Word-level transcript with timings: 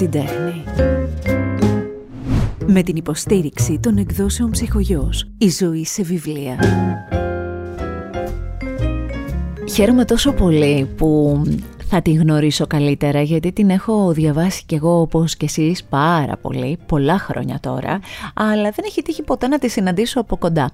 την 0.00 0.10
τέχνη. 0.10 0.64
Με 2.66 2.82
την 2.82 2.96
υποστήριξη 2.96 3.78
των 3.78 3.96
εκδόσεων 3.96 4.50
ψυχογιός. 4.50 5.30
Η 5.38 5.48
ζωή 5.48 5.84
σε 5.84 6.02
βιβλία. 6.02 6.58
Χαίρομαι 9.72 10.04
τόσο 10.04 10.32
πολύ 10.32 10.88
που 10.96 11.42
θα 11.92 12.02
τη 12.02 12.12
γνωρίσω 12.12 12.66
καλύτερα 12.66 13.22
γιατί 13.22 13.52
την 13.52 13.70
έχω 13.70 14.12
διαβάσει 14.12 14.62
κι 14.66 14.74
εγώ 14.74 15.00
όπως 15.00 15.36
και 15.36 15.44
εσείς 15.44 15.84
πάρα 15.84 16.36
πολύ, 16.36 16.78
πολλά 16.86 17.18
χρόνια 17.18 17.58
τώρα, 17.60 18.00
αλλά 18.34 18.62
δεν 18.62 18.84
έχει 18.86 19.02
τύχει 19.02 19.22
ποτέ 19.22 19.48
να 19.48 19.58
τη 19.58 19.68
συναντήσω 19.68 20.20
από 20.20 20.36
κοντά. 20.36 20.70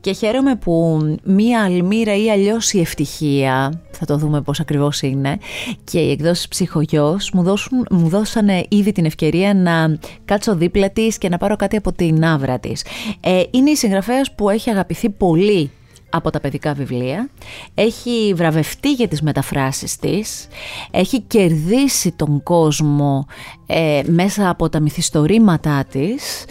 Και 0.00 0.12
χαίρομαι 0.12 0.56
που 0.56 1.00
μία 1.24 1.64
αλμύρα 1.64 2.16
ή 2.16 2.30
αλλιώς 2.30 2.72
η 2.72 2.80
ευτυχία, 2.80 3.80
θα 3.90 4.06
το 4.06 4.16
δούμε 4.16 4.40
πώς 4.40 4.60
ακριβώς 4.60 5.02
είναι, 5.02 5.38
και 5.84 5.98
οι 5.98 6.10
εκδόσεις 6.10 6.48
ψυχογιός 6.48 7.30
μου, 7.34 7.42
δώσουν, 7.42 7.86
μου 7.90 8.08
δώσανε 8.08 8.64
ήδη 8.68 8.92
την 8.92 9.04
ευκαιρία 9.04 9.54
να 9.54 9.98
κάτσω 10.24 10.56
δίπλα 10.56 10.90
της 10.90 11.18
και 11.18 11.28
να 11.28 11.38
πάρω 11.38 11.56
κάτι 11.56 11.76
από 11.76 11.92
την 11.92 12.24
άβρα 12.24 12.58
της. 12.58 12.84
Ε, 13.20 13.42
είναι 13.50 13.70
η 13.70 13.76
συγγραφέας 13.76 14.34
που 14.34 14.50
έχει 14.50 14.70
αγαπηθεί 14.70 15.10
πολύ 15.10 15.70
από 16.16 16.30
τα 16.30 16.40
παιδικά 16.40 16.74
βιβλία, 16.74 17.28
έχει 17.74 18.32
βραβευτεί 18.36 18.92
για 18.92 19.08
τις 19.08 19.22
μεταφράσεις 19.22 19.96
της, 19.96 20.46
έχει 20.90 21.20
κερδίσει 21.20 22.12
τον 22.12 22.42
κόσμο 22.42 23.26
ε, 23.66 24.02
μέσα 24.06 24.48
από 24.48 24.68
τα 24.68 24.80
μυθιστορήματά 24.80 25.84
της 25.90 26.44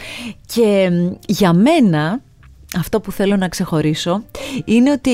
και 0.45 0.89
για 1.27 1.53
μένα 1.53 2.21
αυτό 2.77 3.01
που 3.01 3.11
θέλω 3.11 3.35
να 3.35 3.47
ξεχωρίσω 3.47 4.23
είναι 4.65 4.91
ότι 4.91 5.11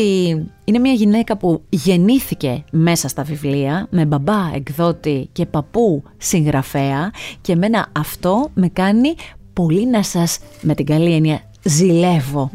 είναι 0.63 0.79
μια 0.79 0.93
γυναίκα 0.93 1.37
που 1.37 1.61
γεννήθηκε 1.69 2.63
μέσα 2.71 3.07
στα 3.07 3.23
βιβλία 3.23 3.87
με 3.89 4.05
μπαμπά 4.05 4.51
εκδότη 4.55 5.29
και 5.31 5.45
παππού 5.45 6.03
συγγραφέα 6.17 7.11
και 7.41 7.51
εμένα 7.51 7.87
αυτό 7.91 8.49
με 8.53 8.67
κάνει 8.67 9.15
πολύ 9.53 9.87
να 9.87 10.03
σας 10.03 10.39
με 10.61 10.75
την 10.75 10.85
καλή 10.85 11.13
έννοια 11.13 11.41
ζηλεύω. 11.63 12.51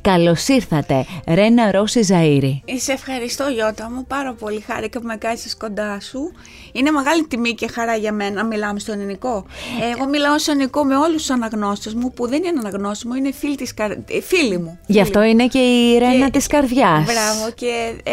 Καλώς 0.00 0.48
ήρθατε, 0.48 1.06
Ρένα 1.26 1.70
Ρώση 1.70 2.00
Ζαΐρη. 2.08 2.74
Σε 2.76 2.92
ευχαριστώ 2.92 3.44
Γιώτα 3.48 3.90
μου, 3.90 4.04
πάρα 4.06 4.32
πολύ 4.32 4.60
χάρηκα 4.66 5.00
που 5.00 5.06
με 5.06 5.16
κάθεσαι 5.16 5.56
κοντά 5.58 6.00
σου. 6.00 6.32
Είναι 6.72 6.90
μεγάλη 6.90 7.26
τιμή 7.26 7.54
και 7.54 7.68
χαρά 7.68 7.96
για 7.96 8.12
μένα 8.12 8.34
να 8.34 8.44
μιλάμε 8.44 8.78
στο 8.78 8.92
ελληνικό. 8.92 9.44
Εγώ 9.96 10.08
μιλάω 10.08 10.38
στο 10.38 10.50
ελληνικό 10.50 10.84
με 10.84 10.96
όλους 10.96 11.16
τους 11.16 11.30
αναγνώστες 11.30 11.94
μου 11.94 12.12
που 12.12 12.28
δεν 12.28 12.38
είναι 12.44 12.58
αναγνώστες 12.58 13.04
μου, 13.04 13.14
είναι 13.14 13.32
φίλοι, 13.32 13.54
της 13.56 13.74
καρ... 13.74 13.90
Ε, 13.90 13.96
φίλοι 14.22 14.58
μου. 14.58 14.78
Γι' 14.86 15.00
αυτό 15.00 15.22
είναι 15.22 15.46
και 15.46 15.58
η 15.58 15.98
Ρένα 15.98 16.30
της 16.30 16.46
καρδιάς. 16.46 17.04
Μπράβο 17.04 17.50
και 17.54 17.94
ε, 18.02 18.12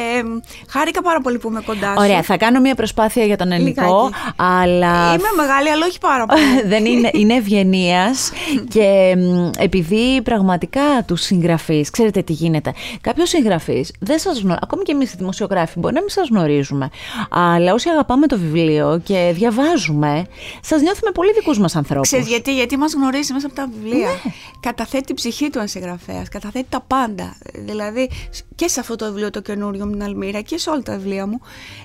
χάρηκα 0.68 1.02
πάρα 1.02 1.22
πολύ 1.22 1.38
που 1.38 1.48
είμαι 1.50 1.62
κοντά 1.66 1.88
σου. 1.88 1.96
Ωραία, 1.98 2.22
θα 2.22 2.38
κάνω 2.38 2.60
μια 2.60 2.76
προσπάθεια 2.76 3.26
για 3.26 3.38
τον 3.38 3.52
ελληνικό, 3.52 4.10
αλλά... 4.36 5.14
Είμαι 5.14 5.32
μεγάλη, 5.38 5.70
αλλά 5.70 5.86
όχι 5.86 6.00
πάρα 6.00 6.26
πολύ. 6.26 6.42
δεν 6.74 6.86
είναι, 6.86 7.10
είναι 7.14 7.34
ευγενίας 7.34 8.32
και 8.74 9.16
επειδή 9.58 10.22
πραγματικά 10.30 11.04
τους 11.06 11.22
συγγραφείς. 11.22 11.90
Ξέρετε 11.90 12.22
τι 12.22 12.34
γίνεται. 12.34 12.74
Κάποιος 13.02 13.30
συγγραφής 13.30 13.94
δεν 14.00 14.20
σας 14.20 14.40
γνωρίζει. 14.40 14.60
Ακόμη 14.64 14.84
και 14.84 14.92
εμείς 14.92 15.14
οι 15.14 15.16
δημοσιογράφοι 15.18 15.80
μπορεί 15.80 15.94
να 15.94 16.00
μην 16.00 16.10
σας 16.10 16.28
γνωρίζουμε. 16.30 16.90
Αλλά 17.30 17.74
όσοι 17.74 17.90
αγαπάμε 17.90 18.28
το 18.28 18.38
βιβλίο 18.38 19.02
και 19.04 19.32
διαβάζουμε, 19.34 20.26
σας 20.62 20.82
νιώθουμε 20.82 21.12
πολύ 21.12 21.34
δικούς 21.34 21.60
μας 21.60 21.76
ανθρώπους. 21.76 22.08
Ξέρεις 22.08 22.28
γιατί, 22.28 22.54
γιατί 22.54 22.78
μας 22.78 22.94
γνωρίζει 22.94 23.34
μέσα 23.34 23.48
από 23.48 23.56
τα 23.56 23.70
βιβλία. 23.74 24.08
Ναι. 24.08 24.32
Καταθέτει 24.60 25.04
την 25.04 25.16
ψυχή 25.16 25.50
του 25.50 25.58
ένας 25.58 25.72
συγγραφέας. 25.72 26.30
Καταθέτει 26.30 26.68
τα 26.70 26.82
πάντα. 26.88 27.38
Δηλαδή 27.54 28.10
και 28.56 28.68
σε 28.68 28.80
αυτό 28.80 28.96
το 28.96 29.06
βιβλίο 29.06 29.30
το 29.30 29.42
καινούριο 29.42 29.86
με 29.86 29.92
την 29.92 30.04
Αλμύρα 30.04 30.42
και 30.42 30.58
σε 30.58 30.70
όλα 30.70 30.82
τα 30.82 30.94
βιβλία 30.98 31.26
μου. 31.28 31.40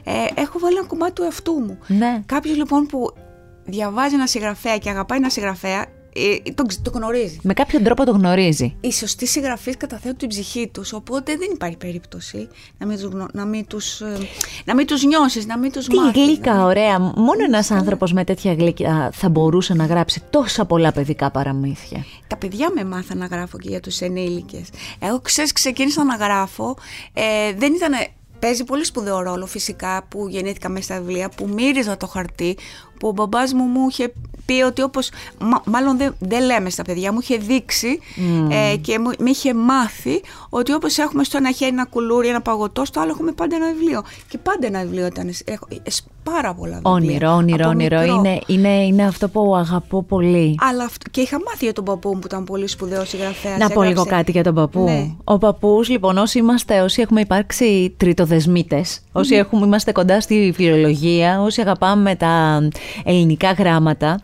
Ε, 0.05 0.13
έχω 0.41 0.59
βάλει 0.59 0.77
ένα 0.77 0.87
κομμάτι 0.87 1.13
του 1.13 1.23
εαυτού 1.23 1.53
μου. 1.53 1.79
Ναι. 1.87 2.23
Κάποιος 2.27 2.57
λοιπόν 2.57 2.87
που 2.87 3.15
διαβάζει 3.65 4.15
ένα 4.15 4.27
συγγραφέα 4.27 4.79
και 4.79 4.91
αγαπάει 4.91 5.19
ένα 5.19 5.31
συγγραφέα, 5.31 5.87
ε, 6.17 6.53
το, 6.53 6.65
το 6.83 6.91
γνωρίζει. 6.95 7.39
Με 7.43 7.53
κάποιον 7.53 7.83
τρόπο 7.83 8.05
το 8.05 8.13
γνωρίζει. 8.13 8.77
Οι 8.81 8.93
σωστοί 8.93 9.27
συγγραφεί 9.27 9.77
καταθέτουν 9.77 10.17
την 10.17 10.29
ψυχή 10.29 10.69
τους, 10.73 10.93
οπότε 10.93 11.37
δεν 11.37 11.49
υπάρχει 11.53 11.77
περίπτωση 11.77 12.49
να 12.79 12.87
μην 12.87 12.99
τους 12.99 13.11
να 13.33 13.45
μην 13.45 13.67
τους, 13.67 14.01
ε, 14.01 14.19
να 14.65 14.75
μην 14.75 14.87
τους 14.87 15.05
νιώσεις, 15.05 15.47
να 15.47 15.59
μην 15.59 15.73
τους 15.73 15.89
μάθεις. 15.89 16.13
Τι 16.13 16.25
γλύκα, 16.25 16.65
ωραία. 16.65 16.99
Μόνο 16.99 17.45
ένας 17.47 17.71
άνθρωπος 17.71 18.13
με 18.13 18.25
τέτοια 18.25 18.55
γλύκα 18.55 19.11
θα 19.13 19.29
μπορούσε 19.29 19.75
να 19.75 19.85
γράψει 19.85 20.23
τόσα 20.31 20.65
πολλά 20.65 20.93
παιδικά 20.93 21.31
παραμύθια. 21.31 22.05
Τα 22.27 22.37
παιδιά 22.37 22.71
με 22.75 22.85
μάθαν 22.85 23.19
να 23.19 23.27
γράφω 23.27 23.59
και 23.59 23.69
για 23.69 23.81
τους 23.81 24.01
ενήλικες. 24.01 24.69
Εγώ 24.99 25.21
ξέρεις, 25.21 25.53
ξεκίνησα 25.53 26.05
να 26.05 26.15
γράφω. 26.15 26.77
Ε, 27.13 27.23
δεν 27.57 27.73
ήταν 27.75 27.93
παίζει 28.39 28.65
πολύ 28.65 28.85
σπουδαίο 28.85 29.21
ρόλο 29.21 29.47
φυσικά 29.47 30.05
που 30.09 30.29
γεννήθηκα 30.29 30.69
μέσα 30.69 30.85
στα 30.85 31.01
βιβλία, 31.01 31.29
που 31.29 31.49
μύριζα 31.49 31.97
το 31.97 32.07
χαρτί, 32.07 32.59
που 32.99 33.09
ο 33.09 33.13
μπαμπάς 33.13 33.53
μου 33.53 33.65
μου 33.65 33.89
είχε 33.89 34.13
πει 34.47 34.63
ότι 34.63 34.83
όπως, 34.83 35.11
μάλλον 35.65 35.97
δεν, 35.97 36.15
δεν 36.19 36.45
λέμε 36.45 36.71
στα 36.71 36.83
παιδιά, 36.83 37.13
μου 37.13 37.19
είχε 37.23 37.37
δείξει 37.37 37.99
ε, 38.73 38.77
και 38.77 38.99
μου, 38.99 39.11
με 39.19 39.31
είχε 39.31 39.55
μάθει 39.55 40.23
ότι 40.49 40.73
όπως 40.73 40.99
έχουμε 40.99 41.25
στο 41.25 41.37
ένα 41.37 41.53
χέρι 41.53 41.71
ένα 41.71 41.85
κουλούρι, 41.85 42.29
ένα 42.29 42.41
παγωτό, 42.41 42.85
στο 42.85 43.01
άλλο 43.01 43.11
έχουμε 43.11 43.33
πάντα 43.33 43.57
ένα 43.57 43.67
βιβλίο. 43.73 44.03
Και 44.29 44.39
πάντα 44.39 44.67
ένα 44.67 44.81
βιβλίο 44.81 45.07
ήταν, 45.07 45.35
έχω 45.45 45.67
ε, 45.71 45.91
πάρα 46.23 46.55
πολλά 46.55 46.75
βιβλία. 46.75 46.93
Όνειρο, 46.93 47.31
όνειρο, 47.31 47.69
όνειρο, 47.69 48.03
είναι, 48.03 48.39
είναι, 48.47 48.69
είναι 48.69 49.05
αυτό 49.05 49.29
που 49.29 49.57
αγαπώ 49.57 50.03
πολύ. 50.03 50.59
Αλλά 50.61 50.85
αυτό, 50.85 51.11
και 51.11 51.21
είχα 51.21 51.39
μάθει 51.47 51.65
για 51.65 51.73
τον 51.73 51.85
παππού 51.85 52.09
μου 52.09 52.19
που 52.19 52.27
ήταν 52.27 52.45
πολύ 52.45 52.69
σπουδαίος 52.69 53.09
συγγραφέα. 53.09 53.57
Να 53.57 53.69
πω 53.69 53.83
λίγο 53.83 54.05
κάτι 54.05 54.31
για 54.31 54.43
τον 54.43 54.55
παππού. 54.55 54.85
Ναι. 54.85 55.11
Ο 55.25 55.39
παππούς 55.39 55.89
λοιπόν 55.89 56.19
όσοι 56.19 56.39
είμαστε, 56.39 56.81
όσοι 56.81 57.01
έχουμε 57.01 57.21
υπάρξει 57.21 57.95
τριτοδεσμίτες, 57.97 59.01
όσοι 59.13 59.35
έχουμε, 59.35 59.67
είμαστε 59.67 59.93
κοντά 59.93 60.21
στη 60.21 60.53
φιλολογία, 60.55 61.41
όσοι 61.41 61.61
αγαπάμε 61.61 62.15
τα 62.15 62.63
ελληνικά 63.05 63.53
γράμματα, 63.53 64.21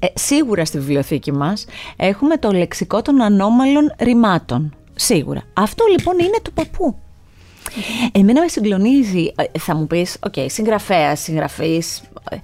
ε, 0.00 0.06
σίγουρα 0.14 0.64
στη 0.64 0.78
βιβλιοθήκη 0.78 1.32
μας 1.32 1.64
έχουμε 1.96 2.36
το 2.36 2.50
λεξικό 2.50 3.02
των 3.02 3.22
ανώμαλων 3.22 3.94
ρημάτων. 3.98 4.74
Σίγουρα. 4.94 5.42
Αυτό 5.52 5.84
λοιπόν 5.90 6.18
είναι 6.18 6.38
του 6.42 6.52
παππού. 6.52 6.96
Εμένα 8.12 8.40
με 8.40 8.48
συγκλονίζει, 8.48 9.32
ε, 9.36 9.58
θα 9.58 9.74
μου 9.74 9.86
πεις, 9.86 10.16
οκέι, 10.26 10.32
okay, 10.36 10.46
συγγραφέας, 10.48 11.20
συγγραφείς, 11.20 12.02
ε, 12.30 12.36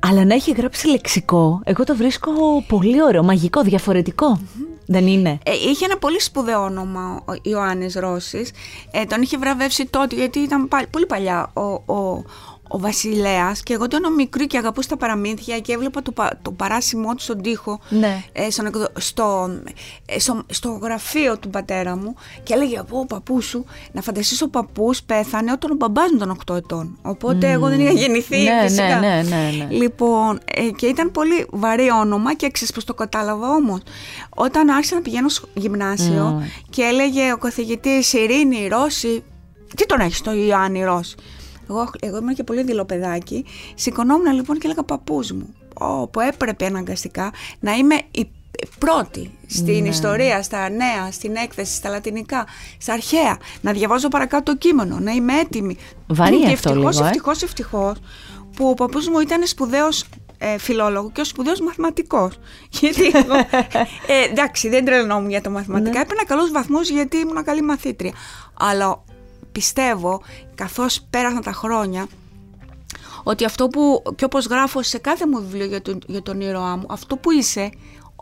αλλά 0.00 0.24
να 0.24 0.34
έχει 0.34 0.52
γράψει 0.52 0.88
λεξικό, 0.88 1.60
εγώ 1.64 1.84
το 1.84 1.96
βρίσκω 1.96 2.32
πολύ 2.68 3.02
ωραίο, 3.02 3.22
μαγικό, 3.22 3.62
Δεν 4.86 5.06
είναι; 5.06 5.38
Ε, 5.44 5.52
είχε 5.52 5.84
ένα 5.84 5.98
πολύ 5.98 6.20
σπουδαίο 6.20 6.62
όνομα 6.62 7.22
ο 7.28 7.32
Ιωάννης 7.42 7.94
Ρώσης. 7.94 8.50
Ε, 8.90 9.04
τον 9.04 9.22
είχε 9.22 9.38
βραβεύσει 9.38 9.86
τότε, 9.86 10.16
γιατί 10.16 10.38
ήταν 10.38 10.68
πολύ 10.90 11.06
παλιά 11.06 11.50
ο, 11.54 11.94
ο, 11.94 12.22
ο 12.68 12.78
Βασιλέας 12.78 13.62
και 13.62 13.72
εγώ 13.72 13.84
ήταν 13.84 14.14
μικρή 14.14 14.46
και 14.46 14.58
αγαπούσα 14.58 14.88
τα 14.88 14.96
παραμύθια 14.96 15.58
και 15.58 15.72
έβλεπα 15.72 16.02
το, 16.02 16.12
το 16.42 16.50
παράσημό 16.50 17.14
του 17.14 17.22
στον 17.22 17.42
τοίχο 17.42 17.80
ναι. 17.88 18.22
ε, 18.32 18.50
στον, 18.50 18.70
στο, 18.96 19.50
ε, 20.06 20.18
στο, 20.18 20.42
στο, 20.50 20.78
γραφείο 20.82 21.38
του 21.38 21.50
πατέρα 21.50 21.96
μου 21.96 22.14
και 22.42 22.54
έλεγε 22.54 22.78
από 22.78 22.98
ο 22.98 23.06
παππού 23.06 23.40
σου 23.40 23.64
να 23.92 24.02
φανταστείς 24.02 24.42
ο 24.42 24.48
παππούς 24.48 25.02
πέθανε 25.02 25.52
όταν 25.52 25.70
ο 25.70 25.74
μπαμπάς 25.74 26.10
μου 26.10 26.16
ήταν 26.16 26.38
8 26.46 26.56
ετών 26.56 26.98
οπότε 27.02 27.50
εγώ 27.50 27.68
δεν 27.68 27.80
είχα 27.80 27.92
γεννηθεί 27.92 28.42
ναι, 28.42 28.60
φυσικά. 28.62 28.98
Ναι, 28.98 29.08
ναι, 29.08 29.22
ναι, 29.22 29.64
ναι. 29.64 29.66
Λοιπόν, 29.70 30.40
ε, 30.54 30.70
και 30.76 30.86
ήταν 30.86 31.10
πολύ 31.10 31.46
βαρύ 31.50 31.90
όνομα 31.90 32.34
και 32.34 32.50
ξέρεις 32.50 32.74
πως 32.74 32.84
το 32.84 32.94
κατάλαβα 32.94 33.50
όμως 33.50 33.80
όταν 34.34 34.68
άρχισα 34.68 34.94
να 34.94 35.00
πηγαίνω 35.00 35.28
στο 35.28 35.48
γυμνάσιο 35.54 36.42
και 36.70 36.82
έλεγε 36.82 37.32
ο 37.32 37.36
καθηγητής 37.36 38.12
Ειρήνη 38.12 38.68
Ρώση 38.68 39.22
τι 39.76 39.86
τον 39.86 40.00
έχεις 40.00 40.20
το 40.20 40.32
Ιωάννη 40.32 40.84
Ρώση 40.84 41.16
εγώ, 41.68 41.90
εγώ 42.00 42.16
ήμουν 42.16 42.34
και 42.34 42.44
πολύ 42.44 42.62
δηλοπεδάκι. 42.62 43.44
Σηκωνόμουν 43.74 44.32
λοιπόν 44.32 44.58
και 44.58 44.66
έλεγα 44.66 44.82
παππούς 44.82 45.32
μου. 45.32 45.54
Oh, 45.80 46.10
που 46.10 46.20
έπρεπε 46.20 46.66
αναγκαστικά 46.66 47.32
να 47.60 47.72
είμαι 47.72 47.94
η 48.10 48.28
πρώτη 48.78 49.30
στην 49.46 49.82
ναι. 49.82 49.88
ιστορία, 49.88 50.42
στα 50.42 50.68
νέα, 50.68 51.10
στην 51.10 51.36
έκθεση, 51.36 51.74
στα 51.74 51.88
λατινικά, 51.88 52.46
στα 52.78 52.92
αρχαία. 52.92 53.38
Να 53.60 53.72
διαβάζω 53.72 54.08
παρακάτω 54.08 54.52
το 54.52 54.58
κείμενο, 54.58 54.98
να 54.98 55.10
είμαι 55.10 55.38
έτοιμη. 55.38 55.76
Βαρύ 56.06 56.40
και 56.40 56.52
αυτό 56.52 56.68
ευτυχώς, 56.68 56.94
λίγο, 56.94 57.04
ε; 57.04 57.08
ευτυχώς, 57.08 57.42
ευτυχώς, 57.42 57.96
που 58.56 58.68
ο 58.68 58.74
παππούς 58.74 59.08
μου 59.08 59.18
ήταν 59.18 59.46
σπουδαίος 59.46 60.04
ε, 60.38 60.58
φιλόλογος 60.58 61.10
και 61.12 61.20
ο 61.20 61.24
σπουδαίος 61.24 61.60
μαθηματικός. 61.60 62.38
Γιατί 62.80 63.06
εγώ, 63.06 63.34
ε, 64.06 64.30
εντάξει, 64.30 64.68
δεν 64.68 64.84
τρελνόμουν 64.84 65.30
για 65.30 65.40
τα 65.40 65.50
μαθηματικά. 65.50 65.90
Ναι. 65.90 66.00
Έπαιρνα 66.00 66.24
καλούς 66.24 66.50
βαθμούς 66.50 66.88
γιατί 66.88 67.16
ήμουν 67.16 67.44
καλή 67.44 67.62
μαθήτρια. 67.62 68.12
Αλλά 68.54 69.04
πιστεύω, 69.56 70.22
καθώς 70.54 71.02
πέρασαν 71.10 71.42
τα 71.42 71.52
χρόνια, 71.52 72.06
ότι 73.22 73.44
αυτό 73.44 73.68
που, 73.68 74.02
και 74.16 74.24
όπως 74.24 74.46
γράφω 74.46 74.82
σε 74.82 74.98
κάθε 74.98 75.26
μου 75.26 75.38
βιβλίο 75.40 75.66
για 75.66 75.82
τον, 75.82 75.98
για 76.06 76.22
τον 76.22 76.40
ήρωά 76.40 76.76
μου, 76.76 76.86
αυτό 76.88 77.16
που 77.16 77.30
είσαι, 77.30 77.70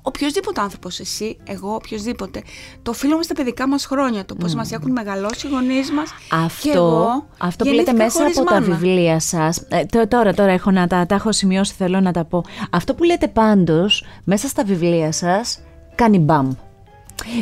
οποιοδήποτε 0.02 0.60
άνθρωπος, 0.60 1.00
εσύ, 1.00 1.36
εγώ, 1.44 1.75
οποιοδήποτε, 1.75 2.42
το 2.82 2.90
οφείλουμε 2.90 3.22
στα 3.22 3.34
παιδικά 3.34 3.69
μας 3.69 3.86
χρόνια. 3.86 4.25
Το 4.25 4.34
πώς 4.34 4.52
mm. 4.52 4.56
μας 4.56 4.72
έχουν 4.72 4.92
μεγαλώσει 4.92 5.46
οι 5.46 5.50
γονείς 5.50 5.90
μας. 5.90 6.10
Αυτό, 6.31 6.69
και 6.69 6.76
εγώ, 6.76 7.26
αυτό 7.38 7.64
που 7.64 7.72
λέτε 7.72 7.92
μέσα 7.92 8.26
από 8.26 8.44
τα 8.44 8.60
βιβλία 8.60 9.20
σας. 9.20 9.62
Ε, 9.69 10.06
τώρα, 10.06 10.34
τώρα 10.34 10.52
έχω 10.52 10.70
να 10.70 10.86
τα, 10.86 11.06
τα 11.06 11.14
έχω 11.14 11.32
σημειώσει, 11.32 11.72
θέλω 11.72 12.00
να 12.00 12.12
τα 12.12 12.25
πω. 12.25 12.44
Αυτό 12.70 12.94
που 12.94 13.04
λέτε 13.04 13.28
πάντως 13.28 14.04
μέσα 14.25 14.48
στα 14.48 14.64
βιβλία 14.64 15.12
σας 15.12 15.60
κάνει 15.94 16.19
μπαμ. 16.19 16.50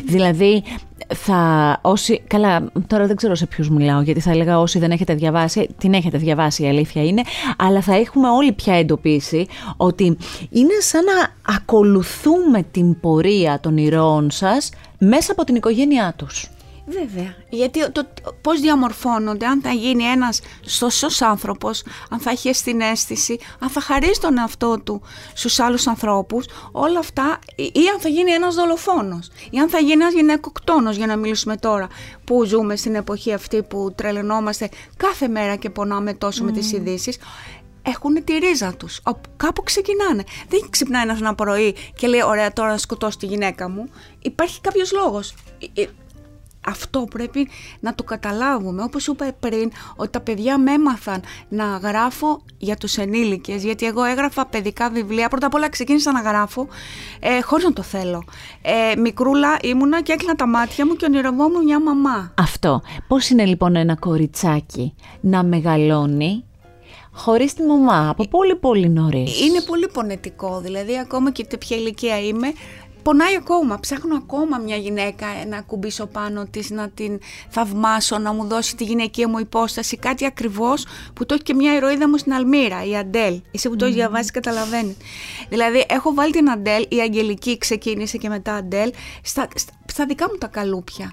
Δηλαδή, 0.04 0.62
θα 1.14 1.78
όσοι, 1.82 2.22
καλά 2.26 2.70
τώρα 2.86 3.06
δεν 3.06 3.16
ξέρω 3.16 3.34
σε 3.34 3.46
ποιους 3.46 3.70
μιλάω 3.70 4.00
γιατί 4.00 4.20
θα 4.20 4.30
έλεγα 4.30 4.58
όσοι 4.60 4.78
δεν 4.78 4.90
έχετε 4.90 5.14
διαβάσει, 5.14 5.68
την 5.78 5.94
έχετε 5.94 6.18
διαβάσει 6.18 6.62
η 6.62 6.68
αλήθεια 6.68 7.04
είναι, 7.04 7.22
αλλά 7.58 7.80
θα 7.80 7.94
έχουμε 7.94 8.28
όλοι 8.28 8.52
πια 8.52 8.74
εντοπίσει 8.74 9.46
ότι 9.76 10.04
είναι 10.50 10.74
σαν 10.80 11.04
να 11.04 11.54
ακολουθούμε 11.54 12.62
την 12.70 13.00
πορεία 13.00 13.60
των 13.60 13.76
ηρώων 13.76 14.30
σας 14.30 14.70
μέσα 14.98 15.32
από 15.32 15.44
την 15.44 15.54
οικογένειά 15.54 16.14
τους. 16.16 16.48
Βέβαια. 16.86 17.34
Γιατί 17.48 17.90
το, 17.90 18.06
πώς 18.40 18.60
διαμορφώνονται, 18.60 19.46
αν 19.46 19.60
θα 19.62 19.70
γίνει 19.70 20.04
ένας 20.04 20.40
σωστός 20.66 21.22
άνθρωπος, 21.22 21.82
αν 22.10 22.18
θα 22.18 22.30
έχει 22.30 22.50
αίσθηση, 22.80 23.38
αν 23.58 23.68
θα 23.68 23.80
χαρίσει 23.80 24.20
τον 24.20 24.38
εαυτό 24.38 24.80
του 24.84 25.02
στους 25.34 25.60
άλλους 25.60 25.86
ανθρώπους, 25.86 26.46
όλα 26.72 26.98
αυτά, 26.98 27.38
ή 27.56 27.88
αν 27.92 28.00
θα 28.00 28.08
γίνει 28.08 28.30
ένας 28.30 28.54
δολοφόνος, 28.54 29.30
ή 29.50 29.58
αν 29.58 29.68
θα 29.68 29.78
γίνει 29.78 29.92
ένας 29.92 30.12
γυναικοκτόνος, 30.12 30.96
για 30.96 31.06
να 31.06 31.16
μιλήσουμε 31.16 31.56
τώρα, 31.56 31.88
που 32.24 32.44
ζούμε 32.44 32.76
στην 32.76 32.94
εποχή 32.94 33.32
αυτή 33.32 33.62
που 33.62 33.92
τρελαινόμαστε 33.94 34.68
κάθε 34.96 35.28
μέρα 35.28 35.56
και 35.56 35.70
πονάμε 35.70 36.14
τόσο 36.14 36.44
με 36.44 36.52
τις 36.52 36.72
ειδήσεις 36.72 37.18
έχουν 37.82 38.24
τη 38.24 38.32
ρίζα 38.38 38.74
τους. 38.76 39.00
Κάπου 39.36 39.62
ξεκινάνε. 39.62 40.24
Δεν 40.48 40.60
ξυπνάει 40.70 41.02
ένας 41.02 41.20
ένα 41.20 41.34
πρωί 41.34 41.74
και 41.96 42.06
λέει 42.06 42.22
ωραία 42.22 42.52
τώρα 42.52 42.70
να 42.70 42.78
σκοτώσω 42.78 43.18
τη 43.18 43.26
γυναίκα 43.26 43.68
μου. 43.68 43.88
Υπάρχει 44.18 44.60
κάποιος 44.60 44.92
λόγος. 44.92 45.34
Ε, 46.66 46.68
ε, 46.68 46.70
αυτό 46.70 47.06
πρέπει 47.10 47.48
να 47.80 47.94
το 47.94 48.02
καταλάβουμε. 48.02 48.82
Όπως 48.82 49.06
είπα 49.06 49.32
πριν, 49.40 49.70
ότι 49.96 50.10
τα 50.10 50.20
παιδιά 50.20 50.58
με 50.58 50.72
έμαθαν 50.72 51.22
να 51.48 51.64
γράφω 51.64 52.42
για 52.58 52.76
τους 52.76 52.96
ενήλικες, 52.96 53.64
γιατί 53.64 53.86
εγώ 53.86 54.04
έγραφα 54.04 54.46
παιδικά 54.46 54.90
βιβλία. 54.90 55.28
Πρώτα 55.28 55.46
απ' 55.46 55.54
όλα 55.54 55.68
ξεκίνησα 55.68 56.12
να 56.12 56.20
γράφω 56.20 56.68
ε, 57.20 57.40
χωρίς 57.40 57.64
να 57.64 57.72
το 57.72 57.82
θέλω. 57.82 58.24
Ε, 58.62 58.96
μικρούλα 59.00 59.56
ήμουνα 59.62 60.02
και 60.02 60.12
έκλεινα 60.12 60.34
τα 60.34 60.46
μάτια 60.46 60.86
μου 60.86 60.96
και 60.96 61.04
ονειρευόμουν 61.04 61.64
μια 61.64 61.80
μαμά. 61.80 62.34
Αυτό. 62.38 62.82
Πώς 63.08 63.28
είναι 63.28 63.44
λοιπόν 63.44 63.76
ένα 63.76 63.96
κοριτσάκι 63.96 64.94
να 65.20 65.42
μεγαλώνει 65.42 66.44
χωρίς 67.12 67.54
τη 67.54 67.62
μαμά, 67.62 68.08
από 68.08 68.28
πολύ 68.28 68.56
πολύ 68.56 68.88
νωρίς; 68.88 69.40
Είναι 69.40 69.60
πολύ 69.60 69.88
πονετικό. 69.92 70.60
Δηλαδή, 70.60 70.98
ακόμα 70.98 71.30
και 71.30 71.46
ποια 71.58 71.76
ηλικία 71.76 72.20
είμαι, 72.20 72.52
πονάει 73.02 73.36
ακόμα. 73.36 73.80
Ψάχνω 73.80 74.16
ακόμα 74.16 74.58
μια 74.58 74.76
γυναίκα 74.76 75.26
να 75.48 75.60
κουμπίσω 75.60 76.06
πάνω 76.06 76.46
της, 76.50 76.70
να 76.70 76.88
την 76.88 77.18
θαυμάσω, 77.48 78.18
να 78.18 78.32
μου 78.32 78.44
δώσει 78.44 78.76
τη 78.76 78.84
γυναικεία 78.84 79.28
μου 79.28 79.38
υπόσταση. 79.38 79.96
Κάτι 79.96 80.24
ακριβώς 80.24 80.86
που 81.14 81.26
το 81.26 81.34
έχει 81.34 81.42
και 81.42 81.54
μια 81.54 81.74
ηρωίδα 81.74 82.08
μου 82.08 82.16
στην 82.16 82.32
Αλμύρα, 82.32 82.84
η 82.84 82.96
Αντέλ. 82.96 83.40
Εσύ 83.50 83.68
που 83.68 83.76
το 83.76 83.84
έχεις 83.84 83.96
διαβάσει 83.96 84.30
καταλαβαίνεις. 84.30 84.96
Δηλαδή 85.48 85.84
έχω 85.88 86.14
βάλει 86.14 86.32
την 86.32 86.50
Αντέλ, 86.50 86.86
η 86.88 87.00
Αγγελική 87.00 87.58
ξεκίνησε 87.58 88.16
και 88.16 88.28
μετά 88.28 88.54
Αντέλ, 88.54 88.92
στα, 89.22 89.48
στα, 89.86 90.06
δικά 90.06 90.26
μου 90.28 90.38
τα 90.38 90.46
καλούπια. 90.46 91.12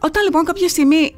Όταν 0.00 0.24
λοιπόν 0.24 0.44
κάποια 0.44 0.68
στιγμή 0.68 1.14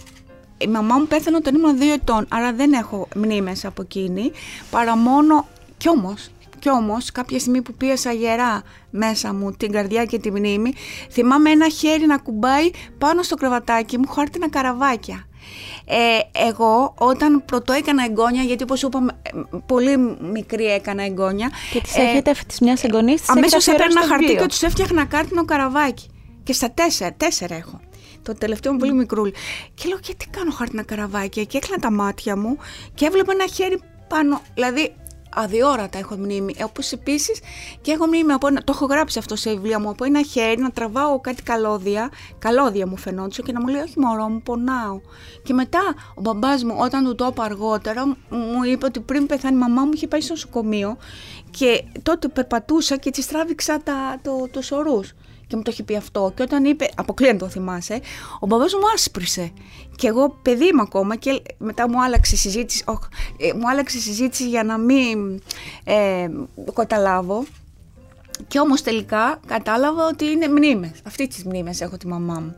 η 0.59 0.67
μαμά 0.67 0.99
μου 0.99 1.07
πέθανε 1.07 1.37
όταν 1.37 1.55
ήμουν 1.55 1.79
δύο 1.79 1.93
ετών, 1.93 2.27
άρα 2.29 2.53
δεν 2.53 2.73
έχω 2.73 3.09
μνήμες 3.17 3.65
από 3.65 3.83
εκείνη, 3.83 4.33
παρά 4.71 4.97
μόνο 4.97 5.47
κι 5.77 5.89
όμως 5.89 6.29
κι 6.65 6.71
όμως 6.71 7.13
κάποια 7.13 7.39
στιγμή 7.39 7.63
που 7.63 7.75
πίεσα 7.75 8.13
γερά 8.13 8.63
μέσα 8.91 9.35
μου 9.35 9.53
την 9.53 9.73
καρδιά 9.73 10.05
και 10.05 10.19
τη 10.19 10.31
μνήμη, 10.31 10.73
θυμάμαι 11.11 11.51
ένα 11.51 11.69
χέρι 11.69 12.07
να 12.07 12.19
κουμπάει 12.19 12.71
πάνω 12.99 13.23
στο 13.23 13.37
κρεβατάκι 13.37 13.99
μου 13.99 14.09
χάρτινα 14.09 14.49
καραβάκια. 14.49 15.27
Ε, 15.85 16.19
εγώ 16.49 16.95
όταν 16.99 17.45
πρωτό 17.45 17.73
έκανα 17.73 18.05
εγγόνια, 18.05 18.43
γιατί 18.43 18.63
όπως 18.63 18.83
είπαμε 18.83 19.13
πολύ 19.67 19.97
μικρή 20.33 20.65
έκανα 20.65 21.05
εγγόνια. 21.05 21.51
Και 21.73 21.81
τις 21.81 21.97
ε, 21.97 22.01
έχετε 22.01 22.35
τις 22.47 22.61
μιας 22.61 22.85
εγγονής, 22.85 23.21
τις 23.21 23.29
Αμέσως 23.29 23.67
έπαιρνα 23.67 24.01
χαρτί 24.01 24.35
και 24.37 24.47
τους 24.47 24.63
έφτιαχνα 24.63 25.05
κάρτινο 25.05 25.45
καραβάκι. 25.45 26.09
Και 26.43 26.53
στα 26.53 26.71
τέσσερα, 26.71 27.15
τέσσερα 27.17 27.55
έχω. 27.55 27.81
Το 28.23 28.35
τελευταίο 28.35 28.73
μου 28.73 28.79
πολύ 28.79 28.93
μικρούλι. 28.93 29.35
Και 29.75 29.89
λέω, 29.89 29.99
γιατί 30.03 30.27
κάνω 30.31 30.51
χάρτινα 30.51 30.83
καραβάκια. 30.83 31.45
Και 31.45 31.57
έκλεινα 31.57 31.79
τα 31.79 31.91
μάτια 31.91 32.37
μου 32.37 32.59
και 32.95 33.07
έβλεπα 33.07 33.33
ένα 33.33 33.47
χέρι 33.47 33.81
πάνω. 34.09 34.41
Δηλαδή, 34.55 34.95
αδιόρατα 35.35 35.99
έχω 35.99 36.17
μνήμη. 36.17 36.55
Όπως 36.65 36.93
επίσης 36.93 37.41
και 37.81 37.93
έχω 37.93 38.07
μνήμη 38.07 38.33
από 38.33 38.47
ένα, 38.47 38.63
το 38.65 38.73
έχω 38.75 38.87
γράψει 38.87 39.19
αυτό 39.19 39.37
σε 39.37 39.51
βιβλία 39.51 39.81
μου, 39.81 39.89
από 39.89 40.05
ένα 40.05 40.23
χέρι 40.23 40.61
να 40.61 40.71
τραβάω 40.71 41.21
κάτι 41.21 41.43
καλώδια, 41.43 42.11
καλώδια 42.39 42.87
μου 42.87 42.97
φαινόντουσαν 42.97 43.45
και 43.45 43.53
να 43.53 43.61
μου 43.61 43.67
λέει 43.67 43.81
όχι 43.81 44.01
μωρό 44.01 44.29
μου 44.29 44.43
πονάω. 44.43 45.01
Και 45.43 45.53
μετά 45.53 45.95
ο 46.15 46.21
μπαμπάς 46.21 46.65
μου 46.65 46.77
όταν 46.79 47.05
του 47.05 47.15
το 47.15 47.27
είπα 47.31 47.45
αργότερα 47.45 48.07
μου 48.29 48.65
είπε 48.73 48.87
ότι 48.87 49.01
πριν 49.01 49.27
πεθάνει 49.27 49.57
η 49.57 49.59
μαμά 49.59 49.85
μου 49.85 49.91
είχε 49.95 50.07
πάει 50.07 50.21
στο 50.21 50.33
νοσοκομείο 50.33 50.97
και 51.51 51.85
τότε 52.03 52.29
περπατούσα 52.29 52.97
και 52.97 53.11
της 53.11 53.27
τράβηξα 53.27 53.81
τα, 53.83 54.19
το, 54.23 54.49
το 54.51 54.63
σωρούς 54.63 55.13
και 55.47 55.57
μου 55.57 55.63
το 55.63 55.71
έχει 55.71 55.83
πει 55.83 55.97
αυτό. 55.97 56.33
Και 56.37 56.43
όταν 56.43 56.65
είπε, 56.65 56.89
αποκλείεται 56.95 57.37
το 57.37 57.49
θυμάσαι, 57.49 58.01
ο 58.41 58.47
μπαμπάς 58.47 58.75
μου 58.75 58.89
άσπρισε. 58.95 59.53
Και 59.97 60.07
εγώ 60.07 60.39
παιδί 60.43 60.67
είμαι 60.67 60.83
ακόμα 60.83 61.17
και 61.17 61.43
μετά 61.59 61.89
μου 61.89 62.03
άλλαξε 62.03 62.35
η 62.35 62.39
συζήτηση, 62.39 62.85
ε, 63.37 63.53
μου 63.53 63.69
άλλαξε 63.69 63.97
η 63.97 64.01
συζήτηση 64.01 64.49
για 64.49 64.65
να 64.65 64.79
μην 64.79 65.43
ε, 65.85 66.29
καταλάβω. 66.75 67.45
Και 68.49 68.59
όμως 68.61 68.83
τελικά 68.83 69.41
κατάλαβα 69.47 70.07
ότι 70.07 70.25
είναι 70.25 70.49
μνήμες. 70.49 70.93
Αυτή 71.07 71.27
τις 71.27 71.45
μνήμες 71.45 71.81
έχω 71.81 71.97
τη 71.97 72.07
μαμά 72.07 72.41
μου. 72.41 72.57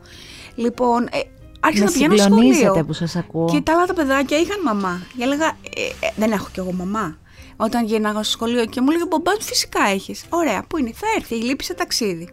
Λοιπόν, 0.55 1.07
ε, 1.11 1.19
άρχισα 1.59 1.83
να 1.83 1.91
πηγαίνω 1.91 2.17
σχολείο. 2.17 2.85
που 2.85 2.93
σας 2.93 3.15
ακούω. 3.15 3.45
Και 3.45 3.61
τα 3.61 3.73
άλλα 3.73 3.85
τα 3.85 3.93
παιδάκια 3.93 4.37
είχαν 4.37 4.61
μαμά. 4.63 5.01
Και 5.17 5.23
έλεγα, 5.23 5.45
ε, 5.45 6.05
ε, 6.05 6.09
δεν 6.15 6.31
έχω 6.31 6.47
κι 6.51 6.59
εγώ 6.59 6.71
μαμά. 6.71 7.17
Όταν 7.55 7.85
γίναγα 7.85 8.23
στο 8.23 8.31
σχολείο 8.31 8.65
και 8.65 8.81
μου 8.81 8.87
έλεγε, 8.89 9.05
Μπομπά, 9.05 9.31
φυσικά 9.39 9.81
έχεις. 9.93 10.25
Ωραία, 10.29 10.63
πού 10.67 10.77
είναι, 10.77 10.91
θα 10.93 11.07
έρθει, 11.17 11.35
λείπει 11.35 11.63
σε 11.63 11.73
ταξίδι 11.73 12.29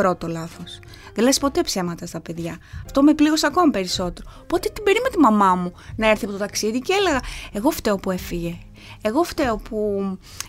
πρώτο 0.00 0.26
λάθος. 0.26 0.80
Δεν 1.14 1.24
λες 1.24 1.38
ποτέ 1.38 1.62
ψέματα 1.62 2.06
στα 2.06 2.20
παιδιά. 2.20 2.58
Αυτό 2.84 3.02
με 3.02 3.14
πλήγωσε 3.14 3.46
ακόμα 3.46 3.70
περισσότερο. 3.70 4.30
Οπότε 4.42 4.68
την 4.72 4.82
περίμενα 4.84 5.10
τη 5.10 5.18
μαμά 5.18 5.54
μου 5.54 5.72
να 5.96 6.08
έρθει 6.08 6.24
από 6.24 6.32
το 6.32 6.38
ταξίδι 6.38 6.78
και 6.78 6.92
έλεγα: 6.98 7.20
Εγώ 7.52 7.70
φταίω 7.70 7.96
που 7.96 8.10
έφυγε. 8.10 8.58
Εγώ 9.02 9.22
φταίω 9.22 9.56
που 9.56 9.78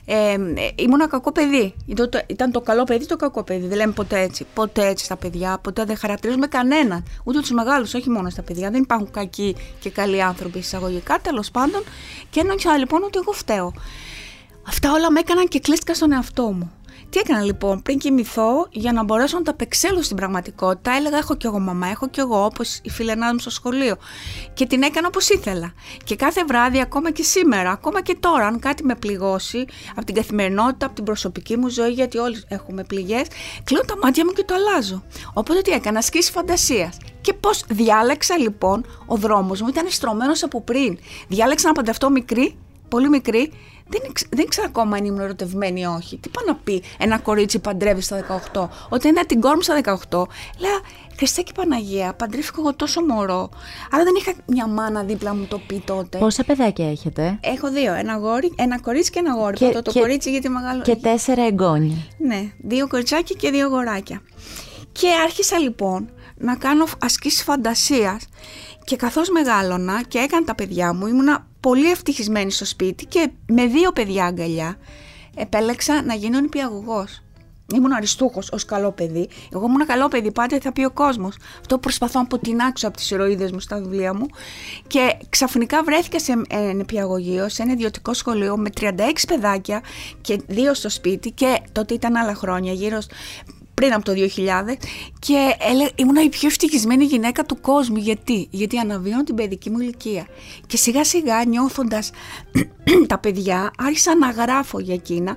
ε, 0.06 0.36
ήμουν 0.76 1.08
κακό 1.10 1.32
παιδί. 1.32 1.74
Ήταν 2.28 2.52
το 2.52 2.62
καλό 2.62 2.84
παιδί 2.84 3.06
το 3.06 3.16
κακό 3.16 3.44
παιδί. 3.44 3.68
Δεν 3.68 3.78
λέμε 3.78 3.94
ποτέ 3.94 4.20
έτσι. 4.20 4.46
Ποτέ 4.54 4.88
έτσι 4.88 5.06
στα 5.06 5.16
παιδιά. 5.16 5.60
Ποτέ 5.62 5.86
δεν 5.86 5.98
χαρακτηρίζουμε 5.98 6.48
κανέναν. 6.48 7.04
Ούτε 7.24 7.40
τους 7.40 7.52
μεγάλους, 7.52 7.94
όχι 7.94 8.10
μόνο 8.10 8.30
στα 8.30 8.42
παιδιά. 8.42 8.70
Δεν 8.70 8.82
υπάρχουν 8.82 9.12
κακοί 9.12 9.56
και 9.80 9.90
καλοί 9.90 10.24
άνθρωποι 10.24 10.58
εισαγωγικά. 10.58 11.20
Τέλος 11.22 11.52
πάντων. 11.52 11.84
Και 12.30 12.40
ένιωσα 12.40 12.78
λοιπόν 12.78 13.04
ότι 13.04 13.18
εγώ 13.18 13.32
φταίω. 13.32 13.74
Αυτά 14.68 14.92
όλα 14.92 15.12
με 15.12 15.20
έκαναν 15.20 15.48
και 15.48 15.60
κλείστηκα 15.60 15.94
στον 15.94 16.12
εαυτό 16.12 16.52
μου. 16.52 16.72
Τι 17.12 17.20
έκανα 17.20 17.42
λοιπόν 17.42 17.82
πριν 17.82 17.98
κοιμηθώ 17.98 18.68
για 18.70 18.92
να 18.92 19.04
μπορέσω 19.04 19.38
να 19.38 19.44
τα 19.44 19.52
απεξέλω 19.52 20.02
στην 20.02 20.16
πραγματικότητα. 20.16 20.92
Έλεγα: 20.96 21.18
Έχω 21.18 21.36
κι 21.36 21.46
εγώ 21.46 21.60
μαμά, 21.60 21.88
έχω 21.88 22.10
κι 22.10 22.20
εγώ 22.20 22.46
όπως 22.46 22.80
η 22.84 22.90
φιλενά 22.90 23.34
μου 23.34 23.40
στο 23.40 23.50
σχολείο. 23.50 23.96
Και 24.54 24.66
την 24.66 24.84
έκανα 24.84 25.08
όπως 25.08 25.30
ήθελα. 25.30 25.74
Και 26.04 26.16
κάθε 26.16 26.44
βράδυ, 26.44 26.82
ακόμα 26.82 27.12
και 27.12 27.24
σήμερα, 27.24 27.72
ακόμα 27.72 28.02
και 28.02 28.18
τώρα, 28.20 28.48
αν 28.48 28.60
κάτι 28.60 28.84
με 28.84 28.96
πληγώσει 28.96 29.66
από 29.96 30.06
την 30.06 30.16
καθημερινότητα, 30.16 30.86
από 30.86 30.96
την 30.96 31.04
προσωπική 31.04 31.58
μου 31.58 31.70
ζωή, 31.70 31.92
γιατί 31.92 32.18
όλοι 32.18 32.44
έχουμε 32.48 32.84
πληγές, 32.84 33.28
κλείνω 33.64 33.84
τα 33.84 33.98
μάτια 34.04 34.26
μου 34.26 34.32
και 34.32 34.44
το 34.44 34.54
αλλάζω. 34.54 35.04
Οπότε 35.34 35.62
τι 35.62 35.72
έκανα, 35.72 35.98
ασκήσεις 35.98 36.32
φαντασίας. 36.32 36.98
Και 37.22 37.34
πώς 37.34 37.64
διάλεξα 37.68 38.38
λοιπόν, 38.38 38.86
ο 39.06 39.16
δρόμος 39.16 39.62
μου 39.62 39.68
ήταν 39.68 39.86
στρωμένος 39.90 40.44
από 40.44 40.62
πριν. 40.62 40.98
Διάλεξα 41.28 41.68
να 41.68 41.74
πανταυτώ 41.74 42.10
μικρή, 42.10 42.58
πολύ 42.90 43.10
μικρή, 43.10 43.52
δεν, 43.92 44.12
δεν 44.30 44.48
ξέρω 44.48 44.68
ακόμα 44.70 44.98
αν 44.98 45.06
ήμουν 45.06 45.20
ερωτευμένη 45.20 45.82
ή 45.82 45.86
όχι. 45.86 46.18
Τι 46.18 46.30
πάει 46.30 46.46
να 46.46 46.56
πει 46.56 46.84
ένα 46.98 47.20
κορίτσι 47.20 47.60
παντρεύει 47.60 48.02
στα 48.02 48.42
18. 48.54 48.68
Όταν 48.90 49.12
είδα 49.12 49.26
την 49.26 49.42
κόρη 49.42 49.56
μου 49.56 49.62
στα 49.62 49.82
18, 49.84 50.24
λέω 50.58 50.80
Χριστέ 51.18 51.42
και 51.42 51.52
Παναγία, 51.56 52.14
παντρεύτηκα 52.14 52.58
εγώ 52.60 52.74
τόσο 52.74 53.02
μωρό. 53.02 53.50
Αλλά 53.92 54.04
δεν 54.04 54.14
είχα 54.18 54.34
μια 54.46 54.68
μάνα 54.68 55.04
δίπλα 55.04 55.36
μου 55.36 55.46
το 55.46 55.62
πει 55.68 55.84
τότε. 55.86 56.18
Πόσα 56.18 56.44
παιδάκια 56.44 56.90
έχετε, 56.90 57.38
Έχω 57.42 57.72
δύο. 57.72 57.94
Ένα, 57.94 58.18
γόρι, 58.18 58.54
ένα 58.56 58.80
κορίτσι 58.80 59.12
και 59.12 59.20
ένα 59.20 59.34
γόρι. 59.34 59.56
Και, 59.56 59.70
το, 59.70 59.82
το 59.82 60.00
κορίτσι 60.00 60.32
γιατί 60.32 60.50
μεγάλο. 60.50 60.82
Και 60.82 60.96
τέσσερα 60.96 61.46
εγγόνια. 61.46 61.96
Ναι, 62.18 62.52
δύο 62.58 62.88
κοριτσάκια 62.88 63.36
και 63.40 63.50
δύο 63.50 63.68
γοράκια. 63.68 64.22
Και 64.92 65.08
άρχισα 65.24 65.58
λοιπόν 65.60 66.10
να 66.38 66.56
κάνω 66.56 66.86
ασκήσεις 67.00 67.44
φαντασίας 67.44 68.28
και 68.84 68.96
καθώς 68.96 69.30
μεγάλωνα 69.30 70.04
και 70.08 70.18
έκανα 70.18 70.46
τα 70.46 70.56
παιδιά 70.56 70.94
μου 70.94 71.08
ήμουνα 71.08 71.48
πολύ 71.62 71.92
ευτυχισμένη 71.92 72.52
στο 72.52 72.66
σπίτι 72.66 73.06
και 73.06 73.30
με 73.48 73.66
δύο 73.66 73.92
παιδιά 73.92 74.26
αγκαλιά 74.26 74.78
επέλεξα 75.36 76.04
να 76.04 76.14
γίνω 76.14 76.40
νηπιαγωγός. 76.40 77.22
Ήμουν 77.76 77.94
αριστούχος 77.94 78.50
ως 78.52 78.66
καλό 78.66 78.92
παιδί. 78.92 79.30
Εγώ 79.54 79.66
ήμουν 79.66 79.86
καλό 79.86 80.08
παιδί, 80.08 80.32
πάντα 80.32 80.58
θα 80.62 80.72
πει 80.72 80.84
ο 80.84 80.92
κόσμος. 80.92 81.36
Αυτό 81.60 81.78
προσπαθώ 81.78 82.20
να 82.20 82.26
αποτινάξω 82.26 82.88
από 82.88 82.98
τις 82.98 83.12
ηρωίδες 83.12 83.52
μου 83.52 83.60
στα 83.60 83.78
βιβλία 83.78 84.14
μου. 84.14 84.26
Και 84.88 85.18
ξαφνικά 85.30 85.84
βρέθηκα 85.84 86.20
σε 86.20 86.42
ε, 86.50 86.74
νηπιαγωγείο, 86.74 87.50
σε 87.50 87.62
ένα 87.62 87.72
ιδιωτικό 87.72 88.14
σχολείο 88.14 88.58
με 88.58 88.70
36 88.80 88.92
παιδάκια 89.28 89.82
και 90.22 90.42
δύο 90.48 90.74
στο 90.74 90.90
σπίτι 90.90 91.32
και 91.32 91.62
τότε 91.72 91.94
ήταν 91.94 92.16
άλλα 92.16 92.36
χρόνια, 92.36 92.74
γύρω 92.74 93.00
πριν 93.82 93.94
από 93.94 94.06
το 94.06 94.14
2000 94.16 94.78
και 95.20 95.56
ήμουν 95.96 96.16
η 96.16 96.30
πιο 96.30 96.48
ευτυχισμένη 96.48 97.04
γυναίκα 97.04 97.44
του 97.44 97.62
κόσμου. 97.62 97.98
Γιατί, 97.98 98.48
Γιατί 98.50 98.78
αναβιώνω 98.78 99.24
την 99.24 99.36
παιδική 99.36 99.70
μου 99.70 99.80
ηλικία. 99.80 100.28
Και 100.68 100.78
σιγά 100.78 101.04
σιγά 101.04 101.44
νιώθοντας 101.46 102.12
τα 103.08 103.18
παιδιά 103.18 103.72
άρχισα 103.78 104.16
να 104.16 104.30
γράφω 104.30 104.80
για 104.80 104.94
εκείνα 104.94 105.36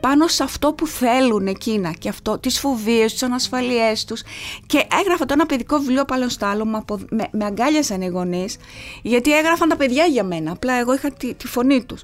πάνω 0.00 0.28
σε 0.28 0.42
αυτό 0.42 0.72
που 0.72 0.86
θέλουν 0.86 1.46
εκείνα 1.46 1.92
και 1.92 2.08
αυτό, 2.08 2.38
τις 2.38 2.58
φοβίες, 2.58 3.12
τις 3.12 3.22
ανασφαλιές 3.22 4.04
τους 4.04 4.22
και 4.66 4.86
έγραφα 5.00 5.26
το 5.26 5.32
ένα 5.32 5.46
παιδικό 5.46 5.78
βιβλίο 5.78 6.04
πάνω 6.04 6.28
στο 6.28 6.46
άλλο, 6.46 6.64
με, 6.64 6.84
με 7.30 7.44
αγκάλιασαν 7.44 8.00
οι 8.00 8.06
γονείς 8.06 8.56
γιατί 9.02 9.36
έγραφαν 9.36 9.68
τα 9.68 9.76
παιδιά 9.76 10.04
για 10.04 10.24
μένα, 10.24 10.52
απλά 10.52 10.74
εγώ 10.74 10.94
είχα 10.94 11.10
τη, 11.10 11.34
τη 11.34 11.46
φωνή 11.46 11.84
τους 11.84 12.02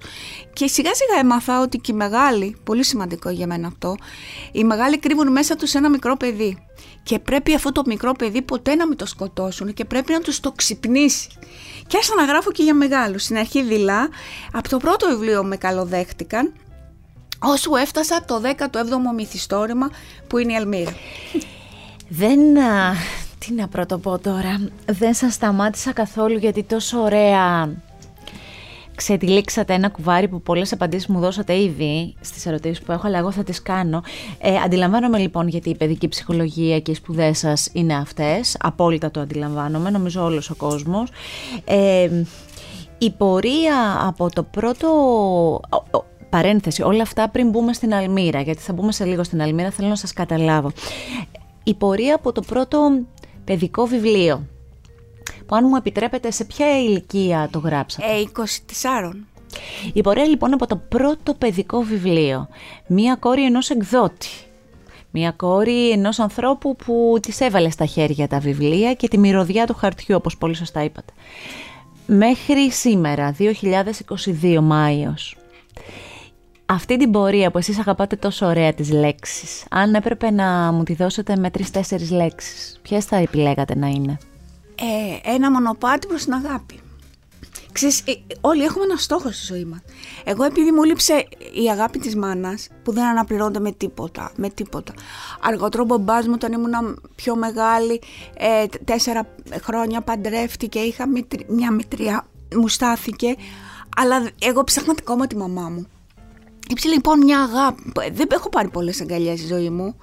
και 0.52 0.66
σιγά 0.66 0.94
σιγά 0.94 1.20
έμαθα 1.20 1.60
ότι 1.60 1.78
και 1.78 1.92
οι 1.92 1.94
μεγάλοι, 1.94 2.56
πολύ 2.64 2.84
σημαντικό 2.84 3.30
για 3.30 3.46
μένα 3.46 3.66
αυτό, 3.66 3.96
οι 4.52 4.64
μεγάλοι 4.64 4.98
κρύβουν 4.98 5.32
μέσα 5.32 5.56
τους 5.62 5.74
ένα 5.74 5.90
μικρό 5.90 6.16
παιδί 6.16 6.66
και 7.02 7.18
πρέπει 7.18 7.54
αυτό 7.54 7.72
το 7.72 7.82
μικρό 7.86 8.12
παιδί 8.12 8.42
ποτέ 8.42 8.74
να 8.74 8.86
μην 8.86 8.96
το 8.96 9.06
σκοτώσουν 9.06 9.74
και 9.74 9.84
πρέπει 9.84 10.12
να 10.12 10.20
τους 10.20 10.40
το 10.40 10.52
ξυπνήσει. 10.52 11.28
Και 11.86 11.96
άρχισα 11.96 12.14
να 12.14 12.24
γράφω 12.24 12.52
και 12.52 12.62
για 12.62 12.74
μεγάλους. 12.74 13.22
Στην 13.22 13.36
αρχή 13.36 13.62
δειλά, 13.62 14.08
από 14.52 14.68
το 14.68 14.76
πρώτο 14.76 15.08
βιβλίο 15.08 15.44
με 15.44 15.56
καλοδέχτηκαν 15.56 16.52
ώσου 17.38 17.74
έφτασα 17.74 18.24
το 18.24 18.40
17ο 18.58 19.14
μυθιστόρημα 19.14 19.90
που 20.26 20.38
είναι 20.38 20.52
η 20.52 20.56
Αλμύρα. 20.56 20.94
Δεν... 22.08 22.40
Τι 23.38 23.52
να 23.52 23.68
πρωτοπώ 23.68 24.18
τώρα, 24.18 24.68
δεν 24.86 25.14
σας 25.14 25.34
σταμάτησα 25.34 25.92
καθόλου 25.92 26.38
γιατί 26.38 26.62
τόσο 26.62 26.98
ωραία 26.98 27.70
ξετυλίξατε 29.02 29.74
ένα 29.74 29.88
κουβάρι 29.88 30.28
που 30.28 30.42
πολλές 30.42 30.72
απαντήσεις 30.72 31.06
μου 31.06 31.20
δώσατε 31.20 31.58
ήδη 31.58 32.14
στις 32.20 32.46
ερωτήσεις 32.46 32.82
που 32.82 32.92
έχω, 32.92 33.06
αλλά 33.06 33.18
εγώ 33.18 33.30
θα 33.30 33.42
τις 33.42 33.62
κάνω. 33.62 34.02
Ε, 34.38 34.56
αντιλαμβάνομαι 34.56 35.18
λοιπόν 35.18 35.48
γιατί 35.48 35.70
η 35.70 35.76
παιδική 35.76 36.08
ψυχολογία 36.08 36.80
και 36.80 36.90
οι 36.90 36.94
σπουδές 36.94 37.38
σας 37.38 37.68
είναι 37.72 37.94
αυτές, 37.94 38.56
απόλυτα 38.60 39.10
το 39.10 39.20
αντιλαμβάνομαι, 39.20 39.90
νομίζω 39.90 40.24
όλος 40.24 40.50
ο 40.50 40.54
κόσμος. 40.54 41.10
Ε, 41.64 42.08
η 42.98 43.10
πορεία 43.10 44.06
από 44.06 44.28
το 44.30 44.42
πρώτο 44.42 44.88
παρένθεση, 46.30 46.82
όλα 46.82 47.02
αυτά 47.02 47.28
πριν 47.28 47.50
μπούμε 47.50 47.72
στην 47.72 47.94
Αλμύρα, 47.94 48.40
γιατί 48.40 48.60
θα 48.60 48.72
μπούμε 48.72 48.92
σε 48.92 49.04
λίγο 49.04 49.24
στην 49.24 49.42
Αλμύρα, 49.42 49.70
θέλω 49.70 49.88
να 49.88 49.96
σας 49.96 50.12
καταλάβω. 50.12 50.72
Η 51.64 51.74
πορεία 51.74 52.14
από 52.14 52.32
το 52.32 52.40
πρώτο 52.40 52.78
παιδικό 53.44 53.86
βιβλίο, 53.86 54.46
που 55.52 55.58
αν 55.58 55.66
μου 55.68 55.76
επιτρέπετε 55.76 56.30
σε 56.30 56.44
ποια 56.44 56.78
ηλικία 56.80 57.48
το 57.52 57.58
γράψατε; 57.58 58.06
Ε, 58.06 58.22
24. 59.12 59.16
Η 59.92 60.00
πορεία 60.00 60.24
λοιπόν 60.24 60.52
από 60.52 60.66
το 60.66 60.76
πρώτο 60.76 61.34
παιδικό 61.34 61.80
βιβλίο, 61.80 62.48
μία 62.86 63.16
κόρη 63.16 63.44
ενός 63.44 63.70
εκδότη, 63.70 64.28
Μία 65.10 65.30
κόρη 65.30 65.90
ενός 65.90 66.18
ανθρώπου 66.18 66.76
που 66.76 67.18
της 67.22 67.40
έβαλε 67.40 67.70
στα 67.70 67.84
χέρια 67.84 68.28
τα 68.28 68.38
βιβλία 68.38 68.94
και 68.94 69.08
τη 69.08 69.18
μυρωδιά 69.18 69.66
του 69.66 69.74
χαρτιού, 69.74 70.14
όπως 70.16 70.36
πολύ 70.36 70.54
σωστά 70.54 70.82
είπατε. 70.84 71.12
Μέχρι 72.06 72.70
σήμερα, 72.70 73.34
2022 73.38 74.58
Μάιος, 74.60 75.36
αυτή 76.66 76.96
την 76.96 77.10
πορεία 77.10 77.50
που 77.50 77.58
εσείς 77.58 77.78
αγαπάτε 77.78 78.16
τόσο 78.16 78.46
ωραία 78.46 78.74
τις 78.74 78.90
λέξεις, 78.90 79.64
αν 79.70 79.94
έπρεπε 79.94 80.30
να 80.30 80.72
μου 80.72 80.82
τη 80.82 80.94
δώσετε 80.94 81.36
με 81.36 81.50
τρεις-τέσσερις 81.50 82.10
λέξεις, 82.10 82.78
ποιες 82.82 83.04
θα 83.04 83.16
επιλέγατε 83.16 83.76
να 83.76 83.86
είναι; 83.86 84.18
Ε, 84.74 85.30
ένα 85.34 85.50
μονοπάτι 85.50 86.06
προς 86.06 86.24
την 86.24 86.32
αγάπη. 86.32 86.80
Ξέρεις, 87.72 88.00
ε, 88.00 88.12
όλοι 88.40 88.62
έχουμε 88.62 88.84
ένα 88.84 88.96
στόχο 88.96 89.30
στη 89.30 89.44
ζωή 89.44 89.64
μας. 89.64 89.80
Εγώ 90.24 90.44
επειδή 90.44 90.72
μου 90.72 90.84
λείψε 90.84 91.24
η 91.64 91.70
αγάπη 91.70 91.98
της 91.98 92.16
μάνας, 92.16 92.68
που 92.82 92.92
δεν 92.92 93.04
αναπληρώνεται 93.04 93.60
με 93.60 93.72
τίποτα, 93.72 94.32
με 94.36 94.48
τίποτα. 94.48 94.92
Αργότερο 95.40 95.82
ο 95.82 95.86
μπαμπάς 95.86 96.26
μου 96.26 96.32
όταν 96.34 96.52
ήμουν 96.52 97.00
πιο 97.14 97.36
μεγάλη, 97.36 98.00
ε, 98.36 98.64
τέσσερα 98.84 99.26
χρόνια 99.62 100.00
παντρεύτηκε, 100.00 100.78
είχα 100.78 101.08
μια 101.48 101.70
μητριά, 101.72 102.26
μου 102.56 102.68
στάθηκε, 102.68 103.36
αλλά 103.96 104.30
εγώ 104.38 104.64
ψάχνα 104.64 104.94
ακόμα 105.00 105.26
τη 105.26 105.36
μαμά 105.36 105.68
μου. 105.68 105.86
Ήψε 106.68 106.88
λοιπόν 106.88 107.18
μια 107.18 107.40
αγάπη. 107.40 107.92
Δεν 108.12 108.28
έχω 108.30 108.48
πάρει 108.48 108.68
πολλές 108.68 109.00
αγκαλιές 109.00 109.38
στη 109.38 109.48
ζωή 109.48 109.70
μου 109.70 109.96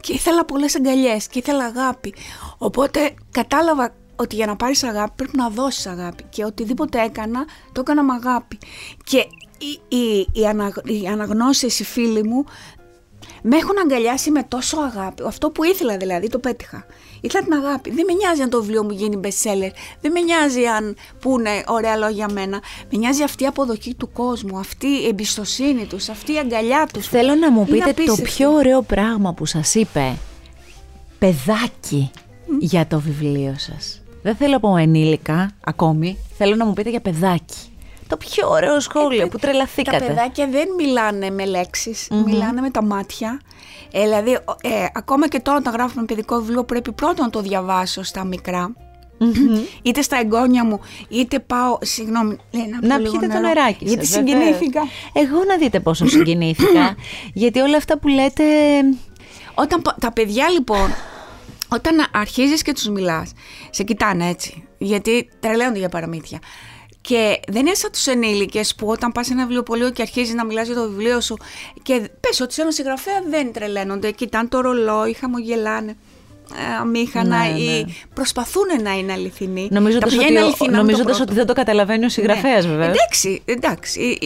και 0.00 0.12
ήθελα 0.12 0.44
πολλές 0.44 0.76
αγκαλιές 0.76 1.26
και 1.26 1.38
ήθελα 1.38 1.64
αγάπη. 1.64 2.14
Οπότε 2.58 3.14
κατάλαβα 3.30 3.94
ότι 4.16 4.34
για 4.34 4.46
να 4.46 4.56
πάρεις 4.56 4.82
αγάπη 4.82 5.12
πρέπει 5.16 5.36
να 5.36 5.48
δώσεις 5.48 5.86
αγάπη 5.86 6.24
και 6.28 6.44
οτιδήποτε 6.44 7.02
έκανα 7.02 7.44
το 7.72 7.80
έκανα 7.80 8.02
με 8.02 8.12
αγάπη. 8.12 8.58
Και 9.04 9.18
οι, 9.58 9.96
οι, 9.96 10.18
οι, 10.84 11.00
οι 11.00 11.06
αναγνώσεις, 11.06 11.80
οι 11.80 11.84
φίλοι 11.84 12.22
μου 12.22 12.44
με 13.42 13.56
έχουν 13.56 13.78
αγκαλιάσει 13.82 14.30
με 14.30 14.42
τόσο 14.42 14.76
αγάπη. 14.80 15.22
Αυτό 15.26 15.50
που 15.50 15.64
ήθελα 15.64 15.96
δηλαδή 15.96 16.28
το 16.28 16.38
πέτυχα. 16.38 16.86
Ήθελα 17.20 17.44
την 17.44 17.52
αγάπη. 17.52 17.90
Δεν 17.90 18.04
με 18.06 18.12
νοιάζει 18.12 18.42
αν 18.42 18.50
το 18.50 18.60
βιβλίο 18.60 18.84
μου 18.84 18.90
γίνει 18.90 19.20
best 19.22 19.26
seller. 19.26 19.70
Δεν 20.00 20.12
με 20.12 20.20
νοιάζει 20.20 20.64
αν 20.64 20.96
πούνε 21.20 21.50
ωραία 21.66 21.96
λόγια 21.96 22.14
για 22.14 22.28
μένα. 22.32 22.60
Με 22.90 22.98
νοιάζει 22.98 23.22
αυτή 23.22 23.42
η 23.42 23.46
αποδοχή 23.46 23.94
του 23.94 24.12
κόσμου, 24.12 24.58
αυτή 24.58 24.86
η 24.86 25.06
εμπιστοσύνη 25.06 25.86
τους, 25.86 26.08
αυτή 26.08 26.32
η 26.32 26.38
αγκαλιά 26.38 26.88
τους. 26.92 27.08
Θέλω 27.08 27.34
να 27.34 27.50
μου 27.50 27.64
πείτε 27.64 27.94
το 28.06 28.16
πιο 28.22 28.52
ωραίο 28.52 28.82
πράγμα 28.82 29.32
που 29.32 29.46
σας 29.46 29.74
είπε 29.74 30.16
παιδάκι 31.18 32.10
για 32.58 32.86
το 32.86 33.00
βιβλίο 33.00 33.54
σας. 33.58 34.03
Δεν 34.24 34.36
θέλω 34.36 34.52
να 34.52 34.60
πω 34.60 34.76
ενήλικα 34.76 35.50
ακόμη. 35.64 36.18
Θέλω 36.36 36.54
να 36.56 36.64
μου 36.64 36.72
πείτε 36.72 36.90
για 36.90 37.00
παιδάκι. 37.00 37.56
Το 38.06 38.16
πιο 38.16 38.48
ωραίο 38.48 38.80
σχόλιο 38.80 39.22
ε, 39.22 39.26
που 39.26 39.38
τρελαθήκατε. 39.38 39.98
Τα 39.98 40.04
παιδάκια 40.04 40.46
δεν 40.46 40.68
μιλάνε 40.76 41.30
με 41.30 41.44
λεξεις 41.44 42.08
μιλάνε 42.24 42.60
με 42.60 42.70
τα 42.70 42.82
μάτια. 42.82 43.40
Ε, 43.92 44.02
δηλαδή, 44.02 44.32
ε, 44.60 44.86
ακόμα 44.92 45.28
και 45.28 45.40
τώρα 45.40 45.58
όταν 45.58 45.72
γράφουμε 45.72 46.04
παιδικό 46.04 46.36
βιβλίο 46.36 46.64
πρέπει 46.64 46.92
πρώτα 46.92 47.22
να 47.22 47.30
το 47.30 47.40
διαβάσω 47.40 48.02
στα 48.02 48.24
μικρά. 48.24 48.72
Είτε 49.82 50.02
στα 50.02 50.16
εγγόνια 50.16 50.64
μου, 50.64 50.80
είτε 51.08 51.38
πάω. 51.38 51.78
Συγγνώμη, 51.80 52.38
να, 52.80 52.86
να 52.86 53.02
πιείτε 53.02 53.26
το 53.26 53.38
νεράκι. 53.38 53.84
Γιατί 53.84 54.06
συγκινήθηκα. 54.06 54.80
Εγώ 55.12 55.44
να 55.48 55.56
δείτε 55.56 55.80
πόσο 55.80 56.06
συγκινήθηκα. 56.06 56.96
γιατί 57.42 57.60
όλα 57.60 57.76
αυτά 57.76 57.98
που 57.98 58.08
λέτε. 58.08 58.44
Όταν 59.54 59.82
τα 60.00 60.12
παιδιά 60.12 60.48
λοιπόν, 60.48 60.90
όταν 61.74 62.06
αρχίζεις 62.12 62.62
και 62.62 62.72
τους 62.72 62.88
μιλάς, 62.88 63.32
σε 63.70 63.82
κοιτάνε 63.82 64.28
έτσι, 64.28 64.68
γιατί 64.78 65.28
τρελαίνονται 65.40 65.78
για 65.78 65.88
παραμύθια. 65.88 66.38
Και 67.00 67.40
δεν 67.48 67.66
είναι 67.66 67.74
σαν 67.74 67.90
τους 67.90 68.06
ενήλικες 68.06 68.74
που 68.74 68.86
όταν 68.86 69.12
πας 69.12 69.26
σε 69.26 69.32
ένα 69.32 69.42
βιβλιοπωλείο 69.42 69.90
και 69.90 70.02
αρχίζεις 70.02 70.34
να 70.34 70.44
μιλάς 70.44 70.66
για 70.66 70.74
το 70.74 70.88
βιβλίο 70.88 71.20
σου 71.20 71.36
και 71.82 72.10
πες 72.20 72.40
ότι 72.40 72.54
σε 72.54 72.62
ένα 72.62 72.70
συγγραφέα 72.70 73.22
δεν 73.28 73.52
τρελαίνονται. 73.52 74.10
Κοιτάνε 74.10 74.48
το 74.48 74.60
ρολόι, 74.60 75.12
χαμογελάνε 75.12 75.96
ε, 76.52 76.74
αμήχανα 76.80 77.38
ναι, 77.38 77.58
ή 77.58 77.84
ναι. 77.84 77.92
προσπαθούν 78.14 78.82
να 78.82 78.92
είναι 78.98 79.12
αληθινοί. 79.12 79.68
Νομίζοντας, 79.70 80.14
ότι, 80.14 80.70
νομίζοντας 80.70 81.20
ότι 81.20 81.34
δεν 81.34 81.46
το 81.46 81.52
καταλαβαίνει 81.52 82.04
ο 82.04 82.08
συγγραφέας, 82.08 82.64
ναι. 82.64 82.70
βέβαια. 82.70 82.90
Εντάξει, 82.90 83.42
εντάξει. 83.44 84.18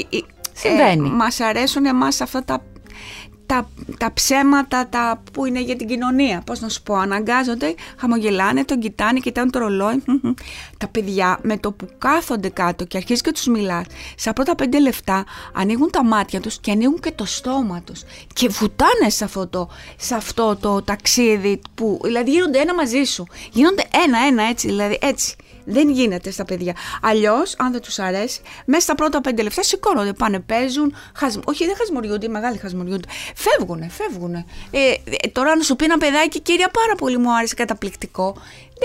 Συμβαίνει. 0.52 1.08
Ε, 1.08 1.10
μας 1.10 1.40
αρέσουν 1.40 1.86
εμάς 1.86 2.20
αυτά 2.20 2.44
τα 2.44 2.62
τα, 3.48 3.68
τα 3.98 4.12
ψέματα 4.12 4.88
τα 4.88 5.22
που 5.32 5.44
είναι 5.44 5.60
για 5.60 5.76
την 5.76 5.86
κοινωνία. 5.86 6.42
Πώς 6.46 6.60
να 6.60 6.68
σου 6.68 6.82
πω, 6.82 6.94
αναγκάζονται, 6.94 7.74
χαμογελάνε, 7.96 8.64
τον 8.64 8.78
κοιτάνε, 8.78 9.18
κοιτάνε 9.18 9.50
το 9.50 9.58
ρολόι. 9.58 10.02
τα 10.78 10.88
παιδιά 10.88 11.38
με 11.42 11.58
το 11.58 11.72
που 11.72 11.88
κάθονται 11.98 12.48
κάτω 12.48 12.84
και 12.84 12.96
αρχίζει 12.96 13.20
και 13.20 13.32
τους 13.32 13.46
μιλάς, 13.46 13.86
στα 14.16 14.32
πρώτα 14.32 14.54
πέντε 14.54 14.80
λεφτά 14.80 15.24
ανοίγουν 15.52 15.90
τα 15.90 16.04
μάτια 16.04 16.40
τους 16.40 16.58
και 16.58 16.70
ανοίγουν 16.70 17.00
και 17.00 17.12
το 17.12 17.24
στόμα 17.24 17.82
τους. 17.82 18.02
Και 18.32 18.48
βουτάνε 18.48 19.08
σε 19.08 19.24
αυτό 19.24 19.46
το, 19.46 19.68
σε 19.96 20.14
αυτό 20.14 20.56
το 20.56 20.82
ταξίδι 20.82 21.60
που. 21.74 22.00
Δηλαδή 22.04 22.30
γίνονται 22.30 22.58
ένα 22.58 22.74
μαζί 22.74 23.02
σου. 23.02 23.26
Γίνονται 23.52 23.82
ένα-ένα 24.04 24.42
έτσι, 24.42 24.66
δηλαδή 24.66 24.98
έτσι. 25.00 25.36
Δεν 25.70 25.90
γίνεται 25.90 26.30
στα 26.30 26.44
παιδιά. 26.44 26.74
Αλλιώς, 27.02 27.54
αν 27.58 27.72
δεν 27.72 27.80
τους 27.80 27.98
αρέσει, 27.98 28.40
μέσα 28.64 28.80
στα 28.80 28.94
πρώτα 28.94 29.20
πέντε 29.20 29.42
λεπτά 29.42 29.62
σηκώνονται, 29.62 30.12
πάνε, 30.12 30.40
παίζουν. 30.40 30.94
Χασμ... 31.14 31.40
Όχι, 31.44 31.64
δεν 31.64 31.76
χασμουριούνται, 31.76 32.26
οι 32.26 32.28
μεγάλοι 32.28 32.56
χασμουριούνται. 32.58 33.08
Φεύγουνε, 33.34 33.88
φεύγουνε. 33.88 34.44
Ε, 34.70 34.78
ε, 35.04 35.28
τώρα, 35.32 35.56
να 35.56 35.62
σου 35.62 35.76
πει 35.76 35.84
ένα 35.84 35.98
παιδάκι, 35.98 36.40
κύρια, 36.40 36.68
πάρα 36.68 36.94
πολύ 36.94 37.18
μου 37.18 37.36
άρεσε, 37.36 37.54
καταπληκτικό. 37.54 38.36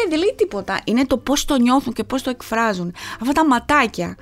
Δεν 0.10 0.18
λέει 0.18 0.34
τίποτα. 0.38 0.82
Είναι 0.84 1.06
το 1.06 1.18
πώς 1.18 1.46
το 1.46 1.58
νιώθουν 1.58 1.94
και 1.94 2.04
πώς 2.04 2.22
το 2.22 2.30
εκφράζουν. 2.30 2.94
Αυτά 3.22 3.32
τα 3.32 3.46
ματάκια 3.46 4.16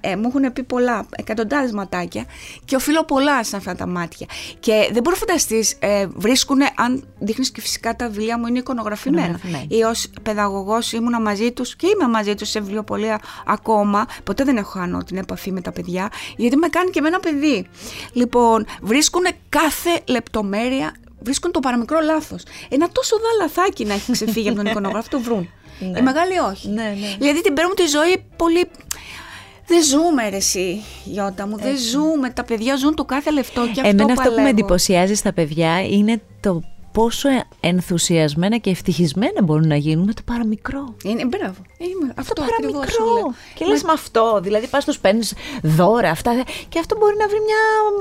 ε, 0.00 0.16
μου 0.16 0.32
έχουν 0.34 0.52
πει 0.52 0.62
πολλά, 0.62 1.06
εκατοντάδες 1.16 1.72
ματάκια 1.72 2.24
και 2.64 2.76
οφείλω 2.76 3.04
πολλά 3.04 3.44
σε 3.44 3.56
αυτά 3.56 3.74
τα 3.74 3.86
μάτια. 3.86 4.26
Και 4.60 4.72
δεν 4.92 5.02
μπορεί 5.02 5.16
να 5.20 5.26
φανταστείς, 5.26 5.76
ε, 5.78 6.06
βρίσκουν, 6.06 6.58
αν 6.76 7.04
δείχνεις 7.18 7.50
και 7.50 7.60
φυσικά 7.60 7.96
τα 7.96 8.08
βιβλία 8.08 8.38
μου 8.38 8.46
είναι 8.46 8.58
εικονογραφημένα. 8.58 9.40
Ή 9.68 9.82
ως 9.82 10.10
παιδαγωγός 10.22 10.92
ήμουνα 10.92 11.20
μαζί 11.20 11.52
τους 11.52 11.76
και 11.76 11.86
είμαι 11.86 12.08
μαζί 12.08 12.34
τους 12.34 12.48
σε 12.48 12.60
βιβλιοπολία 12.60 13.20
ακόμα. 13.46 14.06
Ποτέ 14.24 14.44
δεν 14.44 14.56
έχω 14.56 14.70
χάνω 14.70 15.04
την 15.04 15.16
επαφή 15.16 15.52
με 15.52 15.60
τα 15.60 15.72
παιδιά, 15.72 16.08
γιατί 16.36 16.56
με 16.56 16.68
κάνει 16.68 16.90
και 16.90 16.98
εμένα 16.98 17.20
παιδί. 17.20 17.66
Λοιπόν, 18.12 18.66
βρίσκουν 18.82 19.24
κάθε 19.48 20.00
λεπτομέρεια 20.08 20.92
βρίσκουν 21.20 21.52
το 21.52 21.60
παραμικρό 21.60 22.00
λάθος. 22.00 22.42
Ένα 22.68 22.88
τόσο 22.88 23.16
δάλαθάκι 23.18 23.84
να 23.84 23.94
έχει 23.94 24.12
ξεφύγει 24.12 24.48
από 24.48 24.56
τον 24.56 24.66
εικονογράφο, 24.70 25.08
το 25.10 25.20
βρουν. 25.20 25.48
Ναι. 25.78 25.98
Οι 25.98 26.02
μεγάλοι 26.02 26.38
όχι. 26.38 26.68
Ναι, 26.68 26.82
ναι. 26.82 27.16
Δηλαδή 27.18 27.40
την 27.40 27.54
παίρνουν 27.54 27.74
τη 27.74 27.86
ζωή 27.86 28.24
πολύ 28.36 28.70
δεν 29.68 29.82
ζούμε 29.82 30.28
ρε 30.28 30.36
εσύ, 30.36 30.82
Γιώτα 31.04 31.46
μου, 31.46 31.56
δεν 31.58 31.76
ζούμε. 31.78 32.30
Τα 32.30 32.44
παιδιά 32.44 32.76
ζουν 32.76 32.94
το 32.94 33.04
κάθε 33.04 33.30
λεπτό 33.30 33.62
και 33.62 33.80
αυτό 33.80 33.88
Εμένα 33.88 34.12
αυτό 34.12 34.30
που 34.30 34.40
με 34.40 34.48
εντυπωσιάζει 34.48 35.14
στα 35.14 35.32
παιδιά 35.32 35.82
είναι 35.82 36.20
το 36.40 36.62
πόσο 36.92 37.28
ενθουσιασμένα 37.60 38.56
και 38.56 38.70
ευτυχισμένα 38.70 39.42
μπορούν 39.42 39.66
να 39.66 39.76
γίνουν 39.76 40.04
με 40.04 40.12
το 40.12 40.22
παραμικρό. 40.24 40.94
Είναι, 41.04 41.24
μπράβο. 41.24 41.60
Είναι, 41.78 42.12
αυτό 42.16 42.32
το 42.32 42.42
ακριβώς 42.42 42.92
σου 42.92 42.98
παραμικρό. 42.98 43.14
λέω. 43.14 43.34
Και 43.54 43.64
λες 43.64 43.82
με 43.82 43.92
αυτό, 43.92 44.40
δηλαδή 44.42 44.66
πας 44.66 44.84
τους 44.84 44.98
παίρνεις 44.98 45.34
δώρα 45.62 46.10
αυτά 46.10 46.44
και 46.68 46.78
αυτό 46.78 46.96
μπορεί 46.98 47.16
να 47.18 47.28
βρει 47.28 47.38
μια... 47.40 47.56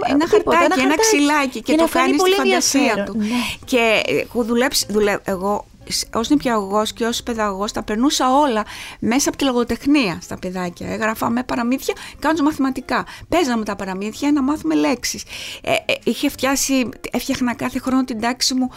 Ένα 0.10 0.26
τίποτα, 0.26 0.58
χαρτάκι, 0.58 0.82
ένα 0.82 0.90
χαρτάκι. 0.90 1.02
ξυλάκι 1.02 1.62
και, 1.62 1.72
να 1.72 1.78
το 1.78 1.88
φανεί 1.88 2.06
κάνεις 2.06 2.22
στη 2.22 2.30
πολύ 2.30 2.50
φαντασία 2.50 2.80
ενδιαφέρον. 2.82 3.06
του. 3.06 3.18
Ναι. 3.18 3.42
Και 3.66 4.02
έχω 4.06 4.44
δουλέψει, 4.44 4.86
δουλε, 4.90 5.18
εγώ 5.24 5.66
ως 6.14 6.30
νηπιαγωγός 6.30 6.94
και 6.94 7.06
ως 7.06 7.24
παιδαγωγός 7.24 7.72
τα 7.72 7.84
περνούσα 7.84 8.38
όλα 8.38 8.64
μέσα 9.00 9.30
από 9.30 9.38
τη 9.38 9.44
λογοτεχνία 9.44 10.18
στα 10.22 10.40
παιδάκια. 10.40 10.88
Έγραφα 10.90 11.30
με 11.30 11.44
παραμύθια 11.44 11.94
κάνοντα 12.20 12.44
μαθηματικά. 12.44 13.06
Παίζαμε 13.30 13.66
τα 13.66 13.76
παραμύθια 13.76 14.32
να 14.32 14.42
μάθουμε 14.42 14.76
λέξεις. 14.76 15.24
Ε, 15.62 15.72
ε, 15.72 15.94
είχε 16.04 16.30
φτιάσει, 16.30 16.90
έφτιαχνα 17.12 17.56
κάθε 17.56 17.80
χρόνο 17.80 18.04
την 18.04 18.20
τάξη 18.22 18.54
μου 18.54 18.70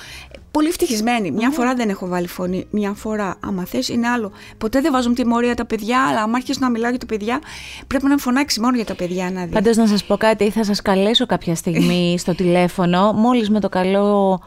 πολύ 0.51 0.69
ευτυχισμένη. 0.69 1.31
Μια 1.31 1.51
φορά 1.51 1.75
δεν 1.75 1.89
έχω 1.89 2.07
βάλει 2.07 2.27
φωνή. 2.27 2.67
Μια 2.71 2.93
φορά, 2.93 3.37
άμα 3.41 3.65
θες, 3.65 3.89
είναι 3.89 4.09
άλλο. 4.09 4.33
Ποτέ 4.59 4.81
δεν 4.81 4.93
βάζουν 4.93 5.15
τιμωρία 5.15 5.55
τα 5.55 5.65
παιδιά, 5.65 6.07
αλλά 6.07 6.23
άμα 6.23 6.37
αρχίσει 6.37 6.61
να 6.61 6.71
μιλάω 6.71 6.91
για 6.91 6.99
τα 6.99 7.07
παιδιά, 7.07 7.41
πρέπει 7.87 8.07
να 8.07 8.17
φωνάξει 8.17 8.61
μόνο 8.61 8.77
για 8.77 8.85
τα 8.85 8.95
παιδιά 8.95 9.31
να 9.31 9.45
δει. 9.45 9.53
Πάντως 9.53 9.77
να 9.77 9.87
σας 9.87 10.05
πω 10.05 10.17
κάτι, 10.17 10.51
θα 10.51 10.65
σας 10.65 10.83
καλέσω 10.83 11.27
κάποια 11.27 11.55
στιγμή 11.55 12.15
στο 12.19 12.35
τηλέφωνο, 12.35 13.13
μόλις 13.13 13.51
με 13.51 13.61
το 13.61 13.69
καλό 13.69 14.41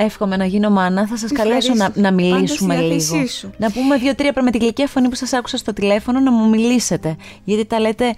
εύχομαι 0.00 0.36
να 0.36 0.44
γίνω 0.44 0.70
μάνα, 0.70 1.06
θα 1.06 1.16
σας 1.16 1.32
καλέσω 1.32 1.74
να, 1.74 1.84
Ευχαρίστω. 1.84 2.00
να 2.00 2.10
Πάντα 2.10 2.22
μιλήσουμε 2.22 2.74
στη 2.74 2.82
λίγο. 2.84 2.96
διάθεσή 2.98 3.38
σου. 3.38 3.50
Να 3.56 3.70
πούμε 3.70 3.96
δύο-τρία 3.96 4.32
με 4.42 4.50
την 4.50 4.60
γλυκιά 4.60 4.86
φωνή 4.86 5.08
που 5.08 5.14
σας 5.14 5.32
άκουσα 5.32 5.56
στο 5.56 5.72
τηλέφωνο 5.72 6.20
να 6.20 6.32
μου 6.32 6.48
μιλήσετε, 6.48 7.16
γιατί 7.44 7.64
τα 7.64 7.80
λέτε 7.80 8.14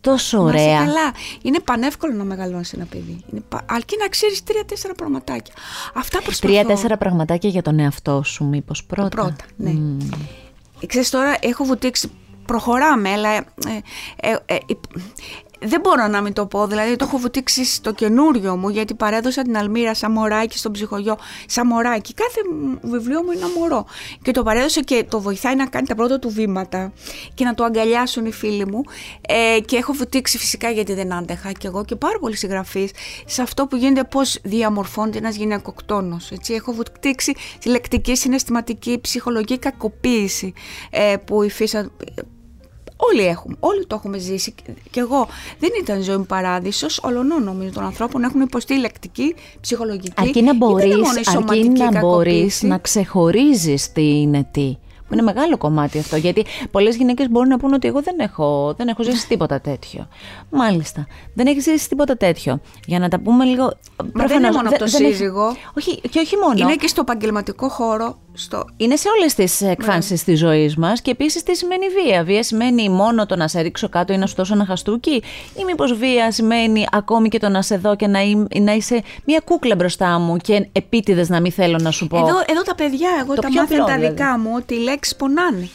τόσο 0.00 0.42
Να 0.42 0.54
είσαι 0.54 0.64
ωραία. 0.64 0.78
καλά. 0.78 1.12
Είναι 1.42 1.58
πανεύκολο 1.60 2.12
να 2.14 2.24
μεγαλώσει 2.24 2.72
ένα 2.76 2.84
παιδί. 2.84 3.24
Είναι 3.32 3.42
πα... 3.48 3.64
Αρκεί 3.68 3.96
να 4.00 4.08
ξέρεις 4.08 4.42
τρία-τέσσερα 4.42 4.94
πραγματάκια. 4.94 5.54
Αυτά 5.94 6.22
προσπαθώ. 6.22 6.54
Τρία-τέσσερα 6.54 6.96
πραγματάκια 6.96 7.50
για 7.50 7.62
τον 7.62 7.78
εαυτό 7.78 8.22
σου, 8.22 8.44
μήπως 8.44 8.84
πρώτα. 8.84 9.08
Πρώτα, 9.08 9.44
ναι. 9.56 9.72
Ξέρεις 10.86 11.10
τώρα, 11.10 11.36
έχω 11.40 11.64
βουτήξει, 11.64 12.10
προχωράμε, 12.46 13.08
αλλά 13.10 13.34
ε, 13.34 13.42
ε, 14.16 14.30
ε, 14.46 14.54
ε, 14.54 14.56
δεν 15.60 15.80
μπορώ 15.80 16.06
να 16.06 16.20
μην 16.20 16.32
το 16.32 16.46
πω, 16.46 16.66
δηλαδή 16.66 16.96
το 16.96 17.04
έχω 17.08 17.18
βουτήξει 17.18 17.64
στο 17.64 17.92
καινούριο 17.92 18.56
μου, 18.56 18.68
γιατί 18.68 18.94
παρέδωσα 18.94 19.42
την 19.42 19.56
Αλμύρα 19.56 19.94
σαν 19.94 20.12
μωράκι 20.12 20.58
στον 20.58 20.72
ψυχογειό, 20.72 21.16
σαν 21.46 21.66
μωράκι. 21.66 22.14
Κάθε 22.14 22.40
μου- 22.54 22.78
βιβλίο 22.82 23.22
μου 23.22 23.30
είναι 23.32 23.40
ένα 23.44 23.50
μωρό. 23.58 23.86
Και 24.22 24.30
το 24.30 24.42
παρέδωσα 24.42 24.80
και 24.82 25.04
το 25.08 25.20
βοηθάει 25.20 25.54
να 25.56 25.66
κάνει 25.66 25.86
τα 25.86 25.94
πρώτα 25.94 26.18
του 26.18 26.28
βήματα 26.30 26.92
και 27.34 27.44
να 27.44 27.54
το 27.54 27.64
αγκαλιάσουν 27.64 28.26
οι 28.26 28.32
φίλοι 28.32 28.66
μου. 28.66 28.82
Ε, 29.20 29.60
και 29.60 29.76
έχω 29.76 29.92
βουτήξει 29.92 30.38
φυσικά 30.38 30.70
γιατί 30.70 30.94
δεν 30.94 31.12
άντεχα 31.14 31.52
και 31.52 31.66
εγώ 31.66 31.84
και 31.84 31.96
πάρα 31.96 32.18
πολλοί 32.18 32.36
συγγραφείς 32.36 32.90
σε 33.26 33.42
αυτό 33.42 33.66
που 33.66 33.76
γίνεται 33.76 34.04
πώς 34.04 34.38
διαμορφώνεται 34.42 35.18
ένας 35.18 35.36
γυναικοκτόνος. 35.36 36.30
Έτσι. 36.30 36.54
Έχω 36.54 36.72
βουτήξει 36.72 37.34
τη 37.58 37.68
λεκτική, 37.68 38.16
συναισθηματική, 38.16 38.98
ψυχολογική 39.00 39.58
κακοποίηση 39.58 40.52
ε, 40.90 41.16
που 41.24 41.42
υφίσα, 41.42 41.90
Όλοι 43.00 43.26
έχουμε, 43.26 43.56
όλοι 43.60 43.86
το 43.86 43.94
έχουμε 43.94 44.18
ζήσει. 44.18 44.54
Και 44.90 45.00
εγώ 45.00 45.28
δεν 45.58 45.70
ήταν 45.80 46.02
ζωή 46.02 46.16
μου 46.16 46.26
παράδεισος, 46.26 47.00
ολονών 47.02 47.42
νομίζω 47.42 47.70
των 47.72 47.84
ανθρώπων 47.84 48.22
έχουν 48.22 48.40
υποστεί 48.40 48.74
λεκτική, 48.78 49.34
ψυχολογική. 49.60 50.12
Αρκεί 50.16 50.42
να 50.42 50.50
ή 50.50 50.54
δεν 50.54 50.54
είναι 50.54 50.58
μπορείς, 50.58 50.86
μόνο 50.86 51.02
η 51.02 51.06
αρκεί 51.16 51.30
σωματική 51.30 51.68
να 51.94 52.00
μπορείς 52.00 52.32
κακοποίηση. 52.32 52.66
να 52.66 52.78
ξεχωρίζεις 52.78 53.92
τι 53.92 54.20
είναι 54.20 54.48
τι. 54.50 54.76
Που 55.06 55.14
είναι 55.14 55.22
μεγάλο 55.22 55.56
κομμάτι 55.56 55.98
αυτό. 55.98 56.16
Γιατί 56.16 56.44
πολλές 56.70 56.96
γυναίκες 56.96 57.28
μπορούν 57.30 57.48
να 57.48 57.58
πούν 57.58 57.72
ότι 57.72 57.88
εγώ 57.88 58.02
δεν 58.02 58.18
έχω, 58.18 58.74
δεν 58.76 58.88
έχω 58.88 59.02
ζήσει 59.02 59.26
τίποτα 59.28 59.60
τέτοιο. 59.60 60.08
Μάλιστα. 60.50 61.06
Δεν 61.34 61.46
έχεις 61.46 61.62
ζήσει 61.64 61.88
τίποτα 61.88 62.16
τέτοιο. 62.16 62.60
Για 62.86 62.98
να 62.98 63.08
τα 63.08 63.20
πούμε 63.20 63.44
λίγο. 63.44 63.62
Μα 63.64 63.70
δεν 64.02 64.10
προφανώς, 64.12 64.38
είναι 64.38 64.50
μόνο 64.50 64.68
από 64.68 64.78
το 64.78 64.84
δεν 64.84 65.04
έχει- 65.04 65.14
σύζυγο. 65.14 65.56
Όχι, 65.76 66.00
και 66.00 66.18
όχι 66.18 66.36
μόνο. 66.36 66.58
Είναι 66.58 66.76
και 66.76 66.86
στο 66.86 67.00
επαγγελματικό 67.00 67.68
χώρο. 67.68 68.18
Στο... 68.40 68.64
Είναι 68.76 68.96
σε 68.96 69.08
όλες 69.18 69.34
τις 69.34 69.60
εκφάνσεις 69.60 70.24
της 70.24 70.38
ζωής 70.38 70.76
μας 70.76 71.00
και 71.02 71.10
επίσης 71.10 71.42
τι 71.42 71.56
σημαίνει 71.56 71.84
βία. 71.88 72.24
Βία 72.24 72.42
σημαίνει 72.42 72.88
μόνο 72.88 73.26
το 73.26 73.36
να 73.36 73.48
σε 73.48 73.60
ρίξω 73.60 73.88
κάτω 73.88 74.12
ή 74.12 74.16
να 74.16 74.26
σου 74.26 74.34
δώσω 74.36 74.54
ένα 74.54 74.64
χαστούκι 74.64 75.22
ή 75.60 75.64
μήπως 75.66 75.92
βία 75.94 76.32
σημαίνει 76.32 76.86
ακόμη 76.92 77.28
και 77.28 77.38
το 77.38 77.48
να 77.48 77.62
σε 77.62 77.76
δω 77.76 77.96
και 77.96 78.06
να, 78.06 78.20
είμαι- 78.20 78.58
να 78.60 78.72
είσαι 78.72 79.02
μια 79.24 79.40
κούκλα 79.44 79.74
μπροστά 79.74 80.18
μου 80.18 80.36
και 80.36 80.68
επίτηδες 80.72 81.28
να 81.28 81.40
μην 81.40 81.52
θέλω 81.52 81.78
να 81.82 81.90
σου 81.90 82.06
πω. 82.06 82.16
Εδώ, 82.16 82.42
εδώ 82.46 82.62
τα 82.62 82.74
παιδιά, 82.74 83.08
εγώ 83.22 83.34
Το 83.34 83.40
τα 83.40 83.48
πιο 83.48 83.60
μάθαινα 83.60 83.82
απλό, 83.82 83.94
τα 83.94 83.98
δηλαδή. 84.00 84.14
δικά 84.22 84.38
μου 84.38 84.50
ότι 84.56 84.74
οι 84.74 84.78
λέξεις 84.78 85.16
πονάνε. 85.16 85.68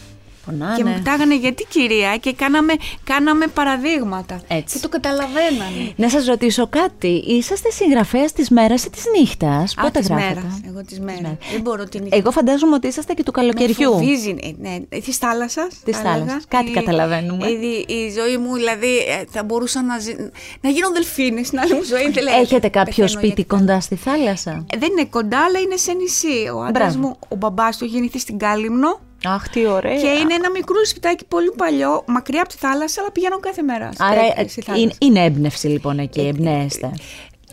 Πονάνε. 0.46 0.76
Και 0.76 0.84
μου 0.84 0.94
κοιτάγανε 0.96 1.36
γιατί 1.36 1.66
κυρία 1.70 2.18
και 2.18 2.34
κάναμε, 2.34 2.74
κάναμε 3.04 3.48
παραδείγματα. 3.48 4.42
Έτσι. 4.48 4.76
Και 4.76 4.82
το 4.82 4.90
καταλαβαίνανε. 4.90 5.94
Να 5.96 6.10
σας 6.10 6.26
ρωτήσω 6.26 6.68
κάτι. 6.68 7.08
Είσαστε 7.28 7.70
συγγραφέας 7.72 8.32
της 8.34 8.50
μέρας 8.50 8.84
ή 8.86 8.90
της 8.90 9.04
νύχτας; 9.20 9.74
Α, 9.78 9.82
Πότε 9.82 10.00
της 10.00 10.08
γράφετε; 10.08 10.34
μέρας. 10.34 10.60
Εγώ 10.68 10.82
της 10.84 11.00
μέρας. 11.00 11.22
μέρας. 11.22 11.38
Δεν 11.52 11.62
μπορώ 11.62 11.84
την 11.84 12.02
νύχτα. 12.02 12.18
Εγώ 12.18 12.32
φαντάζομαι 12.32 12.76
ότι 12.76 12.88
είσαστε 12.88 13.14
και 13.14 13.24
του 13.24 13.32
Με 13.36 13.42
καλοκαιριού. 13.42 13.92
φοβίζει, 13.92 14.36
ε, 14.42 14.50
ναι. 14.60 15.00
Της 15.02 15.18
θάλασσας. 15.18 15.80
Της 15.84 15.98
θάλασσας. 15.98 16.44
Κάτι 16.48 16.72
καταλαβαίνουμε. 16.72 17.48
Η, 17.48 17.86
η, 17.88 18.12
ζωή 18.12 18.38
μου, 18.38 18.54
δηλαδή, 18.56 18.98
ε, 18.98 19.24
θα 19.30 19.44
μπορούσα 19.44 19.84
να, 19.84 20.00
ζει, 20.00 20.14
να 20.62 20.70
γίνω 20.70 20.90
δελφίνης 20.92 21.48
στην 21.48 21.60
άλλη 21.60 21.74
μου 21.74 21.84
ζωή. 21.84 22.10
δεν 22.12 22.24
λέει. 22.24 22.34
Έχετε 22.40 22.68
κάποιο 22.68 22.84
Πεθαίνω 23.04 23.08
σπίτι 23.08 23.46
για- 23.48 23.58
κοντά 23.58 23.80
στη 23.80 23.96
θάλασσα; 23.96 24.66
Ε, 24.74 24.78
Δεν 24.78 24.90
είναι 24.92 25.06
κοντά, 25.06 25.40
αλλά 25.44 25.60
είναι 25.60 25.76
σε 25.76 25.94
νησί. 25.94 26.50
Ο 26.56 26.64
άντρας 26.64 26.94
Μπράβο. 26.94 27.08
μου, 27.08 27.18
ο 27.28 27.36
μπαμπάς 27.36 27.78
του, 27.78 27.84
έχει 27.84 27.94
γεννηθεί 27.94 28.20
στην 28.20 28.38
Κάλυμνο. 28.38 29.00
Αχ, 29.28 29.50
τι 29.50 29.68
ωραία. 29.68 29.96
Και 29.96 30.08
είναι 30.08 30.34
ένα 30.34 30.50
μικρό 30.50 30.86
σπιτάκι 30.86 31.26
πολύ 31.28 31.52
παλιό, 31.58 32.04
μακριά 32.08 32.40
από 32.42 32.50
τη 32.50 32.58
θάλασσα, 32.58 33.02
αλλά 33.02 33.12
πηγαίνω 33.12 33.40
κάθε 33.40 33.62
μέρα. 33.62 33.90
στη- 33.94 34.04
Άρα 34.04 34.22
στη 34.48 34.60
ε, 34.60 34.62
θάλασσα. 34.64 34.84
είναι, 34.84 34.94
είναι 35.00 35.20
έμπνευση 35.26 35.68
λοιπόν 35.68 36.00
εκεί, 36.00 36.22
εμπνέεστε. 36.22 36.92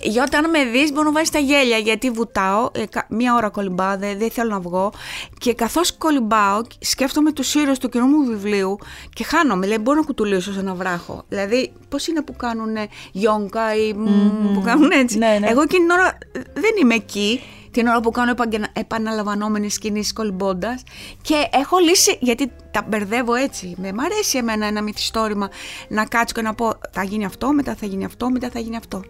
Για 0.03 0.23
όταν 0.27 0.51
με 0.51 0.65
δεις 0.65 0.93
μπορεί 0.93 1.07
να 1.07 1.13
βάλεις 1.13 1.31
τα 1.31 1.39
γέλια 1.39 1.77
γιατί 1.77 2.11
βουτάω, 2.11 2.69
ε, 2.73 2.85
κα- 2.87 3.07
μία 3.09 3.35
ώρα 3.35 3.49
κολυμπάω, 3.49 3.97
δεν, 3.99 4.19
δεν 4.19 4.31
θέλω 4.31 4.51
να 4.51 4.61
βγω 4.61 4.93
και 5.39 5.55
καθώς 5.55 5.93
κολυμπάω 5.93 6.61
σκέφτομαι 6.79 7.33
τους 7.33 7.55
ήρωες 7.55 7.79
του 7.79 7.89
κοινού 7.89 8.07
μου 8.07 8.25
βιβλίου 8.27 8.79
και 9.15 9.25
χάνομαι, 9.25 9.67
δηλαδή 9.67 9.83
μπορώ 9.83 9.99
να 9.99 10.05
κουτουλήσω 10.07 10.53
σε 10.53 10.59
ένα 10.61 10.75
βράχο. 10.75 11.25
Δηλαδή 11.29 11.73
πώς 11.89 12.07
είναι 12.07 12.23
που 12.23 12.37
κάνουν 12.37 12.77
γιόγκα 13.13 13.75
ή 13.77 13.93
μμμ, 13.93 14.55
που 14.55 14.61
κάνουν 14.65 14.91
έτσι. 14.91 15.19
Ναι, 15.19 15.37
ναι. 15.41 15.47
Εγώ 15.49 15.63
εκείνη 15.63 15.81
την 15.87 15.91
ώρα 15.91 16.07
ε, 16.33 16.41
δεν 16.55 16.71
είμαι 16.83 16.95
εκεί. 16.95 17.41
Την 17.71 17.87
ώρα 17.87 18.01
που 18.01 18.11
κάνω 18.11 18.31
επαγγε- 18.31 18.65
επαναλαμβανόμενες 18.73 19.79
κινήσεις 19.79 20.13
κολυμπώντας 20.13 20.83
και 21.23 21.49
έχω 21.53 21.79
λύσει, 21.79 22.19
γιατί 22.21 22.53
τα 22.71 22.85
μπερδεύω 22.89 23.35
έτσι. 23.35 23.75
Με 23.79 23.93
μ' 23.93 24.01
αρέσει 24.01 24.39
εμένα 24.39 24.67
ένα 24.67 24.83
μυθιστόρημα 24.83 25.49
να 25.89 26.05
κάτσω 26.05 26.35
και 26.35 26.43
να 26.43 26.55
πω 26.55 26.73
θα 26.91 27.03
γίνει 27.03 27.25
αυτό, 27.25 27.53
μετά 27.53 27.75
θα 27.75 27.87
γίνει 27.87 28.05
αυτό, 28.05 28.31
μετά 28.31 28.51
θα 28.51 28.59
γίνει 28.59 28.77
αυτό. 28.77 29.03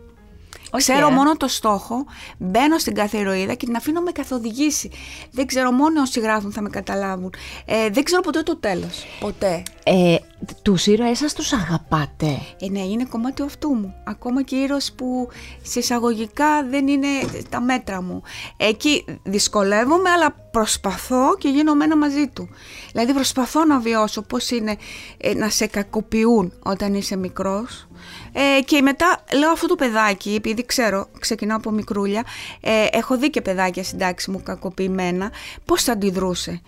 Ξέρω 0.76 1.06
ε. 1.06 1.10
μόνο 1.10 1.36
το 1.36 1.48
στόχο, 1.48 2.06
μπαίνω 2.38 2.78
στην 2.78 2.94
κάθε 2.94 3.18
ηρωίδα 3.18 3.54
και 3.54 3.66
την 3.66 3.76
αφήνω 3.76 4.00
με 4.00 4.10
καθοδηγήσει. 4.10 4.90
Δεν 5.30 5.46
ξέρω 5.46 5.70
μόνο 5.72 6.00
όσοι 6.00 6.20
γράφουν 6.20 6.52
θα 6.52 6.60
με 6.60 6.68
καταλάβουν. 6.68 7.32
Ε, 7.64 7.88
δεν 7.90 8.04
ξέρω 8.04 8.20
ποτέ 8.22 8.42
το 8.42 8.56
τέλος. 8.56 9.04
Ποτέ. 9.20 9.62
Ε, 9.84 10.16
τους 10.62 10.86
ήρωές 10.86 11.18
σας 11.18 11.34
τους 11.34 11.52
αγαπάτε; 11.52 12.38
Ε, 12.60 12.68
ναι, 12.70 12.80
είναι 12.80 13.04
κομμάτι 13.04 13.34
του 13.34 13.44
αυτού 13.44 13.68
μου. 13.68 13.94
Ακόμα 14.04 14.42
και 14.42 14.56
ήρωες 14.56 14.92
που 14.92 15.28
σε 15.62 15.78
εισαγωγικά 15.78 16.64
δεν 16.70 16.88
είναι 16.88 17.06
τα 17.48 17.60
μέτρα 17.60 18.02
μου. 18.02 18.22
Εκεί 18.56 19.04
δυσκολεύομαι, 19.22 20.10
αλλά 20.10 20.34
προσπαθώ 20.50 21.36
και 21.38 21.48
γίνομαι 21.48 21.84
ένα 21.84 21.96
μαζί 21.96 22.28
του. 22.28 22.48
Δηλαδή 22.92 23.12
προσπαθώ 23.12 23.64
να 23.64 23.78
βιώσω 23.78 24.22
πώς 24.22 24.50
είναι 24.50 24.76
ε, 25.16 25.34
να 25.34 25.48
σε 25.48 25.66
κακοποιούν 25.66 26.52
όταν 26.62 26.94
είσαι 26.94 27.16
μικρός. 27.16 27.88
Ε, 28.32 28.60
και 28.64 28.82
μετά 28.82 29.24
λέω 29.34 29.50
αυτό 29.50 29.66
το 29.66 29.74
παιδάκι, 29.74 30.34
επειδή 30.34 30.66
ξέρω, 30.66 31.08
ξεκινάω 31.18 31.56
από 31.56 31.70
μικρούλια, 31.70 32.24
ε, 32.60 32.86
έχω 32.92 33.18
δει 33.18 33.30
και 33.30 33.40
παιδάκια 33.40 33.84
στην 33.84 33.98
τάξη 33.98 34.30
μου 34.30 34.42
κακοποιημένα, 34.42 35.30
πώς 35.64 35.82
θα 35.82 35.92
αντιδρούσε. 35.92 36.60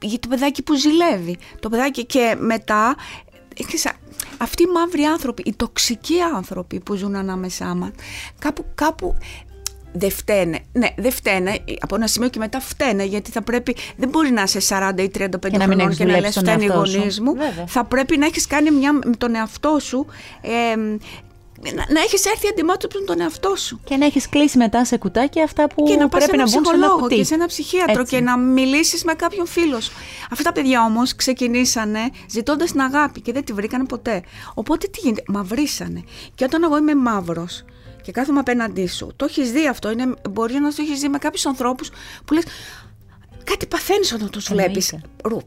Για 0.00 0.18
το 0.18 0.28
παιδάκι 0.28 0.62
που 0.62 0.74
ζηλεύει. 0.74 1.38
Το 1.60 1.68
παιδάκι 1.68 2.06
και 2.06 2.36
μετά 2.38 2.96
ε, 3.56 3.62
ξέρεις, 3.64 3.88
αυτοί 4.38 4.62
οι 4.62 4.66
μαύροι 4.66 5.02
άνθρωποι, 5.02 5.42
οι 5.46 5.54
τοξικοί 5.54 6.20
άνθρωποι 6.34 6.80
που 6.80 6.94
ζουν 6.94 7.14
ανάμεσά 7.14 7.74
μας, 7.74 7.90
κάπου, 8.38 8.64
κάπου 8.74 9.16
δεν 9.96 10.10
φταίνε. 10.10 10.58
Ναι, 10.72 10.88
δεν 10.96 11.12
φταίνε. 11.12 11.64
Από 11.80 11.94
ένα 11.94 12.06
σημείο 12.06 12.28
και 12.28 12.38
μετά 12.38 12.60
φταίνε, 12.60 13.04
γιατί 13.04 13.30
θα 13.30 13.42
πρέπει. 13.42 13.76
Δεν 13.96 14.08
μπορεί 14.08 14.30
να 14.30 14.42
είσαι 14.42 14.60
40 14.68 15.02
ή 15.02 15.10
35 15.18 15.50
Και 15.50 15.56
να 15.56 15.66
μην 15.66 15.78
χρονών 15.78 15.80
έχεις 15.86 15.96
και 15.98 16.04
να 16.04 16.10
λες 16.10 16.16
δουλέψει 16.16 16.34
τον 16.34 16.44
φταίνει 16.44 16.64
οι 16.64 16.66
εαυτό 16.66 16.84
σου. 16.84 16.96
γονείς 16.98 17.20
μου. 17.20 17.34
Βέβαια. 17.34 17.66
Θα 17.66 17.84
πρέπει 17.84 18.16
να 18.16 18.26
έχεις 18.26 18.46
κάνει 18.46 18.70
μια 18.70 18.92
με 18.92 19.16
τον 19.18 19.34
εαυτό 19.34 19.78
σου. 19.80 20.06
Ε, 20.40 20.76
να, 21.74 21.84
να 21.92 22.00
έχεις 22.00 22.24
έρθει 22.24 22.48
αντιμέτωπο 22.48 22.98
με 22.98 23.04
τον 23.04 23.20
εαυτό 23.20 23.56
σου. 23.56 23.80
Και 23.84 23.96
να 23.96 24.04
έχεις 24.06 24.28
κλείσει 24.28 24.58
μετά 24.58 24.84
σε 24.84 24.96
κουτάκια 24.96 25.44
αυτά 25.44 25.66
που 25.66 25.84
Και 25.84 25.96
να 25.96 26.08
πας 26.08 26.22
σε 26.22 26.28
πρέπει 26.28 26.42
ένα 26.42 26.50
να 26.50 26.56
μπουν 26.56 26.64
σε 26.64 26.70
ένα 26.70 26.78
ψυχολόγο 26.78 27.00
κουτί. 27.02 27.14
και 27.16 27.24
σε 27.24 27.34
ένα 27.34 27.46
ψυχίατρο 27.46 28.00
Έτσι. 28.00 28.16
και 28.16 28.22
να 28.22 28.38
μιλήσεις 28.38 29.04
με 29.04 29.12
κάποιον 29.14 29.46
φίλο 29.46 29.80
σου. 29.80 29.92
Αυτά 30.30 30.44
τα 30.44 30.52
παιδιά 30.52 30.84
όμως 30.84 31.16
ξεκινήσανε 31.16 32.00
ζητώντας 32.30 32.70
την 32.70 32.80
αγάπη 32.80 33.20
και 33.20 33.32
δεν 33.32 33.44
τη 33.44 33.52
βρήκανε 33.52 33.84
ποτέ. 33.84 34.22
Οπότε 34.54 34.86
τι 34.86 35.00
γίνεται, 35.00 35.22
μαυρίσανε. 35.26 36.02
Και 36.34 36.44
όταν 36.44 36.62
εγώ 36.62 36.76
είμαι 36.76 36.94
μαύρος 36.94 37.64
και 38.04 38.12
κάθομαι 38.12 38.38
απέναντί 38.38 38.86
σου, 38.86 39.12
το 39.16 39.24
έχεις 39.24 39.52
δει 39.52 39.68
αυτό, 39.68 39.90
είναι, 39.90 40.14
μπορεί 40.30 40.54
να 40.54 40.68
το 40.68 40.76
έχεις 40.78 41.00
δει 41.00 41.08
με 41.08 41.18
κάποιους 41.18 41.46
ανθρώπους 41.46 41.90
που 42.24 42.34
λες 42.34 42.44
κάτι 43.44 43.66
παθαίνεις 43.66 44.12
όταν 44.12 44.30
τους 44.30 44.48
βλέπεις. 44.48 44.94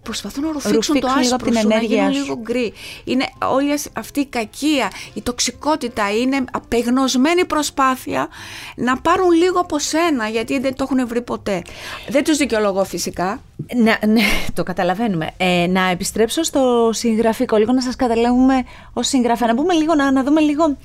Προσπαθούν 0.01 0.43
να 0.43 0.51
ρουφήξουν, 0.51 0.71
Ρουφήξουν 0.71 0.99
το 0.99 1.07
λίγο 1.07 1.19
άσπρο 1.19 1.35
από 1.35 1.43
την 1.43 1.53
σου, 1.53 1.67
να 1.67 1.75
ενέργειά 1.75 1.97
γίνουν 1.97 2.13
σου. 2.13 2.21
λίγο 2.21 2.39
γκρι. 2.41 2.73
Είναι 3.03 3.25
όλη 3.45 3.79
αυτή 3.93 4.19
η 4.19 4.25
κακία, 4.25 4.91
η 5.13 5.21
τοξικότητα 5.21 6.11
είναι 6.11 6.43
απεγνωσμένη 6.51 7.45
προσπάθεια 7.45 8.27
να 8.75 8.97
πάρουν 8.97 9.31
λίγο 9.31 9.59
από 9.59 9.79
σένα 9.79 10.27
γιατί 10.27 10.59
δεν 10.59 10.75
το 10.75 10.87
έχουν 10.89 11.07
βρει 11.07 11.21
ποτέ. 11.21 11.61
Δεν 12.09 12.23
τους 12.23 12.37
δικαιολογώ 12.37 12.83
φυσικά. 12.83 13.41
Να, 13.75 14.07
ναι, 14.07 14.23
το 14.53 14.63
καταλαβαίνουμε. 14.63 15.31
Ε, 15.37 15.67
να 15.69 15.89
επιστρέψω 15.89 16.43
στο 16.43 16.89
συγγραφικό, 16.93 17.57
λίγο 17.57 17.71
να 17.73 17.81
σας 17.81 17.95
καταλάβουμε 17.95 18.63
ως 18.93 19.07
συγγραφέα. 19.07 19.47
Να, 19.47 19.55
πούμε 19.55 19.73
λίγο, 19.73 19.95
να, 19.95 20.11
να 20.11 20.23
δούμε 20.23 20.41
λίγο, 20.41 20.77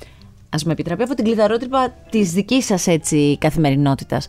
ας 0.53 0.63
με 0.63 0.71
επιτραπεί, 0.71 1.03
από 1.03 1.15
την 1.15 1.25
κλειδαρότρυπα 1.25 1.93
της 2.09 2.31
δικής 2.31 2.65
σας 2.65 2.87
έτσι, 2.87 3.37
καθημερινότητας. 3.37 4.25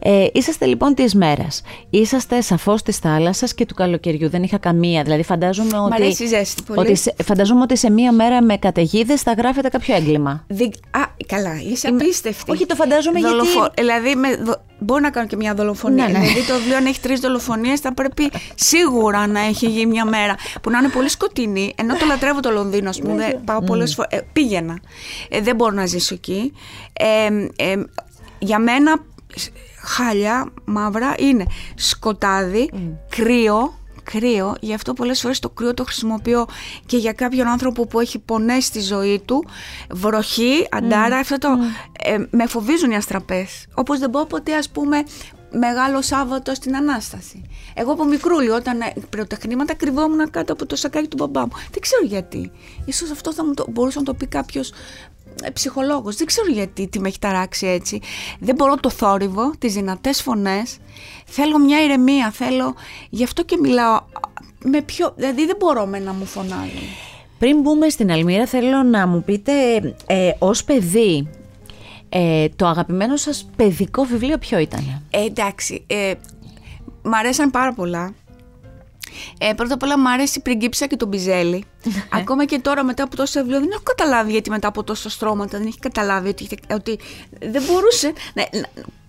Ε, 0.00 0.26
είσαστε 0.32 0.66
λοιπόν 0.66 0.94
της 0.94 1.14
μέρας. 1.14 1.62
Είσαστε 1.90 2.40
σαφώς 2.40 2.82
της 2.82 2.96
θάλασσας 2.96 3.54
και 3.54 3.66
του 3.66 3.74
καλοκαιριού. 3.74 4.28
Δεν 4.28 4.42
είχα 4.42 4.58
καμία. 4.58 5.02
Δηλαδή 5.02 5.22
φαντάζομαι 5.22 5.78
ότι... 5.78 5.94
αρέσει 5.94 6.24
η 6.24 6.26
ζέστη 6.26 6.62
πολύ. 6.62 6.78
Ότι 6.80 6.94
σε, 6.94 7.14
φανταζόμαι 7.24 7.62
ότι 7.62 7.76
σε 7.76 7.90
μία 7.90 8.12
μέρα 8.12 8.42
με 8.42 8.56
καταιγίδες 8.56 9.22
θα 9.22 9.32
γράφετε 9.32 9.68
κάποιο 9.68 9.94
έγκλημα. 9.94 10.44
Δι... 10.48 10.64
Α, 10.90 11.00
καλά, 11.26 11.60
είσαι 11.70 11.88
απίστευτη. 11.88 12.50
Όχι, 12.50 12.66
το 12.66 12.74
φαντάζομαι 12.74 13.18
γιατί- 13.18 13.72
Δηλαδή, 13.74 14.14
με... 14.14 14.28
δο- 14.80 14.84
μπορώ 14.86 15.00
να 15.00 15.10
κάνω 15.10 15.26
και 15.26 15.36
μια 15.36 15.54
δολοφονία. 15.54 16.06
Ναι, 16.06 16.12
ναι. 16.12 16.18
Δηλαδή, 16.26 16.46
το 16.46 16.54
βιβλίο 16.54 16.76
αν 16.76 16.86
έχει 16.86 17.00
τρεις 17.00 17.20
δολοφονίες, 17.20 17.80
θα 17.80 17.94
πρέπει 17.94 18.30
σίγουρα 18.54 19.26
να 19.26 19.40
έχει 19.40 19.66
γίνει 19.66 19.86
μια 19.86 20.04
μέρα 20.04 20.34
που 20.62 20.70
να 20.70 20.78
είναι 20.78 20.88
πολύ 20.88 21.08
σκοτεινή. 21.08 21.72
Ενώ 21.76 21.96
το 21.96 22.06
λατρεύω 22.06 22.40
το 22.40 22.50
Λονδίνο, 22.50 22.88
ας 22.88 22.98
πούμε. 23.00 23.14
δεν 23.16 23.40
πάω 23.44 23.62
πολλές 23.62 23.94
φορέ. 23.94 24.22
πήγαινα. 24.32 24.78
Ε, 25.28 25.40
δεν 25.40 25.56
μπορώ 25.56 25.74
να 25.74 25.86
ζήσω 25.86 26.14
εκεί. 26.14 26.52
Ε, 26.92 27.26
ε, 27.70 27.74
για 28.38 28.58
μένα, 28.58 28.96
σ- 29.34 29.52
χάλια, 29.82 30.52
μαύρα, 30.64 31.14
είναι 31.18 31.44
σκοτάδι, 31.74 32.70
κρύο, 33.08 33.78
κρύο, 34.12 34.54
γι' 34.60 34.74
αυτό 34.74 34.92
πολλές 34.92 35.20
φορές 35.20 35.38
το 35.38 35.48
κρύο 35.48 35.74
το 35.74 35.84
χρησιμοποιώ 35.84 36.46
και 36.86 36.96
για 36.96 37.12
κάποιον 37.12 37.46
άνθρωπο 37.46 37.86
που 37.86 38.00
έχει 38.00 38.18
πονέσει 38.18 38.70
τη 38.72 38.80
ζωή 38.80 39.22
του, 39.24 39.44
βροχή, 39.90 40.66
αντάρα, 40.70 41.18
αυτό 41.18 41.38
το, 41.38 41.48
ε, 42.02 42.18
με 42.30 42.46
φοβίζουν 42.46 42.90
οι 42.90 42.96
αστραπές. 42.96 43.66
Όπως 43.74 43.98
δεν 43.98 44.10
πω 44.10 44.26
ποτέ 44.28 44.54
ας 44.56 44.70
πούμε 44.70 45.02
Μεγάλο 45.52 46.02
Σάββατο 46.02 46.54
στην 46.54 46.76
Ανάσταση. 46.76 47.42
Εγώ 47.74 47.92
από 47.92 48.04
μικρούλι 48.04 48.48
όταν 48.48 48.80
ε, 48.80 48.92
πρωτεχνήματα 49.10 49.74
κρυβόμουν 49.74 50.30
κάτω 50.30 50.52
από 50.52 50.66
το 50.66 50.76
σακάκι 50.76 51.08
του 51.08 51.16
μπαμπά 51.16 51.40
μου. 51.40 51.52
Δεν 51.70 51.80
ξέρω 51.80 52.04
γιατί. 52.04 52.50
Ίσως 52.84 53.10
αυτό 53.10 53.32
θα 53.32 53.44
μου 53.44 53.54
το, 53.54 53.64
μπορούσε 53.68 53.98
να 53.98 54.04
το 54.04 54.14
πει 54.14 54.26
κάποιος 54.26 54.70
ε, 54.70 54.74
ψυχολόγος. 55.52 56.16
Δεν 56.16 56.26
ξέρω 56.26 56.46
γιατί 56.52 56.88
τι 56.88 57.00
με 57.00 57.08
έχει 57.08 57.18
ταράξει 57.18 57.66
έτσι. 57.66 58.00
Δεν 58.38 58.54
μπορώ 58.54 58.76
το 58.76 58.90
θόρυβο, 58.90 59.52
τις 59.58 59.74
δυνατές 59.74 60.22
φωνές. 60.22 60.78
Θέλω 61.24 61.58
μια 61.58 61.84
ηρεμία, 61.84 62.30
θέλω... 62.30 62.74
Γι' 63.10 63.24
αυτό 63.24 63.42
και 63.42 63.56
μιλάω 63.60 64.00
με 64.64 64.82
πιο... 64.82 65.12
Δηλαδή 65.16 65.46
δεν 65.46 65.56
μπορώ 65.58 65.86
με 65.86 65.98
να 65.98 66.12
μου 66.12 66.24
φωνάζουν. 66.24 66.80
Πριν 67.38 67.60
μπούμε 67.60 67.88
στην 67.88 68.12
Αλμύρα, 68.12 68.46
θέλω 68.46 68.82
να 68.82 69.06
μου 69.06 69.22
πείτε 69.24 69.52
ε, 70.06 70.30
ως 70.38 70.64
παιδί, 70.64 71.28
ε, 72.08 72.48
το 72.56 72.66
αγαπημένο 72.66 73.16
σας 73.16 73.50
παιδικό 73.56 74.04
βιβλίο 74.04 74.38
ποιο 74.38 74.58
ήταν; 74.58 75.02
Ε, 75.10 75.24
εντάξει, 75.24 75.84
ε, 75.86 76.12
μ' 77.02 77.14
αρέσαν 77.14 77.50
πάρα 77.50 77.72
πολλά. 77.72 78.14
Ε, 79.38 79.52
πρώτα 79.52 79.74
απ' 79.74 79.82
όλα 79.82 79.98
μου 79.98 80.10
αρέσει 80.10 80.38
η 80.38 80.42
πριγκίψα 80.42 80.86
και 80.86 80.96
τον 80.96 81.08
Μπιζέλη. 81.08 81.64
Ακόμα 82.20 82.44
και 82.44 82.58
τώρα 82.58 82.84
μετά 82.84 83.02
από 83.02 83.16
τόσα 83.16 83.40
βιβλία 83.40 83.60
δεν 83.60 83.70
έχω 83.72 83.82
καταλάβει 83.82 84.30
γιατί 84.30 84.50
μετά 84.50 84.68
από 84.68 84.84
τόσα 84.84 85.10
στρώματα 85.10 85.58
δεν 85.58 85.66
έχει 85.66 85.78
καταλάβει 85.78 86.28
ότι, 86.28 86.48
ότι 86.70 86.98
δεν 87.40 87.62
μπορούσε. 87.66 88.12
Ναι, 88.34 88.44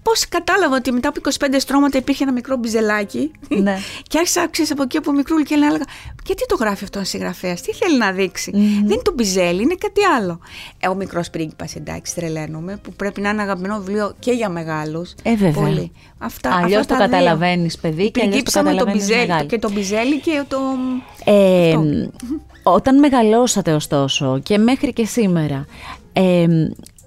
Πώς 0.04 0.28
κατάλαβα 0.30 0.76
ότι 0.76 0.92
μετά 0.92 1.08
από 1.08 1.20
25 1.40 1.56
στρώματα 1.58 1.98
υπήρχε 1.98 2.24
ένα 2.24 2.32
μικρό 2.32 2.56
μπιζελάκι. 2.58 3.32
Ναι. 3.62 3.78
και 4.10 4.18
άρχισα 4.18 4.48
ξέρεις, 4.50 4.72
από 4.72 4.84
εκεί 4.84 4.98
από 4.98 5.12
μικρούλη 5.12 5.44
και 5.44 5.54
έλεγα: 5.54 5.86
Γιατί 6.26 6.46
το 6.46 6.56
γράφει 6.56 6.84
αυτό 6.84 7.00
ο 7.00 7.04
συγγραφέας, 7.04 7.62
τι 7.62 7.74
θέλει 7.74 7.98
να 7.98 8.12
δειξει 8.12 8.52
Δεν 8.54 8.64
είναι 8.64 9.02
το 9.04 9.14
μπιζέλι, 9.16 9.62
είναι 9.62 9.76
κάτι 9.76 10.02
άλλο. 10.18 10.40
Ε, 10.80 10.88
ο 10.88 10.96
μικρός 10.96 11.30
πρίγκιπας, 11.30 11.76
εντάξει, 11.76 12.16
τρελαίνομαι, 12.16 12.80
που 12.84 12.94
πρέπει 12.94 13.22
να 13.22 13.30
είναι 13.30 13.42
αγαπημένο 13.42 13.78
βιβλίο 13.78 14.16
και 14.20 14.32
για 14.32 14.50
μεγάλους. 14.50 15.14
Ε, 15.24 15.36
βέβαια. 15.36 15.64
Πολύ. 15.64 15.92
Αυτά, 16.18 16.56
Αλλιώς 16.56 16.80
αυτά 16.80 16.94
το 16.94 17.00
τα 17.00 17.08
δύο. 17.08 17.18
καταλαβαίνεις, 17.18 17.78
παιδί, 17.78 18.12
και 18.12 18.22
αλλιώς 18.22 18.44
το 18.44 18.52
Πριγκίψα 18.52 18.64
με 18.64 18.70
το 18.70 18.76
καταλαβαίνεις 18.76 19.08
μπιζέλι, 19.08 19.28
μεγάλη. 19.28 19.48
και 19.48 19.60
το 19.60 19.72
μπιζέλι 19.72 20.20
και 20.20 20.44
το... 20.48 20.58
Ε, 21.24 21.70
Αυτό. 21.72 22.61
Όταν 22.64 23.00
μεγαλώσατε 23.00 23.74
ωστόσο 23.74 24.40
και 24.44 24.58
μέχρι 24.58 24.94
και 24.94 25.06
σήμερα, 25.06 25.66
ε, 26.14 26.46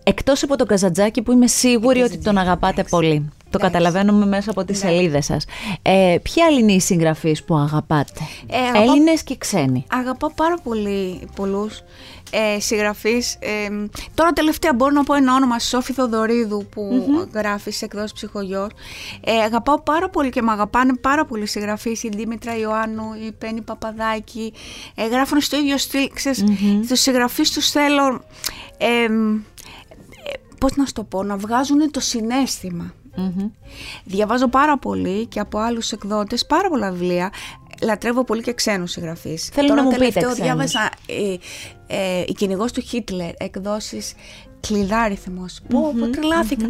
εκτός 0.03 0.43
από 0.43 0.57
τον 0.57 0.67
Καζαντζάκη 0.67 1.23
που 1.23 1.33
είμαι 1.33 1.47
σίγουρη 1.47 2.01
ότι 2.01 2.19
τον 2.19 2.39
αγαπάτε 2.39 2.85
πολύ. 2.91 3.33
Το 3.59 3.61
καταλαβαίνουμε 3.65 4.27
μέσα 4.27 4.51
από 4.51 4.65
τις 4.65 4.79
σελίδες 4.79 5.25
σας. 5.25 5.45
Ε, 5.83 6.17
ποια 6.23 6.47
άλλη 6.47 6.61
είναι 6.61 6.73
οι 6.73 6.81
συγγραφείς 6.81 7.45
που 7.45 7.55
αγαπάτε, 7.57 8.21
Ε, 8.47 8.57
αγαπάω- 8.57 8.83
Έλληνες 8.89 9.23
και 9.23 9.37
ξένοι. 9.37 9.85
Αγαπάω 9.91 10.31
πάρα 10.35 10.57
πολύ 10.63 11.29
πολλούς 11.37 11.83
ε, 12.31 12.61
συγγραφείς. 12.61 13.35
Ε, 13.41 13.69
τώρα 14.15 14.33
τελευταία 14.33 14.75
μπορώ 14.75 14.91
να 14.93 15.05
πω 15.05 15.15
ένα 15.15 15.35
όνομα, 15.35 15.59
Σόφη 15.59 15.93
Θοδωρίδου 15.93 16.67
που 16.71 16.83
γράφει 17.35 17.71
σε 17.71 17.85
εκδόσεις 17.85 18.13
ψυχογιός. 18.13 18.69
Ε, 19.25 19.33
αγαπάω 19.33 19.81
πάρα 19.83 20.09
πολύ 20.09 20.31
και 20.31 20.43
με 20.43 20.53
αγαπάνε 20.53 20.97
πάρα 20.97 21.25
πολύ 21.25 21.47
συγγραφείς. 21.47 22.03
Η 22.03 22.09
Δήμητρα 22.09 22.57
Ιωάννου, 22.59 23.05
η 23.27 23.33
Πέννη 23.33 23.61
Παπαδάκη. 23.61 24.53
Ε, 24.95 25.07
γράφουν 25.07 25.41
στο 25.41 25.57
ίδιο 25.57 25.79
στυλ. 25.79 26.09
Ξέρεις, 26.15 26.45
Τους 26.89 27.01
συγγραφείς 27.01 27.51
τους 27.53 27.71
θέλω... 27.71 28.23
Ε, 28.79 29.03
ε, 29.05 29.09
πώς 30.59 30.77
να 30.77 30.87
σου 30.87 30.93
το 30.93 31.03
πω, 31.05 31.23
να 31.23 31.37
βγάζουν 31.37 31.91
το 31.91 32.01
συνέστημα. 32.01 32.95
Διαβάζω 34.05 34.49
πάρα 34.49 34.79
πολύ 34.79 35.27
και 35.27 35.41
από 35.41 35.59
άλλους 35.59 35.93
εκδότες 35.93 36.47
πάρα 36.47 36.69
πολλά 36.69 36.91
βιβλία. 36.91 37.33
Λατρεύω 37.83 38.25
πολύ 38.25 38.43
και 38.43 38.53
ξένους 38.53 38.91
συγγραφείς. 38.91 39.49
Θέλω 39.53 39.69
Τώρα 39.69 39.83
να 39.83 39.87
μου 39.87 39.93
πείτε 39.93 40.05
τελευταίο 40.05 40.31
ξένους. 40.33 40.47
διάβασα 40.49 40.91
ε, 41.07 41.37
ε, 41.87 42.25
«Η 42.27 42.33
κυνηγός 42.33 42.73
του 42.73 42.81
Χίτλερ», 42.81 43.31
εκδόσεις 43.37 44.15
κλειδάριθμος. 44.61 45.61
Πω, 45.69 45.95
πω, 46.01 46.09
τρελάθηκα. 46.11 46.65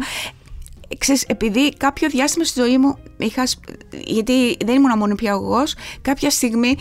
Ε, 0.87 0.95
Ξέρεις, 0.97 1.23
επειδή 1.23 1.73
κάποιο 1.77 2.09
διάστημα 2.09 2.45
στη 2.45 2.61
ζωή 2.61 2.77
μου 2.77 2.97
είχα, 3.17 3.45
σ- 3.47 3.59
γιατί 4.05 4.57
δεν 4.65 4.75
ήμουν 4.75 4.97
μόνο 4.97 5.15
πια 5.15 5.31
εγώ, 5.31 5.63
κάποια 6.01 6.29
στιγμή 6.29 6.75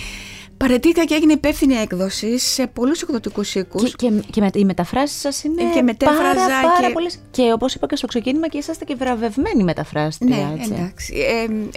παρετήθηκα 0.57 1.05
και 1.05 1.15
έγινε 1.15 1.33
υπεύθυνη 1.33 1.75
έκδοση 1.75 2.39
σε 2.39 2.67
πολλούς 2.67 3.03
εκδοτικούς 3.03 3.55
οίκους. 3.55 3.97
Και, 3.97 4.09
και, 4.09 4.23
και 4.31 4.41
με, 4.41 4.51
οι 4.55 4.65
μεταφράσεις 4.65 5.21
σας 5.21 5.45
είναι 5.45 5.63
Ε, 5.63 5.75
και 5.75 5.83
μετέφραζα 5.83 6.35
πάρα, 6.35 6.61
πάρα 6.75 6.87
και- 6.87 6.93
πολλές. 6.93 7.19
Και 7.31 7.53
όπως 7.53 7.75
είπα 7.75 7.87
και 7.87 7.97
στο 7.97 8.07
ξεκίνημα 8.07 8.49
και 8.49 8.59
είσαστε 8.59 8.85
και 8.85 8.95
βραβευμένοι 8.95 9.65
μεταφράστρια, 9.65 10.37
Ναι, 10.37 10.55
έτσι. 10.59 10.73
εντάξει. 10.73 11.15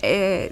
Ε, 0.02 0.08
ε, 0.08 0.48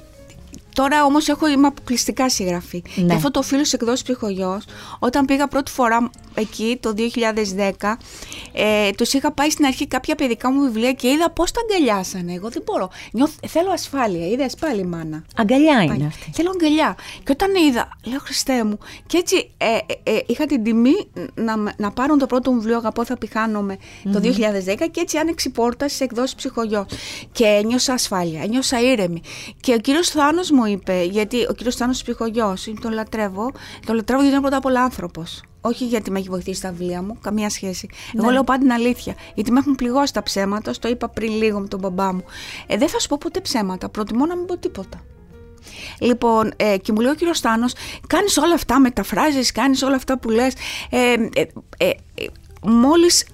τώρα 0.76 1.06
όμως 1.06 1.28
έχω, 1.28 1.48
είμαι 1.48 1.68
αποκλειστικά 1.68 2.30
συγγραφή. 2.30 2.84
Ναι. 2.96 3.06
Και 3.08 3.14
αυτό 3.14 3.32
το 3.32 3.42
φίλο 3.42 3.64
εκδόσης 3.72 4.04
ψυχογειό, 4.04 4.62
όταν 5.00 5.26
πήγα 5.26 5.48
πρώτη 5.48 5.72
φορά 5.72 6.10
εκεί 6.34 6.78
το 6.82 6.94
2010, 6.94 7.98
ε, 8.54 8.90
τους 8.92 9.14
είχα 9.14 9.32
πάει 9.32 9.50
στην 9.50 9.66
αρχή 9.66 9.88
κάποια 9.88 10.16
παιδικά 10.16 10.52
μου 10.52 10.62
βιβλία 10.62 10.92
και 10.94 11.08
είδα 11.08 11.30
πώς 11.30 11.52
τα 11.52 11.60
αγκαλιάσανε. 11.70 12.34
Εγώ 12.34 12.50
δεν 12.50 12.62
μπορώ. 12.66 12.90
Νιώθ, 13.12 13.32
θέλω 13.48 13.72
ασφάλεια. 13.72 14.28
Είδε 14.28 14.50
πάλι 14.60 14.80
η 14.80 14.84
μάνα. 14.84 15.24
Αγκαλιά 15.36 15.84
είναι 15.84 15.96
Πάει. 15.98 16.06
αυτή. 16.08 16.32
Θέλω 16.34 16.50
αγκαλιά. 16.54 16.96
Και 17.24 17.32
όταν 17.32 17.50
είδα, 17.56 17.90
λέω 18.04 18.20
Χριστέ 18.20 18.64
μου. 18.64 18.78
Και 19.08 19.18
έτσι 19.18 19.52
ε, 19.58 19.66
ε, 19.66 20.16
ε, 20.16 20.20
είχα 20.26 20.46
την 20.46 20.64
τιμή 20.64 20.94
να, 21.34 21.58
με- 21.58 21.74
να 21.78 21.92
πάρουν 21.92 22.18
το 22.18 22.26
πρώτο 22.26 22.52
μου 22.52 22.58
βιβλίο 22.58 22.78
Αγαπώ 22.78 23.06
θα 23.06 23.18
πηχάνομαι 23.18 23.78
το 24.12 24.20
2010 24.24 24.30
και 24.92 25.00
έτσι 25.00 25.18
άνοιξε 25.18 25.48
η 25.48 25.52
πόρτα 25.52 25.88
στι 25.90 26.04
εκδόσει 26.04 26.36
ψυχογειό. 26.36 26.86
Και 27.32 27.46
ένιωσα 27.46 27.94
ασφάλεια, 27.94 28.42
ένιωσα 28.42 28.80
ήρεμη. 28.82 29.22
Και 29.60 29.74
ο 29.74 29.78
κύριος 29.78 30.10
Θάνο 30.10 30.42
μου 30.54 30.65
είπε, 30.66 31.04
γιατί 31.04 31.46
ο 31.50 31.54
κύριος 31.54 31.76
Θάνο 31.76 31.92
ψυχογειό, 31.92 32.58
τον 32.82 32.92
λατρεύω, 32.92 33.52
τον 33.86 33.96
λατρεύω 33.96 34.22
γιατί 34.22 34.36
είναι 34.36 34.42
πρώτα 34.42 34.58
απ' 34.58 34.66
όλα 34.66 34.82
άνθρωπος. 34.82 35.44
Όχι 35.62 35.86
γιατί 35.86 36.12
με 36.12 36.20
έχει 36.20 36.30
βοηθήσει 36.30 36.60
στα 36.60 36.72
βιβλία 36.72 37.02
μου, 37.02 37.18
καμία 37.22 37.50
σχέση. 37.50 37.90
Εγώ 38.18 38.30
λέω 38.30 38.44
πάντα 38.44 38.62
την 38.62 38.72
αλήθεια. 38.72 39.16
Γιατί 39.36 39.52
με 39.52 39.60
έχουν 39.60 39.76
πληγώσει 39.76 40.14
τα 40.14 40.24
ψέματα, 40.24 40.72
το 40.80 40.88
είπα 40.88 41.10
πριν 41.10 41.32
λίγο 41.32 41.60
με 41.60 41.68
τον 41.68 41.80
μπαμπά 41.80 42.14
μου. 42.14 42.24
Ε, 42.68 42.78
δεν 42.78 42.88
θα 42.88 43.00
σου 43.00 43.08
πω 43.08 43.18
ποτέ 43.20 43.40
ψέματα. 43.40 43.90
Προτιμώ 43.90 44.26
να 44.26 44.36
μην 44.36 44.46
πω 44.46 44.58
τίποτα. 44.58 45.04
Λοιπόν, 46.00 46.54
ε, 46.56 46.78
και 46.78 46.92
μου 46.92 47.00
λέει 47.00 47.12
ο 47.12 47.16
κύριος 47.16 47.38
Στάνος, 47.38 47.74
κάνεις 48.08 48.38
όλα 48.38 48.54
αυτά, 48.54 48.80
μεταφράζεις, 48.80 49.52
κάνεις 49.52 49.82
όλα 49.82 49.96
αυτά 49.96 50.18
που 50.20 50.30
λες. 50.30 50.54
Ε, 50.90 51.14
ε, 51.14 51.46
ε, 51.78 51.90
ε, 52.16 52.26
μόλις 52.62 53.26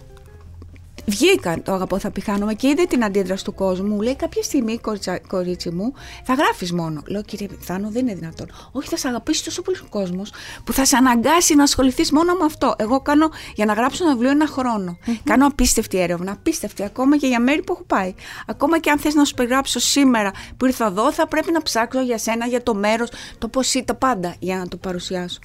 βγήκαν 1.05 1.63
το 1.63 1.71
αγαπώ 1.73 1.99
θα 1.99 2.11
πηχάνομαι 2.11 2.53
και 2.53 2.67
είδε 2.67 2.83
την 2.83 3.03
αντίδραση 3.03 3.43
του 3.43 3.53
κόσμου. 3.53 3.87
Μου 3.87 4.01
λέει 4.01 4.15
κάποια 4.15 4.43
στιγμή, 4.43 4.77
κοριτσα, 4.77 5.19
κορίτσι 5.19 5.71
μου, 5.71 5.93
θα 6.23 6.33
γράφεις 6.33 6.73
μόνο. 6.73 7.01
Λέω 7.07 7.21
κύριε 7.21 7.47
Θάνο, 7.59 7.89
δεν 7.89 8.07
είναι 8.07 8.15
δυνατόν. 8.15 8.51
Όχι, 8.71 8.87
θα 8.89 8.97
σε 8.97 9.07
αγαπήσει 9.07 9.43
τόσο 9.43 9.61
πολύ 9.61 9.77
ο 9.77 9.87
κόσμος 9.89 10.31
που 10.63 10.73
θα 10.73 10.85
σε 10.85 10.95
αναγκάσει 10.95 11.55
να 11.55 11.63
ασχοληθείς 11.63 12.11
μόνο 12.11 12.33
με 12.33 12.45
αυτό. 12.45 12.73
Εγώ 12.77 13.01
κάνω 13.01 13.29
για 13.55 13.65
να 13.65 13.73
γράψω 13.73 14.03
ένα 14.03 14.13
βιβλίο 14.13 14.31
ένα 14.31 14.47
χρόνο. 14.47 14.97
Κάνω 15.23 15.47
απίστευτη 15.47 15.99
έρευνα, 15.99 16.31
απίστευτη 16.31 16.83
ακόμα 16.83 17.17
και 17.17 17.27
για 17.27 17.39
μέρη 17.39 17.63
που 17.63 17.73
έχω 17.73 17.83
πάει. 17.83 18.13
Ακόμα 18.47 18.79
και 18.79 18.89
αν 18.89 18.99
θες 18.99 19.13
να 19.13 19.25
σου 19.25 19.33
περιγράψω 19.33 19.79
σήμερα 19.79 20.31
που 20.57 20.65
ήρθα 20.65 20.85
εδώ, 20.85 21.11
θα 21.11 21.27
πρέπει 21.27 21.51
να 21.51 21.61
ψάξω 21.61 22.01
για 22.01 22.17
σένα, 22.17 22.45
για 22.45 22.63
το 22.63 22.73
μέρος, 22.73 23.09
το 23.37 23.47
πώς 23.47 23.73
ή 23.73 23.83
τα 23.83 23.95
πάντα 23.95 24.35
για 24.39 24.57
να 24.57 24.67
το 24.67 24.77
παρουσιάσω. 24.77 25.39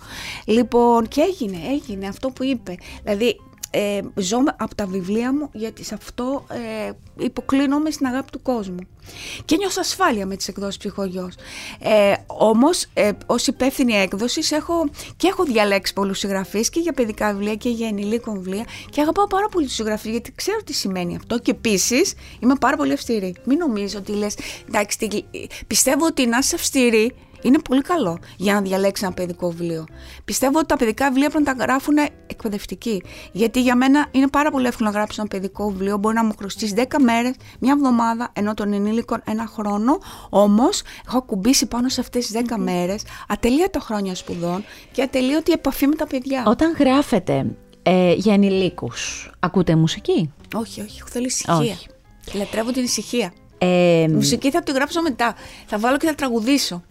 Λοιπόν, 0.45 1.09
και 1.09 1.21
έγινε, 1.21 1.59
έγινε 1.71 2.07
αυτό 2.07 2.31
που 2.31 2.45
είπε. 2.45 2.75
Δηλαδή, 3.03 3.41
ε, 3.71 4.01
ζω 4.15 4.39
από 4.57 4.75
τα 4.75 4.87
βιβλία 4.87 5.33
μου 5.33 5.49
γιατί 5.53 5.85
σε 5.85 5.95
αυτό 5.95 6.47
ε, 6.49 6.91
υποκλίνομαι 7.25 7.91
στην 7.91 8.07
αγάπη 8.07 8.31
του 8.31 8.43
κόσμου. 8.43 8.79
Και 9.45 9.57
νιώθω 9.57 9.81
ασφάλεια 9.81 10.27
με 10.27 10.37
τις 10.37 10.49
εκδόσεις 10.49 10.77
ψυχογιός. 10.77 11.35
Ε, 11.79 12.13
όμως, 12.27 12.87
ε, 12.95 13.11
ως 13.27 13.47
υπεύθυνη 13.47 13.93
έκδοσης 13.93 14.53
έχω, 14.53 14.89
και 15.17 15.27
έχω 15.27 15.45
διαλέξει 15.45 15.93
πολλούς 15.93 16.19
συγγραφείς 16.19 16.71
και 16.71 16.81
για 16.81 16.93
παιδικά 16.93 17.33
βιβλία 17.33 17.55
και 17.55 17.69
για 17.69 17.89
ενηλίκων 17.89 18.35
βιβλία 18.35 18.65
και 18.91 19.01
αγαπάω 19.01 19.27
πάρα 19.27 19.49
πολύ 19.49 19.67
τους 19.67 19.75
συγγραφείς 19.75 20.11
γιατί 20.11 20.33
ξέρω 20.35 20.59
τι 20.65 20.73
σημαίνει 20.73 21.17
αυτό 21.17 21.39
και 21.39 21.51
επίσης 21.51 22.15
είμαι 22.41 22.55
πάρα 22.61 22.77
πολύ 22.77 22.93
αυστηρή. 22.93 23.35
Μην 23.45 23.59
νομίζω 23.59 23.99
ότι 23.99 24.13
λες, 24.13 24.35
εντάξει, 24.69 25.25
πιστεύω 25.67 26.07
ότι 26.07 26.27
να 26.27 26.39
είσαι 26.39 26.55
αυστηρή 26.55 27.13
είναι 27.47 27.59
πολύ 27.59 27.81
καλό 27.83 28.19
για 28.37 28.55
να 28.55 28.61
διαλέξει 28.61 29.05
ένα 29.05 29.15
παιδικό 29.15 29.51
βιβλίο. 29.51 29.87
Πιστεύω 30.25 30.59
ότι 30.59 30.67
τα 30.67 30.77
παιδικά 30.77 31.09
βιβλία 31.09 31.31
πρέπει 31.31 31.45
να 31.45 31.57
τα 31.57 31.65
γράφουν 31.65 31.97
εκπαιδευτικοί. 32.27 33.03
Γιατί 33.33 33.61
για 33.63 33.77
μένα 33.77 34.07
είναι 34.11 34.29
πάρα 34.29 34.51
πολύ 34.51 34.67
εύκολο 34.67 34.91
να 34.91 34.97
γράψω 34.97 35.21
ένα 35.21 35.29
παιδικό 35.31 35.71
βιβλίο. 35.71 35.97
Μπορεί 35.97 36.15
να 36.15 36.25
μου 36.25 36.33
χρωστήσει 36.39 36.75
10 36.77 36.83
μέρες, 37.01 37.35
μια 37.59 37.73
εβδομάδα, 37.73 38.31
ενώ 38.33 38.55
των 38.55 38.73
ενήλικων 38.73 39.23
ένα 39.27 39.47
χρόνο. 39.47 39.99
Όμως 40.29 40.83
έχω 41.07 41.23
κουμπίσει 41.23 41.67
πάνω 41.67 41.89
σε 41.89 42.01
αυτές 42.01 42.27
τις 42.27 42.43
10 42.49 42.57
μέρες 42.59 43.03
ατελείωτα 43.29 43.81
χρόνια 43.81 44.15
σπουδών 44.15 44.65
και 44.93 45.03
ατελείωτη 45.03 45.53
επαφή 45.53 45.87
με 45.87 45.95
τα 45.95 46.07
παιδιά. 46.07 46.43
Όταν 46.47 46.75
γράφετε 46.79 47.47
ε, 47.83 48.13
για 48.13 48.35
ενηλίκους, 48.35 49.31
ακούτε 49.39 49.77
μουσική; 49.77 50.33
Όχι, 50.55 50.81
όχι. 50.81 51.03
Θέλω 51.07 51.25
ησυχία. 51.25 51.55
Όχι. 51.55 51.87
Λατρεύω 52.33 52.71
την 52.71 52.83
ησυχία. 52.83 53.33
Ε, 53.59 54.07
μουσική 54.11 54.51
θα 54.51 54.63
τη 54.63 54.73
γράψω 54.73 55.03
μετά. 55.03 55.35
Θα 55.67 55.79
βάλω 55.79 55.97
και 55.97 56.07
θα 56.07 56.15
τραγουδήσω. 56.15 56.83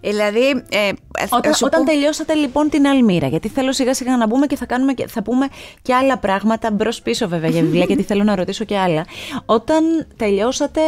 Δηλαδή, 0.00 0.48
ε, 0.68 0.90
όταν, 1.28 1.52
όταν 1.60 1.84
τελειώσατε 1.84 2.34
λοιπόν 2.34 2.68
την 2.68 2.86
Αλμύρα, 2.86 3.26
γιατί 3.26 3.48
θέλω 3.48 3.72
σιγά 3.72 3.94
σιγά 3.94 4.16
να 4.16 4.26
μπούμε 4.26 4.46
και 4.46 4.56
θα, 4.56 4.66
κάνουμε 4.66 4.92
και, 4.92 5.06
θα 5.06 5.22
πούμε 5.22 5.46
και 5.82 5.94
άλλα 5.94 6.18
πράγματα 6.18 6.70
μπρος 6.70 7.02
πίσω 7.02 7.28
βέβαια 7.28 7.50
για 7.50 7.60
βιβλία, 7.62 7.84
γιατί 7.90 8.02
θέλω 8.02 8.22
να 8.22 8.34
ρωτήσω 8.34 8.64
και 8.64 8.78
άλλα. 8.78 9.06
Όταν 9.46 10.06
τελειώσατε 10.16 10.80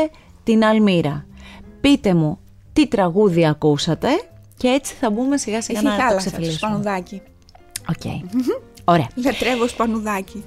την 0.44 0.64
Αλμύρα, 0.64 1.26
πείτε 1.80 2.14
μου 2.14 2.38
τι 2.72 2.86
τραγούδι 2.86 3.46
ακούσατε 3.46 4.08
και 4.56 4.68
έτσι 4.68 4.94
θα 5.00 5.10
μπούμε 5.10 5.36
σιγά 5.36 5.62
σιγά 5.62 5.78
Έχει 5.78 5.88
να 5.88 5.94
θάλασσα, 5.94 6.14
το 6.14 6.16
ξεφυλλίσουμε. 6.16 6.56
Σπανουδάκι. 6.56 7.22
Οκέι. 7.88 7.94
Okay. 8.04 8.48
Ωραία. 8.84 9.08
Λατρεύω 9.14 9.68
Σπανουδάκη. 9.68 10.44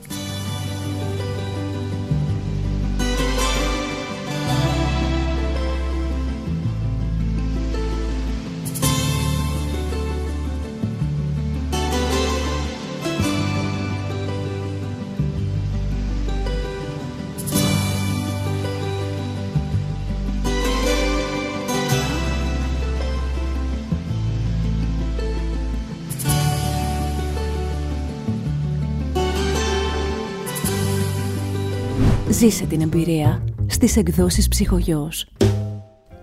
Ζήσε 32.44 32.66
την 32.66 32.82
εμπειρία 32.82 33.44
στις 33.68 33.98
εκδόσεις 33.98 34.48
ψυχογιός. 34.48 35.28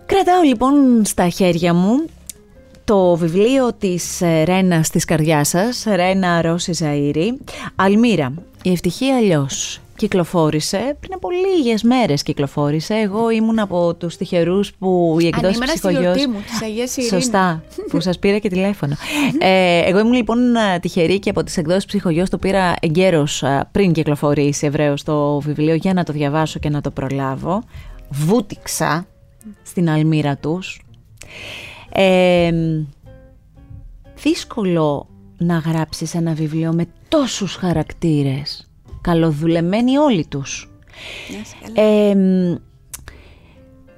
Κρατάω 0.06 0.42
λοιπόν 0.42 1.04
στα 1.04 1.28
χέρια 1.28 1.74
μου 1.74 2.04
το 2.90 3.16
βιβλίο 3.16 3.72
της 3.72 4.20
ε, 4.20 4.42
Ρένας 4.42 4.88
της 4.88 5.04
καρδιάς 5.04 5.48
σας, 5.48 5.84
Ρένα 5.94 6.42
Ρώση 6.42 6.72
Ζαΐρη, 6.78 7.54
Αλμύρα, 7.76 8.32
η 8.62 8.70
ευτυχία 8.70 9.16
αλλιώς 9.16 9.80
κυκλοφόρησε. 9.96 10.96
Πριν 11.00 11.12
από 11.14 11.28
λίγες 11.30 11.82
μέρες 11.82 12.22
κυκλοφόρησε. 12.22 12.94
Εγώ 12.94 13.30
ήμουν 13.30 13.58
από 13.58 13.94
τους 13.94 14.16
τυχερούς 14.16 14.72
που 14.72 15.16
η 15.20 15.26
εκδόση 15.26 15.58
ψυχογειό. 15.58 16.10
μου, 16.10 16.40
της 16.46 16.62
Αγίας 16.62 16.96
Ειρήνης. 16.96 17.14
Σωστά, 17.14 17.62
που 17.90 18.00
σας 18.00 18.18
πήρα 18.18 18.38
και 18.38 18.48
τηλέφωνο. 18.48 18.94
ε, 19.38 19.82
εγώ 19.88 19.98
ήμουν 19.98 20.12
λοιπόν 20.12 20.38
τυχερή 20.80 21.18
και 21.18 21.30
από 21.30 21.44
τις 21.44 21.56
εκδόσεις 21.56 21.84
ψυχογειό 21.84 22.28
το 22.28 22.38
πήρα 22.38 22.74
εγκαίρως 22.80 23.44
πριν 23.72 23.92
κυκλοφορήσει 23.92 24.66
ευρέως 24.66 25.02
το 25.02 25.40
βιβλίο 25.40 25.74
για 25.74 25.94
να 25.94 26.04
το 26.04 26.12
διαβάσω 26.12 26.58
και 26.58 26.68
να 26.68 26.80
το 26.80 26.90
προλάβω. 26.90 27.62
Βούτυξα 28.10 29.06
στην 29.62 29.90
αλμύρα 29.90 30.36
τους. 30.36 30.80
Ε, 31.92 32.52
δύσκολο 34.14 35.08
να 35.36 35.58
γράψεις 35.58 36.14
ένα 36.14 36.32
βιβλίο 36.32 36.72
με 36.72 36.86
τόσους 37.08 37.54
χαρακτήρες 37.54 38.70
καλοδουλεμένοι 39.00 39.96
όλοι 39.96 40.26
τους. 40.26 40.70
Ε, 41.74 42.14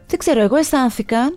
δεν 0.06 0.18
ξέρω, 0.18 0.40
εγώ 0.40 0.56
αισθάνθηκα 0.56 1.32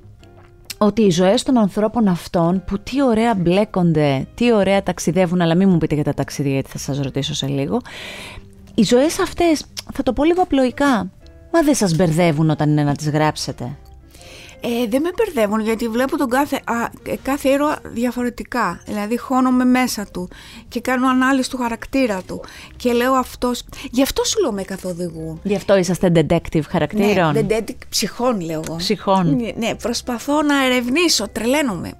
ότι 0.78 1.02
οι 1.02 1.10
ζωές 1.10 1.44
των 1.44 1.58
ανθρώπων 1.58 2.08
αυτών 2.08 2.64
που 2.68 2.80
τι 2.80 3.04
ωραία 3.04 3.36
μπλέκονται, 3.36 4.28
τι 4.36 4.54
ωραία 4.54 4.84
ταξιδεύουν, 4.84 5.42
αλλά 5.42 5.56
μην 5.56 5.70
μου 5.70 5.78
πείτε 5.78 5.96
για 5.96 6.04
τα 6.04 6.14
ταξίδια 6.14 6.52
γιατί 6.52 6.70
θα 6.70 6.78
σας 6.78 7.00
ρωτήσω 7.00 7.34
σε 7.34 7.48
λίγο, 7.48 7.82
οι 8.76 8.84
ζωές 8.84 9.20
αυτές, 9.20 9.66
θα 9.94 10.04
το 10.04 10.14
πω 10.14 10.24
λίγο 10.24 10.42
απλοϊκά, 10.42 11.10
μα 11.52 11.62
δεν 11.64 11.76
σας 11.76 11.96
μπερδεύουν 11.96 12.50
όταν 12.50 12.70
είναι 12.70 12.84
να 12.84 12.96
τις 12.96 13.10
γράψετε. 13.10 13.78
Ε, 14.62 14.88
δεν 14.90 15.02
με 15.02 15.10
μπερδεύουν 15.18 15.60
γιατί 15.60 15.88
βλέπω 15.88 16.18
τον 16.18 16.30
κάθε, 16.30 16.56
α, 16.56 16.90
κάθε 17.22 17.50
ήρωα 17.50 17.80
διαφορετικά. 17.84 18.82
Δηλαδή 18.86 19.18
χώνομαι 19.18 19.66
μέσα 19.66 20.08
του 20.14 20.30
και 20.68 20.82
κάνω 20.82 21.08
ανάλυση 21.08 21.50
του 21.50 21.58
χαρακτήρα 21.58 22.22
του. 22.28 22.44
Και 22.76 22.92
λέω 22.92 23.14
αυτός... 23.14 23.64
Γι' 23.92 24.02
αυτό 24.02 24.24
σου 24.24 24.42
λέω 24.42 24.52
με 24.52 24.64
καθοδηγούν. 24.64 25.40
Γι' 25.44 25.56
αυτό 25.56 25.78
είσαστε 25.78 26.12
detective 26.16 26.62
χαρακτήρων. 26.70 27.34
Ναι, 27.34 27.46
detective 27.50 27.74
ψυχών 27.90 28.42
λέω 28.42 28.62
εγώ. 28.68 28.76
Ψυχών. 28.76 29.36
Ναι, 29.36 29.68
ναι, 29.68 29.76
προσπαθώ 29.76 30.42
να 30.42 30.66
ερευνήσω, 30.66 31.28
τρελαίνομαι. 31.32 31.92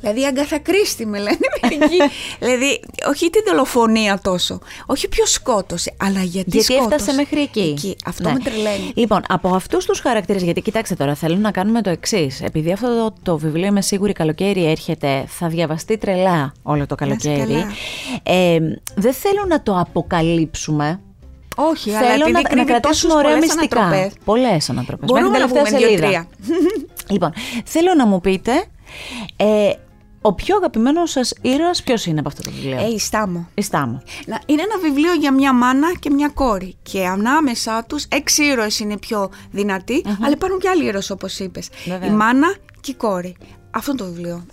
Δηλαδή 0.00 0.24
αγκαθακρίστη 0.26 1.06
με 1.06 1.18
λένε 1.18 1.38
μερικοί. 1.62 1.96
δηλαδή 2.46 2.80
όχι 3.08 3.30
την 3.30 3.42
δολοφονία 3.46 4.18
τόσο. 4.22 4.58
Όχι 4.86 5.08
ποιος 5.08 5.30
σκότωσε, 5.30 5.94
αλλά 5.96 6.22
γιατί, 6.22 6.50
γιατί 6.50 6.72
σκότωσε. 6.72 6.94
έφτασε 6.94 7.12
μέχρι 7.12 7.40
εκεί. 7.40 7.60
εκεί. 7.60 7.96
Αυτό 8.04 8.28
ναι. 8.28 8.32
με 8.32 8.38
τρελαίνει. 8.38 8.92
Λοιπόν, 8.94 9.22
από 9.28 9.54
αυτούς 9.54 9.84
τους 9.84 10.00
χαρακτήρες, 10.00 10.42
γιατί 10.42 10.60
κοιτάξτε 10.60 10.94
τώρα, 10.94 11.14
θέλω 11.14 11.36
να 11.36 11.50
κάνουμε 11.64 11.82
το 11.82 11.90
εξής. 11.90 12.42
Επειδή 12.42 12.72
αυτό 12.72 12.86
το, 12.86 13.14
το 13.22 13.38
βιβλίο 13.38 13.66
είμαι 13.66 13.80
σίγουρη 13.80 14.12
καλοκαίρι 14.12 14.70
έρχεται, 14.70 15.24
θα 15.26 15.48
διαβαστεί 15.48 15.98
τρελά 15.98 16.52
όλο 16.62 16.86
το 16.86 16.94
καλοκαίρι. 16.94 17.66
Ε, 18.22 18.58
δεν 18.94 19.12
θέλω 19.12 19.44
να 19.48 19.62
το 19.62 19.78
αποκαλύψουμε. 19.78 21.00
Όχι, 21.56 21.90
Θέλω 21.90 22.24
αλλά 22.24 22.30
να, 22.30 22.54
να 22.54 22.64
κρατήσουμε 22.64 23.14
ωραία 23.14 23.36
μυστικά. 23.36 24.10
Πολλές 24.24 24.70
ανατροπές. 24.70 25.08
Μπορούμε 25.08 25.38
να 25.38 25.48
πούμε 25.48 25.62
δύο-τρία. 25.62 26.26
λοιπόν, 27.12 27.32
θέλω 27.64 27.94
να 27.96 28.06
μου 28.06 28.20
πείτε 28.20 28.52
ε, 29.36 29.70
ο 30.26 30.32
πιο 30.32 30.56
αγαπημένος 30.56 31.10
σας 31.10 31.32
ήρωας 31.40 31.82
ποιος 31.82 32.06
είναι 32.06 32.18
από 32.18 32.28
αυτό 32.28 32.42
το 32.42 32.50
βιβλίο; 32.50 32.78
Ε, 32.78 32.86
η 32.86 32.98
Στάμο. 32.98 33.48
Η 33.54 33.62
Στάμο. 33.62 34.02
Είναι 34.46 34.62
ένα 34.62 34.78
βιβλίο 34.82 35.12
για 35.12 35.32
μια 35.32 35.52
μάνα 35.52 35.94
και 36.00 36.10
μια 36.10 36.28
κόρη. 36.28 36.76
Και 36.82 37.06
ανάμεσά 37.06 37.84
τους 37.88 38.04
έξι 38.08 38.44
ήρωες 38.44 38.78
είναι 38.78 38.96
πιο 38.98 39.30
δυνατοί, 39.50 40.02
mm-hmm. 40.04 40.16
αλλά 40.22 40.32
υπάρχουν 40.32 40.58
και 40.58 40.68
άλλοι 40.68 40.84
ήρωες 40.84 41.10
όπως 41.10 41.38
είπες. 41.38 41.68
Η 42.06 42.10
μάνα 42.10 42.54
και 42.80 42.90
η 42.90 42.94
κόρη. 42.94 43.36
Αυτό 43.70 43.90
είναι 43.90 44.00
το 44.00 44.06
βιβλίο. 44.06 44.46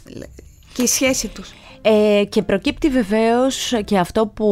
Και 0.74 0.82
η 0.82 0.88
σχέση 0.88 1.28
τους. 1.28 1.54
Ε, 1.82 2.24
και 2.30 2.42
προκύπτει 2.42 2.90
βεβαίως 2.90 3.74
και 3.86 3.98
αυτό 3.98 4.28
που 4.28 4.46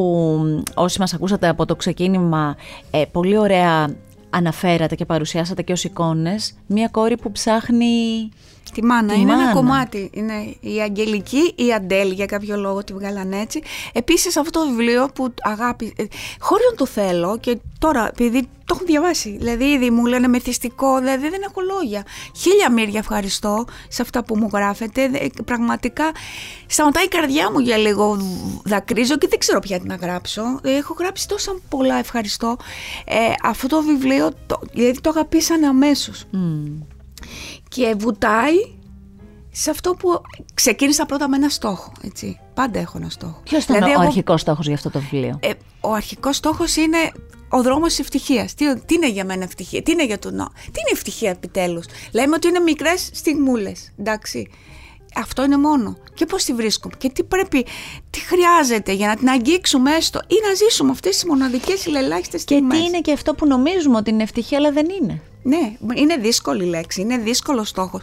όσοι 0.73 0.99
μας 0.99 1.13
ακούσατε 1.13 1.47
από 1.47 1.65
το 1.65 1.75
ξεκίνημα 1.75 2.55
ε, 2.91 3.03
πολύ 3.11 3.37
ωραία 3.37 3.95
αναφέρατε 4.29 4.95
και 4.95 5.05
παρουσιάσατε 5.05 5.61
και 5.61 5.71
ως 5.71 5.83
εικόνες 5.83 6.53
μια 6.67 6.87
κόρη 6.87 7.17
που 7.17 7.31
ψάχνει 7.31 8.29
Τη 8.73 8.83
μάνα. 8.83 9.13
είναι 9.13 9.33
ένα 9.33 9.53
κομμάτι. 9.53 10.09
Είναι 10.13 10.55
η 10.59 10.81
Αγγελική, 10.81 11.53
η 11.55 11.73
Αντέλ 11.73 12.11
για 12.11 12.25
κάποιο 12.25 12.57
λόγο 12.57 12.83
τη 12.83 12.93
βγάλαν 12.93 13.31
έτσι. 13.31 13.61
Επίσης 13.93 14.37
αυτό 14.37 14.59
το 14.59 14.69
βιβλίο 14.69 15.09
που 15.15 15.33
αγάπη... 15.41 15.93
Ε, 15.97 16.03
χωρίς 16.39 16.65
να 16.71 16.75
το 16.75 16.85
θέλω 16.85 17.37
και 17.37 17.59
τώρα 17.79 18.07
επειδή 18.07 18.47
το 18.69 18.75
έχω 18.75 18.85
διαβάσει. 18.85 19.35
Δηλαδή 19.37 19.65
ήδη 19.65 19.89
μου 19.89 20.05
λένε 20.05 20.27
μεθυστικό, 20.27 20.97
δηλαδή 20.97 21.29
δεν 21.29 21.41
έχω 21.49 21.61
λόγια. 21.61 22.05
Χίλια 22.35 22.71
μύρια 22.71 22.99
ευχαριστώ 22.99 23.65
σε 23.87 24.01
αυτά 24.01 24.23
που 24.23 24.37
μου 24.37 24.49
γράφετε. 24.53 25.09
Πραγματικά 25.45 26.11
σταματάει 26.67 27.03
η 27.03 27.07
καρδιά 27.07 27.51
μου 27.51 27.59
για 27.59 27.77
λίγο 27.77 28.17
δακρύζω 28.63 29.17
και 29.17 29.27
δεν 29.27 29.39
ξέρω 29.39 29.59
πια 29.59 29.79
τι 29.79 29.87
να 29.87 29.95
γράψω. 29.95 30.41
Έχω 30.63 30.95
γράψει 30.99 31.27
τόσα 31.27 31.55
πολλά 31.69 31.95
ευχαριστώ. 31.95 32.57
Ε, 33.05 33.15
αυτό 33.43 33.67
το 33.67 33.81
βιβλίο, 33.81 34.18
το, 34.45 34.59
δηλαδή 34.73 35.01
το 35.01 35.09
αγαπήσανε 35.09 35.67
αμέσως. 35.67 36.25
Mm 36.33 36.85
και 37.69 37.95
βουτάει 37.97 38.55
σε 39.51 39.69
αυτό 39.69 39.93
που 39.93 40.21
ξεκίνησα 40.53 41.05
πρώτα 41.05 41.29
με 41.29 41.35
ένα 41.35 41.49
στόχο. 41.49 41.91
Έτσι. 42.01 42.39
Πάντα 42.53 42.79
έχω 42.79 42.97
ένα 42.97 43.09
στόχο. 43.09 43.41
Ποιος 43.43 43.63
ήταν 43.63 43.75
δηλαδή, 43.75 43.91
ο 43.91 43.93
εγώ... 43.93 44.07
αρχικός 44.07 44.41
στόχος 44.41 44.65
για 44.65 44.75
αυτό 44.75 44.89
το 44.89 44.99
βιβλίο, 44.99 45.39
ε, 45.41 45.51
Ο 45.81 45.93
αρχικός 45.93 46.35
στόχος 46.35 46.75
είναι 46.75 47.11
ο 47.49 47.61
δρόμος 47.61 47.87
της 47.87 47.99
ευτυχίας. 47.99 48.53
Τι, 48.53 48.79
τι 48.79 48.93
είναι 48.93 49.09
για 49.09 49.25
μένα 49.25 49.43
ευτυχία, 49.43 49.81
τι 49.81 49.91
είναι 49.91 50.05
για 50.05 50.19
τον 50.19 50.35
νο. 50.35 50.51
Τι 50.55 50.79
είναι 50.79 50.91
ευτυχία 50.91 51.29
επιτέλους; 51.29 51.85
Λέμε 52.11 52.35
ότι 52.35 52.47
είναι 52.47 52.59
μικρές 52.59 53.09
στιγμούλες. 53.13 53.91
Εντάξει. 53.99 54.49
Αυτό 55.15 55.43
είναι 55.43 55.57
μόνο. 55.57 55.97
Και 56.13 56.25
πώς 56.25 56.43
τη 56.43 56.53
βρίσκουμε 56.53 56.93
και 56.97 57.09
τι 57.09 57.23
πρέπει, 57.23 57.65
τι 58.09 58.19
χρειάζεται 58.19 58.91
για 58.91 59.07
να 59.07 59.15
την 59.15 59.29
αγγίξουμε 59.29 59.95
έστω 59.95 60.19
ή 60.27 60.35
να 60.47 60.53
ζήσουμε 60.53 60.91
αυτές 60.91 61.13
τις 61.15 61.25
μοναδικές 61.25 61.85
ηλελάχιστες 61.85 62.43
Και 62.43 62.53
στιγμές. 62.55 62.77
τι 62.79 62.85
είναι 62.85 62.99
και 63.01 63.11
αυτό 63.11 63.33
που 63.33 63.45
νομίζουμε 63.47 63.97
ότι 63.97 64.09
είναι 64.09 64.23
ευτυχία, 64.23 64.57
αλλά 64.57 64.71
δεν 64.71 64.85
είναι. 65.01 65.21
Ναι, 65.43 65.75
είναι 65.95 66.15
δύσκολη 66.15 66.65
λέξη, 66.65 67.01
είναι 67.01 67.17
δύσκολος 67.17 67.69
στόχος. 67.69 68.01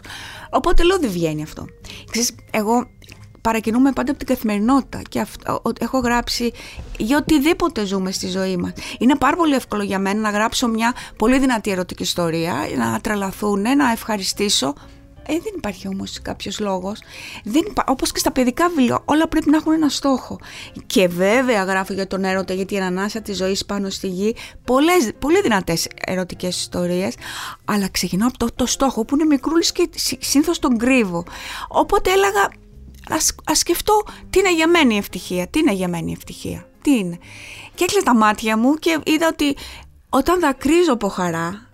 Οπότε 0.49 0.83
λέω 0.83 0.99
δεν 0.99 1.09
βγαίνει 1.09 1.43
αυτό. 1.43 1.65
Ξέρεις, 2.11 2.35
εγώ 2.51 2.87
παρακινούμε 3.41 3.91
πάντα 3.91 4.09
από 4.11 4.19
την 4.25 4.27
καθημερινότητα 4.35 5.01
και 5.09 5.19
αυτό, 5.19 5.61
έχω 5.79 5.97
γράψει 5.99 6.51
για 6.97 7.17
οτιδήποτε 7.17 7.85
ζούμε 7.85 8.11
στη 8.11 8.27
ζωή 8.27 8.57
μας. 8.57 8.71
Είναι 8.99 9.15
πάρα 9.15 9.35
πολύ 9.35 9.55
εύκολο 9.55 9.83
για 9.83 9.99
μένα 9.99 10.19
να 10.19 10.29
γράψω 10.29 10.67
μια 10.67 10.93
πολύ 11.17 11.39
δυνατή 11.39 11.71
ερωτική 11.71 12.03
ιστορία, 12.03 12.53
να 12.77 12.99
τρελαθούν, 13.01 13.61
να 13.61 13.91
ευχαριστήσω. 13.91 14.73
Ε, 15.29 15.33
δεν 15.33 15.53
υπάρχει 15.55 15.87
όμως 15.87 16.21
κάποιος 16.21 16.59
λόγος. 16.59 16.99
Δεν 17.43 17.63
υπά... 17.67 17.83
Όπως 17.87 18.11
και 18.11 18.19
στα 18.19 18.31
παιδικά 18.31 18.69
βιβλία, 18.69 19.01
όλα 19.05 19.27
πρέπει 19.27 19.49
να 19.49 19.57
έχουν 19.57 19.73
ένα 19.73 19.89
στόχο. 19.89 20.39
Και 20.85 21.07
βέβαια 21.07 21.63
γράφω 21.63 21.93
για 21.93 22.07
τον 22.07 22.23
έρωτα, 22.23 22.53
γιατί 22.53 22.73
η 22.73 22.79
ανάσα 22.79 23.21
της 23.21 23.37
ζωής 23.37 23.65
πάνω 23.65 23.89
στη 23.89 24.07
γη, 24.07 24.35
πολλές, 24.63 25.11
πολύ 25.19 25.41
δυνατές 25.41 25.87
ερωτικές 26.05 26.59
ιστορίες, 26.59 27.15
αλλά 27.65 27.89
ξεκινάω 27.89 28.27
από 28.27 28.37
το, 28.37 28.47
το 28.55 28.65
στόχο 28.65 29.05
που 29.05 29.15
είναι 29.15 29.25
μικρούλης 29.25 29.71
και 29.71 29.89
σύνθως 30.19 30.59
τον 30.59 30.77
κρύβω. 30.77 31.23
Οπότε 31.67 32.11
έλεγα, 32.11 32.51
ας, 33.09 33.35
ας 33.45 33.57
σκεφτώ 33.57 34.03
τι 34.29 34.39
είναι 34.39 34.55
για 34.55 34.67
μένα 34.67 34.93
η 34.93 34.97
ευτυχία, 34.97 35.47
τι 35.47 35.59
είναι 35.59 35.73
για 35.73 35.87
μένα 35.87 36.09
η 36.09 36.11
ευτυχία, 36.11 36.67
τι 36.81 36.97
είναι. 36.97 37.17
Και 37.75 37.83
έκλεισα 37.83 38.03
τα 38.03 38.15
μάτια 38.15 38.57
μου 38.57 38.73
και 38.73 38.99
είδα 39.05 39.27
ότι 39.27 39.55
όταν 40.09 40.39
δακρύζω 40.39 40.93
από 40.93 41.07
χαρά, 41.07 41.69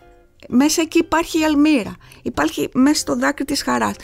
μέσα 0.47 0.81
εκεί 0.81 0.97
υπάρχει 0.97 1.39
η 1.39 1.43
αλμύρα. 1.43 1.95
Υπάρχει 2.23 2.69
μέσα 2.73 2.95
στο 2.95 3.15
δάκρυ 3.15 3.45
της 3.45 3.63
χαράς. 3.63 3.95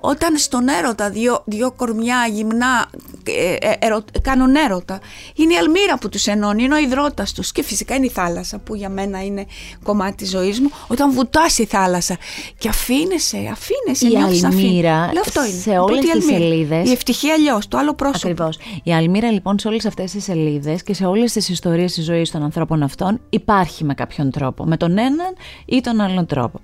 Όταν 0.00 0.36
στον 0.36 0.68
έρωτα 0.68 1.10
δύο, 1.10 1.42
δύο 1.44 1.72
κορμιά 1.72 2.28
γυμνά 2.32 2.90
ε, 3.24 3.52
ε, 3.52 3.74
ερω, 3.78 4.04
κάνουν 4.22 4.54
έρωτα, 4.54 5.00
είναι 5.34 5.54
η 5.54 5.56
αλμύρα 5.56 5.98
που 5.98 6.08
τους 6.08 6.26
ενώνει, 6.26 6.62
είναι 6.62 6.74
ο 6.74 6.78
υδρότας 6.78 7.32
τους 7.32 7.52
και 7.52 7.62
φυσικά 7.62 7.94
είναι 7.94 8.06
η 8.06 8.10
θάλασσα 8.10 8.58
που 8.58 8.74
για 8.74 8.88
μένα 8.88 9.24
είναι 9.24 9.46
κομμάτι 9.82 10.14
της 10.14 10.30
ζωής 10.30 10.60
μου. 10.60 10.70
Όταν 10.86 11.12
βουτάς 11.12 11.58
η 11.58 11.64
θάλασσα 11.64 12.16
και 12.58 12.68
αφήνεσαι, 12.68 13.36
αφήνεσαι, 13.36 14.08
η 14.08 14.44
αλμύρα 14.44 15.10
αυτό 15.20 15.44
είναι. 15.44 15.60
σε 15.60 15.78
όλες 15.78 16.04
τις 16.04 16.24
σελίδες. 16.24 16.88
Η 16.88 16.92
ευτυχία 16.92 17.34
αλλιώς, 17.34 17.68
το 17.68 17.78
άλλο 17.78 17.94
πρόσωπο. 17.94 18.28
Ακριβώς. 18.28 18.58
Η 18.82 18.94
αλμύρα 18.94 19.30
λοιπόν 19.30 19.58
σε 19.58 19.68
όλες 19.68 19.86
αυτές 19.86 20.10
τις 20.10 20.24
σελίδες 20.24 20.82
και 20.82 20.94
σε 20.94 21.06
όλες 21.06 21.32
τις 21.32 21.48
ιστορίες 21.48 21.92
της 21.92 22.04
ζωής 22.04 22.30
των 22.30 22.42
ανθρώπων 22.42 22.82
αυτών 22.82 23.20
υπάρχει 23.30 23.84
με 23.84 23.94
κάποιον 23.94 24.30
τρόπο. 24.30 24.64
Με 24.64 24.76
τον 24.76 24.98
έναν 24.98 25.34
ή 25.66 25.80
τον 25.80 26.00
άλλον 26.00 26.26
τρόπο. 26.26 26.60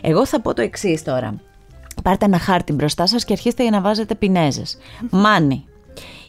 Εγώ 0.00 0.26
θα 0.26 0.40
πω 0.40 0.49
το 0.52 0.62
εξής 0.62 1.02
τώρα. 1.02 1.40
Πάρτε 2.02 2.24
ένα 2.24 2.38
χάρτη 2.38 2.72
μπροστά 2.72 3.06
σας 3.06 3.24
και 3.24 3.32
αρχίστε 3.32 3.62
για 3.62 3.70
να 3.70 3.80
βάζετε 3.80 4.14
πινέζες. 4.14 4.78
Μάνι, 5.10 5.64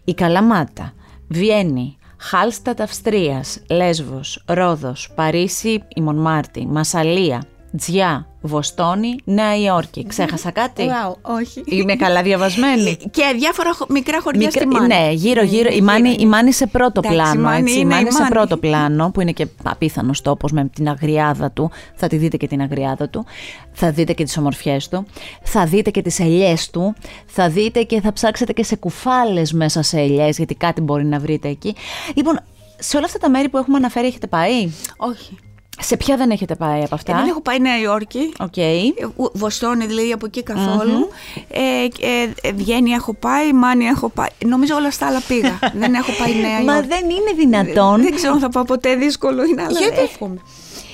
η 0.03 0.13
Καλαμάτα, 0.13 0.93
Βιέννη, 1.27 1.97
Χάλστατ 2.17 2.81
Αυστρίας, 2.81 3.59
Λέσβος, 3.69 4.43
Ρόδος, 4.47 5.11
Παρίσι, 5.15 5.83
η 5.95 6.01
Μονμάρτη, 6.01 6.67
Μασαλία, 6.67 7.43
Τζιά, 7.77 8.27
Βοστόνη, 8.41 9.15
Νέα 9.23 9.57
Υόρκη. 9.57 10.05
Ξέχασα 10.07 10.51
κάτι; 10.51 10.83
Wow, 10.87 11.15
όχι. 11.21 11.63
Είμαι 11.65 11.95
καλά 11.95 12.21
διαβασμένη; 12.21 12.97
Και 13.15 13.23
διάφορα 13.37 13.69
μικρά 13.89 14.21
χωριά 14.21 14.45
Μικρά, 14.45 14.61
στη 14.61 14.67
Μάνη. 14.67 14.87
Ναι, 14.87 15.11
γύρω-γύρω. 15.11 15.69
Η, 15.73 15.81
Μάνη, 15.81 16.15
η 16.19 16.25
Μάνη 16.25 16.51
σε 16.51 16.67
πρώτο 16.67 17.01
πλάνο. 17.01 17.49
έτσι, 17.49 17.79
η 17.79 17.85
Μάνη 17.85 18.11
σε 18.11 18.25
πρώτο 18.29 18.57
πλάνο, 18.63 19.11
που 19.11 19.21
είναι 19.21 19.31
και 19.31 19.47
απίθανος 19.63 20.21
τόπος 20.21 20.51
με 20.51 20.69
την 20.75 20.89
αγριάδα 20.89 21.51
του. 21.51 21.71
Θα 21.95 22.07
τη 22.07 22.17
δείτε 22.17 22.37
και 22.37 22.47
την 22.47 22.61
αγριάδα 22.61 23.09
του. 23.09 23.25
Θα 23.71 23.91
δείτε 23.91 24.13
και 24.13 24.23
τις 24.23 24.37
ομορφιές 24.37 24.87
του. 24.87 25.05
Θα 25.43 25.65
δείτε 25.65 25.89
και 25.89 26.01
τις 26.01 26.19
ελιές 26.19 26.69
του. 26.69 26.95
Θα 27.25 27.49
δείτε 27.49 27.83
και 27.83 28.01
θα 28.01 28.13
ψάξετε 28.13 28.53
και 28.53 28.63
σε 28.63 28.75
κουφάλες 28.75 29.53
μέσα 29.53 29.81
σε 29.81 29.99
ελιές, 29.99 30.37
γιατί 30.37 30.55
κάτι 30.55 30.81
μπορεί 30.81 31.05
να 31.05 31.19
βρείτε 31.19 31.47
εκεί. 31.47 31.75
Λοιπόν, 32.15 32.39
σε 32.79 32.97
όλα 32.97 33.05
αυτά 33.05 33.19
τα 33.19 33.29
μέρη 33.29 33.49
που 33.49 33.57
έχουμε 33.57 33.77
αναφέρει, 33.77 34.07
έχετε 34.07 34.27
πάει; 34.27 34.69
Όχι. 34.97 35.37
Σε 35.81 35.97
ποια 35.97 36.17
δεν 36.17 36.29
έχετε 36.29 36.55
πάει 36.55 36.83
από 36.83 36.95
αυτά; 36.95 37.11
Ε, 37.11 37.15
δεν 37.15 37.27
έχω 37.27 37.41
πάει 37.41 37.59
Νέα 37.59 37.79
Υόρκη. 37.79 38.33
Okay. 38.37 39.07
Βοστόνη 39.33 39.85
δηλαδή 39.85 40.11
από 40.11 40.25
εκεί 40.25 40.43
καθόλου. 40.43 41.09
Mm-hmm. 41.09 41.43
Ε, 41.49 42.47
ε, 42.47 42.51
Βιέννη 42.51 42.91
έχω 42.91 43.13
πάει, 43.13 43.53
Μάνη 43.53 43.85
έχω 43.85 44.09
πάει. 44.09 44.27
Νομίζω 44.45 44.75
όλα 44.75 44.91
στα 44.91 45.07
άλλα 45.07 45.21
πήγα. 45.27 45.59
δεν 45.81 45.93
έχω 45.93 46.11
πάει 46.11 46.35
Νέα 46.35 46.51
Υόρκη. 46.51 46.65
Μα 46.65 46.81
δεν 46.81 47.09
είναι 47.09 47.31
δυνατόν. 47.35 48.01
δεν 48.01 48.15
ξέρω 48.15 48.33
αν 48.33 48.39
θα 48.39 48.49
πάω 48.49 48.63
ποτέ, 48.63 48.95
δύσκολο 48.95 49.43
είναι, 49.45 49.61
αλλά 49.61 49.79
Γιατί; 49.79 49.99
εύχομαι. 49.99 50.37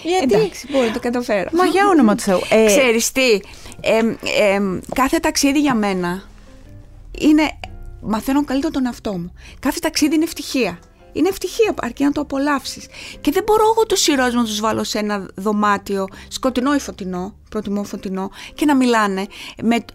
Γιατί; 0.04 0.36
Εντάξει, 0.36 0.68
μπορεί 0.72 0.88
να 0.88 0.94
το 0.94 1.00
καταφέρω. 1.00 1.50
Μα 1.54 1.66
για 1.66 1.88
όνομα 1.88 2.16
του 2.16 2.22
Θεού. 2.22 2.40
Ε... 2.50 2.66
Ξέρεις 2.66 3.12
τι, 3.12 3.32
ε, 3.82 3.98
ε, 3.98 4.60
κάθε 4.96 5.20
ταξίδι 5.20 5.60
για 5.60 5.74
μένα 5.74 6.24
είναι, 7.20 7.44
μαθαίνω 8.02 8.44
καλύτερα 8.46 8.74
τον 8.74 8.86
εαυτό 8.86 9.12
μου. 9.12 9.34
Κάθε 9.60 9.80
ταξίδι 9.80 10.16
είναι 10.16 10.24
ευτυχία. 10.24 10.80
Είναι 11.18 11.28
ευτυχία, 11.28 11.74
αρκεί 11.82 12.04
να 12.04 12.12
το 12.12 12.22
απολαύσεις. 12.22 12.88
Και 13.22 13.32
δεν 13.32 13.44
μπορώ 13.44 13.64
εγώ 13.64 13.86
του 13.86 13.96
ήρωε 14.12 14.30
να 14.30 14.44
τους 14.44 14.60
βάλω 14.60 14.84
σε 14.84 15.00
ένα 15.00 15.28
δωμάτιο, 15.36 16.08
σκοτεινό 16.28 16.76
ή 16.76 16.80
φωτεινό, 16.80 17.36
προτιμώ 17.50 17.84
φωτεινό, 17.84 18.30
και 18.54 18.66
να 18.66 18.76
μιλάνε. 18.76 19.26
Με... 19.64 19.86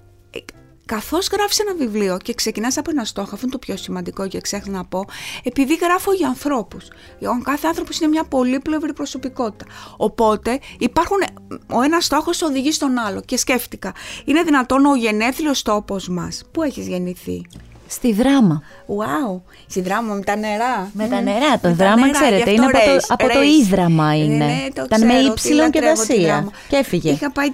Καθώς 0.87 1.29
γράφεις 1.33 1.59
ένα 1.59 1.75
βιβλίο 1.75 2.17
και 2.23 2.35
ξεκινάς 2.35 2.77
από 2.77 2.91
ένα 2.91 3.05
στόχο, 3.05 3.29
αυτό 3.33 3.41
είναι 3.43 3.53
το 3.53 3.59
πιο 3.59 3.77
σημαντικό 3.77 4.29
και 4.29 4.41
ξέχασα 4.41 4.71
να 4.71 4.85
πω, 4.85 5.05
επειδή 5.43 5.75
γράφω 5.75 6.13
για 6.13 6.29
ανθρώπους. 6.29 6.85
Ο 7.21 7.43
κάθε 7.43 7.67
άνθρωπος 7.67 7.99
είναι 7.99 8.09
μια 8.09 8.25
πολύπλευρη 8.25 8.93
προσωπικότητα. 8.93 9.65
Οπότε 9.97 10.59
υπάρχουν, 10.79 11.19
ο 11.67 11.83
ένας 11.83 12.05
στόχος 12.05 12.43
οδηγεί 12.43 12.73
στον 12.73 12.99
άλλο. 12.99 13.21
Και 13.21 13.37
σκέφτηκα, 13.37 13.93
είναι 14.25 14.43
δυνατόν 14.43 14.85
ο 14.85 14.97
γενέθλιος 14.97 15.63
τόπος 15.63 16.09
μας, 16.09 16.43
πού 16.53 16.63
έχεις 16.63 16.89
γεννηθεί, 16.89 17.47
Στη 17.93 18.13
δράμα. 18.13 18.63
Wow, 18.87 19.41
στη 19.67 19.81
δράμα 19.81 20.15
με 20.15 20.23
τα 20.23 20.37
νερά. 20.37 20.91
Με 20.93 21.09
τα 21.09 21.21
νερά. 21.21 21.59
Το 21.63 21.73
δράμα, 21.73 22.11
ξέρετε, 22.11 22.51
είναι 22.51 22.65
από 22.65 22.73
το, 22.73 23.07
από 23.09 23.29
το 23.29 23.43
ίδραμα 23.43 24.17
είναι. 24.17 24.45
Ναι, 24.45 24.67
το 24.75 24.83
Ήταν 24.85 25.07
με 25.07 25.15
ύψιλον 25.15 25.71
και 25.71 25.81
δασία. 25.81 26.49
Και 26.69 26.77
έφυγε. 26.77 27.11
Είχα 27.11 27.31
πάει 27.31 27.49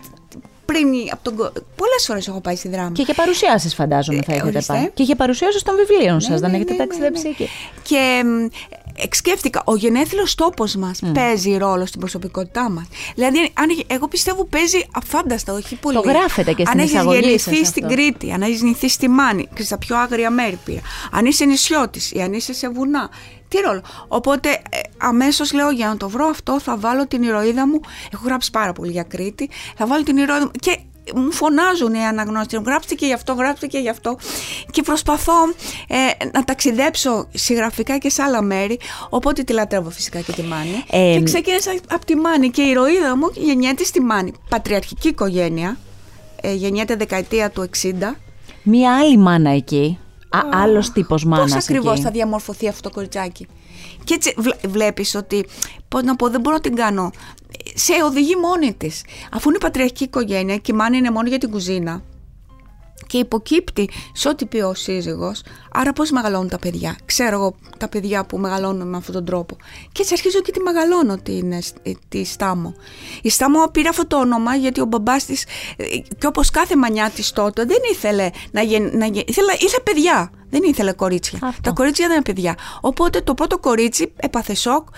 πριν 0.64 0.88
από 1.12 1.22
τον. 1.22 1.37
Πολλές 1.77 2.05
φορές 2.07 2.29
έχω 2.29 2.40
πάει 2.40 2.57
στη 2.57 2.68
δράμα. 2.68 2.90
Και 2.92 3.03
είχε 3.03 3.14
παρουσιάσεις, 3.14 3.74
φαντάζομαι, 3.74 4.20
θα 4.27 4.35
έχετε 4.35 4.62
πάει. 4.66 4.90
Και 4.94 5.03
είχε 5.03 5.14
παρουσιάσει 5.14 5.64
των 5.64 5.74
βιβλίων 5.77 6.20
σας, 6.20 6.40
δεν 6.40 6.55
έχετε 6.55 6.74
ταξιδέψει 6.74 7.29
εκεί. 7.29 7.48
Και 7.83 8.22
σκέφτηκα, 9.11 9.63
ο 9.65 9.77
γενέθλιος 9.77 10.35
τόπος 10.35 10.75
μας 10.75 11.01
παίζει 11.15 11.57
ρόλο 11.57 11.87
στην 11.87 12.01
προσωπικότητά 12.01 12.71
μας. 12.71 12.87
Δηλαδή, 13.15 13.39
αν, 13.39 13.85
εγώ 13.87 14.09
πιστεύω 14.09 14.45
παίζει 14.45 14.87
αφάνταστα, 14.95 15.53
όχι 15.53 15.77
πολύ. 15.77 15.97
Το 16.03 16.09
γράφετε 16.09 16.53
και 16.53 16.65
στην 16.67 16.79
εισαγωγή 16.79 17.17
Αν 17.17 17.23
έχει 17.23 17.51
γεννηθεί 17.51 17.65
στην 17.65 17.89
Κρήτη, 17.89 18.33
αν 18.33 18.43
έχεις 18.43 18.59
γεννηθεί 18.59 18.89
στη 18.89 19.09
Μάνη, 19.09 19.49
και 19.55 19.63
στα 19.63 19.79
πιο 19.79 19.97
άγρια 19.97 20.31
μέρη 20.31 20.59
πήρα. 20.65 20.81
Αν 21.11 21.27
είσαι 21.27 21.45
νησιώτης 21.45 22.13
ή 22.13 22.21
αν 22.21 22.33
είσαι 22.33 22.53
σε 22.53 22.69
βουνά. 22.69 23.11
Τι 23.49 23.61
ρόλο. 23.61 23.83
Οπότε 24.09 24.49
ε, 24.49 24.79
αμέσως 24.99 25.53
λέω 25.53 25.71
για 25.71 25.89
να 25.89 25.97
το 25.97 26.09
βρω 26.09 26.27
αυτό 26.27 26.61
θα 26.61 26.77
βάλω 26.77 27.07
την 27.07 27.23
ηρωίδα 27.23 27.67
μου. 27.67 27.81
Έχω 28.13 28.23
γράψει 28.25 28.51
πάρα 28.51 28.73
πολύ 28.73 28.91
για 28.91 29.03
Κρήτη. 29.03 29.51
Θα 29.77 29.87
βάλω 29.87 30.03
την 30.03 30.17
ηρωίδα 30.17 30.45
μου. 30.45 30.51
Και 30.61 30.79
μου 31.14 31.33
φωνάζουν 31.33 31.94
οι 31.94 32.07
αναγνώστες, 32.07 32.61
γράψτε 32.66 32.94
και 32.94 33.07
γι' 33.07 33.12
αυτό, 33.12 33.33
γράψτε 33.33 33.66
και 33.66 33.79
γι' 33.79 33.88
αυτό 33.88 34.16
και 34.71 34.83
προσπαθώ 34.83 35.33
ε, 35.88 36.25
να 36.33 36.44
ταξιδέψω 36.44 37.29
συγγραφικά 37.35 37.99
και 37.99 38.11
σε 38.11 38.23
άλλα 38.23 38.42
μέρη 38.42 38.79
οπότε 39.09 39.42
τη 39.42 39.53
λατρεύω 39.53 39.90
φυσικά 39.90 40.21
και 40.21 40.33
τη 40.33 40.42
Μάνη. 40.42 40.85
Ε, 40.90 41.16
και 41.18 41.23
ξεκίνησα 41.23 41.71
από 41.90 42.05
τη 42.05 42.16
Μάνη 42.16 42.51
και 42.51 42.62
η 42.62 42.68
ηρωίδα 42.68 43.16
μου 43.16 43.31
γεννιέται 43.35 43.85
στη 43.85 44.01
Μάνη. 44.01 44.33
Πατριαρχική 44.49 45.09
οικογένεια 45.09 45.77
ε, 46.40 46.53
γεννιέται 46.53 46.97
δεκαετία 46.97 47.51
του 47.51 47.71
60 47.83 47.92
Μία 48.62 48.99
άλλη 48.99 49.16
μάνα 49.16 49.51
εκεί. 49.51 49.99
Α, 50.29 50.38
oh, 50.40 50.57
άλλος 50.62 50.92
τύπος 50.92 51.25
μάνας 51.25 51.53
Πώς 51.53 51.62
ακριβώς 51.62 51.92
εκεί. 51.92 52.03
θα 52.03 52.11
διαμορφωθεί 52.11 52.68
αυτό 52.68 52.88
το 52.88 52.94
κοριτσάκι; 52.94 53.47
Και 54.09 54.14
έτσι 54.14 54.35
βλέπεις 54.68 55.14
ότι, 55.14 55.47
πώς 55.88 56.03
να 56.03 56.16
πω, 56.16 56.29
δεν 56.29 56.40
μπορώ 56.40 56.57
να 56.57 56.62
την 56.62 56.75
κάνω. 56.75 57.11
Σε 57.75 57.92
οδηγεί 58.05 58.37
μόνη 58.37 58.75
της. 58.75 59.05
Αφού 59.33 59.49
είναι 59.49 59.59
πατριαρχική 59.59 60.05
οικογένεια 60.05 60.57
και 60.57 60.73
η 60.73 60.75
μάνα 60.75 60.97
είναι 60.97 61.11
μόνο 61.11 61.29
για 61.29 61.38
την 61.38 61.51
κουζίνα 61.51 62.03
και 63.07 63.19
υποκύπτει 63.19 63.91
σε 64.13 64.29
ό,τι 64.29 64.47
πει 64.47 64.61
ο 64.61 64.75
σύζυγος, 64.75 65.43
άρα 65.73 65.93
πώς 65.93 66.11
μεγαλώνουν 66.11 66.49
τα 66.49 66.59
παιδιά. 66.59 66.97
Ξέρω 67.05 67.37
εγώ 67.37 67.55
τα 67.77 67.89
παιδιά 67.89 68.25
που 68.25 68.39
μεγαλώνουν 68.39 68.89
με 68.89 68.97
αυτόν 68.97 69.15
τον 69.15 69.25
τρόπο. 69.25 69.57
Και 69.93 70.03
έτσι 70.03 70.15
αρχίζω 70.15 70.41
και 70.41 70.53
τη 70.53 70.61
μεγαλώνω 70.61 71.17
την, 71.17 71.53
τη 72.09 72.25
Στάμο. 72.25 72.75
Η 73.23 73.31
Στάμο 73.31 73.69
πήρε 73.73 73.89
αυτό 73.89 74.07
το 74.07 74.19
όνομα 74.19 74.55
γιατί 74.55 74.81
ο 74.81 74.85
μπαμπάς 74.85 75.25
της, 75.25 75.45
και 76.19 76.27
όπως 76.27 76.51
κάθε 76.51 76.77
μανιά 76.77 77.11
της 77.11 77.33
τότε, 77.33 77.65
δεν 77.65 77.79
ήθελε 77.93 78.31
να, 78.51 78.63
γεν, 78.63 78.83
να 78.83 79.07
ήθελε, 79.07 79.53
ήθελε 79.53 79.83
παιδιά. 79.85 80.33
Δεν 80.51 80.63
ήθελε 80.63 80.93
κορίτσια. 80.93 81.39
Αυτό. 81.43 81.61
Τα 81.61 81.71
κορίτσια 81.71 82.07
δεν 82.07 82.15
είναι 82.17 82.25
παιδιά. 82.25 82.57
Οπότε 82.81 83.21
το 83.21 83.35
πρώτο 83.35 83.59
κορίτσι 83.59 84.13
έπαθε 84.17 84.55
σοκ, 84.55 84.89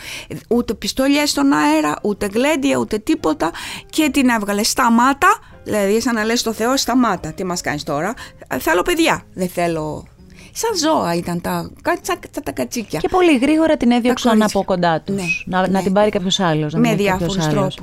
ούτε 0.48 0.74
πιστόλια 0.74 1.26
στον 1.26 1.52
αέρα, 1.52 1.96
ούτε 2.02 2.28
γλέντια, 2.32 2.76
ούτε 2.76 2.98
τίποτα 2.98 3.50
και 3.90 4.10
την 4.10 4.28
έβγαλε 4.28 4.62
σταμάτα. 4.62 5.38
Δηλαδή, 5.64 6.00
σαν 6.00 6.14
να 6.14 6.24
λες 6.24 6.40
στο 6.40 6.52
Θεό, 6.52 6.76
σταμάτα. 6.76 7.32
Τι 7.32 7.44
μας 7.44 7.60
κάνεις 7.60 7.82
τώρα. 7.82 8.14
Θέλω 8.58 8.82
παιδιά. 8.82 9.22
Δεν 9.34 9.48
θέλω 9.48 10.04
σαν 10.52 10.76
ζώα 10.76 11.14
ήταν 11.14 11.40
τα, 11.40 11.70
τα, 11.82 12.18
τα, 12.30 12.40
τα 12.42 12.52
κατσίκια. 12.52 13.00
Και 13.00 13.08
πολύ 13.08 13.38
γρήγορα 13.38 13.76
την 13.76 13.90
έδιωξαν 13.90 14.42
από 14.42 14.64
κοντά 14.64 15.00
τους. 15.00 15.16
Ναι, 15.16 15.22
να, 15.44 15.60
ναι. 15.60 15.66
να 15.66 15.82
την 15.82 15.92
πάρει 15.92 16.10
κάποιος 16.10 16.40
άλλος. 16.40 16.74
Με 16.74 16.94
διάφορους 16.94 17.46
τρόπους. 17.46 17.74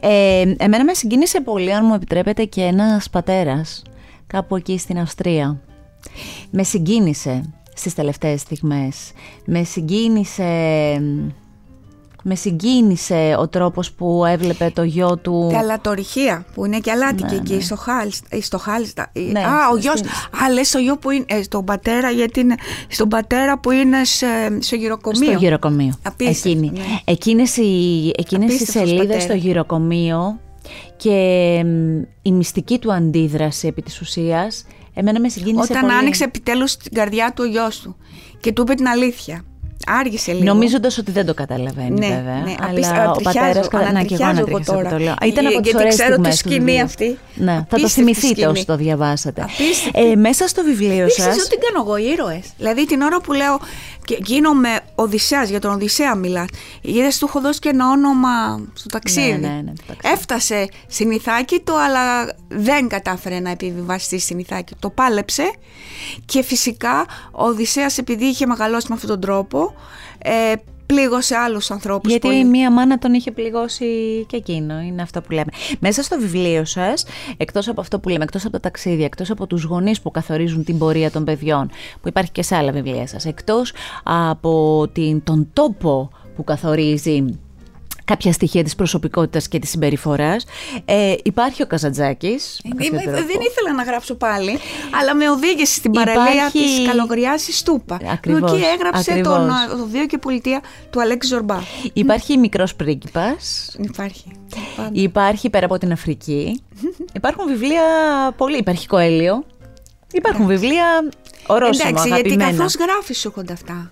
Ε, 0.00 0.54
εμένα 0.58 0.84
με 0.84 0.94
συγκίνησε 0.94 1.40
πολύ, 1.40 1.74
αν 1.74 1.84
μου 1.86 1.94
επιτρέπετε, 1.94 2.44
και 2.44 2.62
ένας 2.62 3.10
πατέρας 3.10 3.82
κάπου 4.26 4.56
εκεί 4.56 4.78
στην 4.78 4.98
Αυστρία. 4.98 5.60
Με 6.50 6.62
συγκίνησε 6.62 7.52
στις 7.74 7.94
τελευταίες 7.94 8.40
στιγμές. 8.40 9.10
Με 9.44 9.62
συγκίνησε 9.64 10.42
με 12.28 12.34
συγκίνησε 12.34 13.36
ο 13.38 13.48
τρόπος 13.48 13.92
που 13.92 14.24
έβλεπε 14.24 14.70
το 14.74 14.82
γιο 14.82 15.16
του; 15.16 15.48
Καλατορυχία 15.52 16.44
που 16.54 16.64
είναι 16.64 16.78
και 16.78 16.90
αλάτικη 16.90 17.34
Ναι, 17.34 17.40
εκεί 17.40 17.54
ναι. 17.54 17.60
στο 17.60 17.76
Χάλστα. 17.76 18.26
ε, 18.30 18.40
Στο 18.40 18.58
Χάλστα. 18.58 19.10
Ε, 19.12 19.20
Ναι, 19.20 19.40
Α, 19.40 19.68
ο 19.72 19.76
στην- 19.76 19.80
γιος. 19.80 20.00
Α, 20.44 20.50
λες 20.52 20.74
ο 20.74 20.78
γιο 20.78 20.96
που 20.98 21.10
είναι. 21.10 21.24
ε, 21.28 21.42
στον 21.42 21.64
πατέρα, 21.64 22.10
γιατί 22.10 22.40
είναι. 22.40 22.54
Στον 22.88 23.08
πατέρα 23.08 23.58
που 23.58 23.70
είναι 23.70 24.04
σε- 24.04 24.26
στο 24.58 24.76
γυροκομείο. 24.76 25.30
Στο 25.30 25.38
γυροκομείο. 25.38 25.94
Απίστευτο, 26.02 26.48
Εκείνη. 26.48 26.70
ναι. 26.74 26.84
Εκείνες 27.04 27.56
οι, 27.56 28.10
εκείνες 28.16 28.50
οι 28.50 28.54
Απίστευτος 28.54 28.82
σελίδες 28.88 28.98
πατέρας. 29.06 29.22
στο 29.22 29.34
γυροκομείο 29.34 30.40
και 30.96 31.62
μ, 31.64 32.02
η 32.22 32.32
μυστική 32.32 32.78
του 32.78 32.92
αντίδραση 32.92 33.66
επί 33.66 33.82
της 33.82 34.00
ουσίας 34.00 34.66
εμένα 34.94 35.20
με 35.20 35.28
συγκίνησε 35.28 35.72
Όταν 35.72 35.80
πολύ. 35.80 35.92
άνοιξε 35.94 36.24
επιτέλους 36.24 36.76
την 36.76 36.92
καρδιά 36.94 37.32
του 37.36 37.42
ο 37.46 37.50
γιος 37.50 37.80
του 37.80 37.96
και 38.40 38.52
του 38.52 38.62
είπε 38.62 38.74
την 38.74 38.86
αλήθεια. 38.88 39.42
Άργησε 39.88 40.32
λίγο. 40.32 40.44
Νομίζοντας 40.44 40.98
ότι 40.98 41.10
δεν 41.10 41.26
το 41.26 41.34
καταλαβαίνει 41.34 41.98
Ναι, 41.98 42.06
βέβαια. 42.08 42.34
ναι, 42.34 42.54
αλλά 42.60 42.70
απίστευτα, 42.70 42.98
ο 42.98 43.02
ανατριχιάζω, 43.04 43.46
πατέρας... 43.46 43.68
κατα- 43.68 43.92
Να 43.92 44.02
και 44.02 44.14
εγώ 44.14 44.24
ανατριχιάζω 44.24 44.30
εγώ 44.30 44.56
ανατριχιάζω 44.56 44.80
που 44.80 44.88
τώρα. 44.88 44.90
το 44.90 44.98
λέω. 45.04 45.14
Ήταν 45.30 45.44
Ε, 45.44 45.48
από 45.48 45.56
τις 45.60 45.70
γιατί 45.70 45.76
ωραίες 45.78 45.94
ξέρω 45.94 46.08
τη 46.08 46.14
στιγμές 46.14 46.36
του 46.42 46.48
σκηνή 46.48 46.64
βιβλίου. 46.64 46.84
αυτή. 46.84 47.18
Ναι, 47.34 47.52
θα 47.52 47.60
το 47.60 47.76
Απίστευτη 47.76 47.92
θυμηθείτε 47.94 48.34
σκηνή. 48.34 48.46
όσοι 48.50 48.66
το 48.66 48.76
διαβάσατε. 48.76 49.42
Απίστευτη. 49.42 50.10
Ε, 50.10 50.16
μέσα 50.16 50.48
στο 50.48 50.62
βιβλίο 50.64 51.06
Ξέρεις 51.06 51.34
σας... 51.34 51.44
ότι 51.44 51.56
κάνω 51.58 51.84
εγώ 51.86 51.96
ήρωες. 51.96 52.44
Δηλαδή 52.58 52.86
την 52.86 53.00
ώρα 53.02 53.20
που 53.20 53.32
λέω 53.32 53.58
και 54.04 54.18
γίνομαι 54.24 54.68
Οδυσσέας, 54.94 55.48
για 55.48 55.60
τον 55.60 55.72
Οδυσσέα 55.72 56.14
μιλά. 56.14 56.44
Είδες 56.80 57.18
του 57.18 57.26
έχω 57.28 57.40
δώσει 57.40 57.58
και 57.58 57.68
ένα 57.68 57.88
όνομα 57.90 58.60
στο 58.74 58.88
ταξίδι. 58.88 59.30
Ναι, 59.32 59.36
ναι, 59.48 59.48
ναι, 59.48 59.72
το 59.76 59.82
ταξίδι. 59.86 60.14
Έφτασε 60.14 60.68
στην 60.88 61.10
Ιθάκη 61.10 61.60
του, 61.64 61.80
αλλά 61.80 62.32
δεν 62.48 62.88
κατάφερε 62.88 63.40
να 63.40 63.50
επιβιβαστεί 63.50 64.18
στην 64.18 64.38
Ιθάκη. 64.38 64.74
Το 64.78 64.90
πάλεψε 64.90 65.50
και 66.24 66.42
φυσικά 66.42 67.06
ο 67.32 67.44
Οδυσσέας 67.44 67.98
επειδή 67.98 68.24
είχε 68.24 68.46
μεγαλώσει 68.46 68.86
με 68.88 68.94
αυτόν 68.94 69.10
τον 69.10 69.20
τρόπο, 69.20 69.74
ε, 70.18 70.52
πλήγωσε 70.86 71.36
άλλους 71.36 71.70
ανθρώπους 71.70 72.10
Γιατί 72.10 72.26
πολύ. 72.26 72.44
μία 72.44 72.70
μάνα 72.72 72.98
τον 72.98 73.14
είχε 73.14 73.30
πληγώσει 73.30 73.86
και 74.28 74.36
εκείνο, 74.36 74.80
είναι 74.80 75.02
αυτό 75.02 75.20
που 75.20 75.32
λέμε. 75.32 75.50
Μέσα 75.78 76.02
στο 76.02 76.18
βιβλίο 76.18 76.64
σας, 76.64 77.04
εκτός 77.36 77.68
από 77.68 77.80
αυτό 77.80 77.98
που 77.98 78.08
λέμε, 78.08 78.24
εκτός 78.24 78.42
από 78.44 78.52
τα 78.52 78.60
ταξίδια, 78.60 79.04
εκτός 79.04 79.30
από 79.30 79.46
τους 79.46 79.62
γονείς 79.62 80.00
που 80.00 80.10
καθορίζουν 80.10 80.64
την 80.64 80.78
πορεία 80.78 81.10
των 81.10 81.24
παιδιών, 81.24 81.70
που 82.00 82.08
υπάρχει 82.08 82.30
και 82.30 82.42
σε 82.42 82.56
άλλα 82.56 82.72
βιβλία 82.72 83.06
σας, 83.06 83.24
εκτός 83.24 83.72
από 84.04 84.86
την, 84.92 85.24
τον 85.24 85.48
τόπο 85.52 86.10
που 86.36 86.44
καθορίζει 86.44 87.24
κάποια 88.06 88.32
στοιχεία 88.32 88.64
της 88.64 88.74
προσωπικότητας 88.74 89.48
και 89.48 89.58
της 89.58 89.70
συμπεριφοράς, 89.70 90.44
ε, 90.84 91.14
υπάρχει 91.22 91.62
ο 91.62 91.66
Καζαντζάκης. 91.66 92.60
με 92.64 92.84
Είμαι- 92.84 92.96
κάποιο 92.96 93.12
τρόπο. 93.12 93.26
δεν 93.26 93.40
ήθελα 93.50 93.72
να 93.76 93.82
γράψω 93.82 94.14
πάλι, 94.14 94.58
αλλά 95.00 95.14
με 95.14 95.30
οδήγησε 95.30 95.74
στην 95.74 95.92
Υπάρχει- 95.92 96.14
παραλία 96.18 96.50
της 96.52 96.86
Καλογριάς 96.86 97.48
η 97.48 97.52
Στούπα. 97.52 97.98
Ακριβώς, 98.12 98.52
Εκεί 98.52 98.62
έγραψε 98.64 99.10
ακριβώς. 99.12 99.34
τον 99.34 99.48
ε, 99.48 99.76
το 99.76 99.86
βίο 99.90 100.06
και 100.06 100.18
πολιτεία 100.18 100.60
του 100.90 101.00
Αλέξη 101.00 101.28
Ζορμπά. 101.28 101.58
Υπάρχει 101.92 102.36
μικρός 102.38 102.74
πρίγκιπας, 102.74 103.76
Υπάρχει. 103.80 104.30
Πάντα. 104.76 104.90
Υπάρχει 104.92 105.50
πέρα 105.50 105.64
από 105.66 105.78
την 105.78 105.92
Αφρική. 105.92 106.60
Υπάρχουν 107.12 107.46
βιβλία 107.46 107.82
πολύ. 108.36 108.56
Υπάρχει 108.58 108.86
Κοέλιο. 108.86 109.44
Υπάρχουν 110.12 110.46
βιβλία 110.46 111.08
ορόσημα, 111.46 111.88
Εντάξει, 111.88 112.08
γιατί 112.08 112.28
αγαπημένα. 112.28 112.50
καθώς 112.58 112.74
γράφεις 112.74 113.18
σου 113.18 113.28
έρχονται 113.28 113.52
αυτά. 113.52 113.90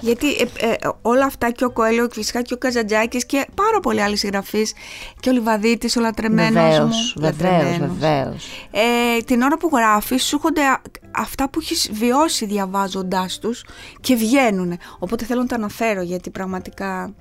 Γιατί 0.00 0.32
ε, 0.32 0.66
ε, 0.70 0.76
όλα 1.02 1.24
αυτά 1.24 1.50
και 1.50 1.64
ο 1.64 1.70
Κοέλιο 1.70 2.06
και 2.06 2.14
φυσικά 2.14 2.42
και 2.42 2.54
ο 2.54 2.56
Καζαντζάκης 2.56 3.26
και 3.26 3.46
πάρα 3.54 3.80
πολλοί 3.80 4.02
άλλοι 4.02 4.16
συγγραφείς 4.16 4.72
και 5.20 5.28
ο 5.28 5.32
Λιβαδίτης, 5.32 5.96
ο 5.96 6.00
λατρεμένος 6.00 6.52
Βεβαίως, 6.62 7.14
μου. 7.16 7.22
βεβαίως, 7.22 7.52
λατρεμένος. 7.62 7.98
βεβαίως. 7.98 8.46
Ε, 8.70 9.22
την 9.22 9.42
ώρα 9.42 9.56
που 9.56 9.70
γράφεις 9.72 10.24
σου 10.24 10.34
έρχονται 10.36 10.62
α- 10.64 10.80
αυτά 11.10 11.48
που 11.50 11.58
έχεις 11.60 11.90
βιώσει 11.92 12.46
διαβάζοντάς 12.46 13.38
τους 13.38 13.64
και 14.00 14.14
βγαίνουν. 14.14 14.78
Οπότε 14.98 15.24
θέλω 15.24 15.40
να 15.40 15.46
τα 15.46 15.54
αναφέρω 15.54 16.02
γιατί 16.02 16.30
πραγματικά... 16.30 17.14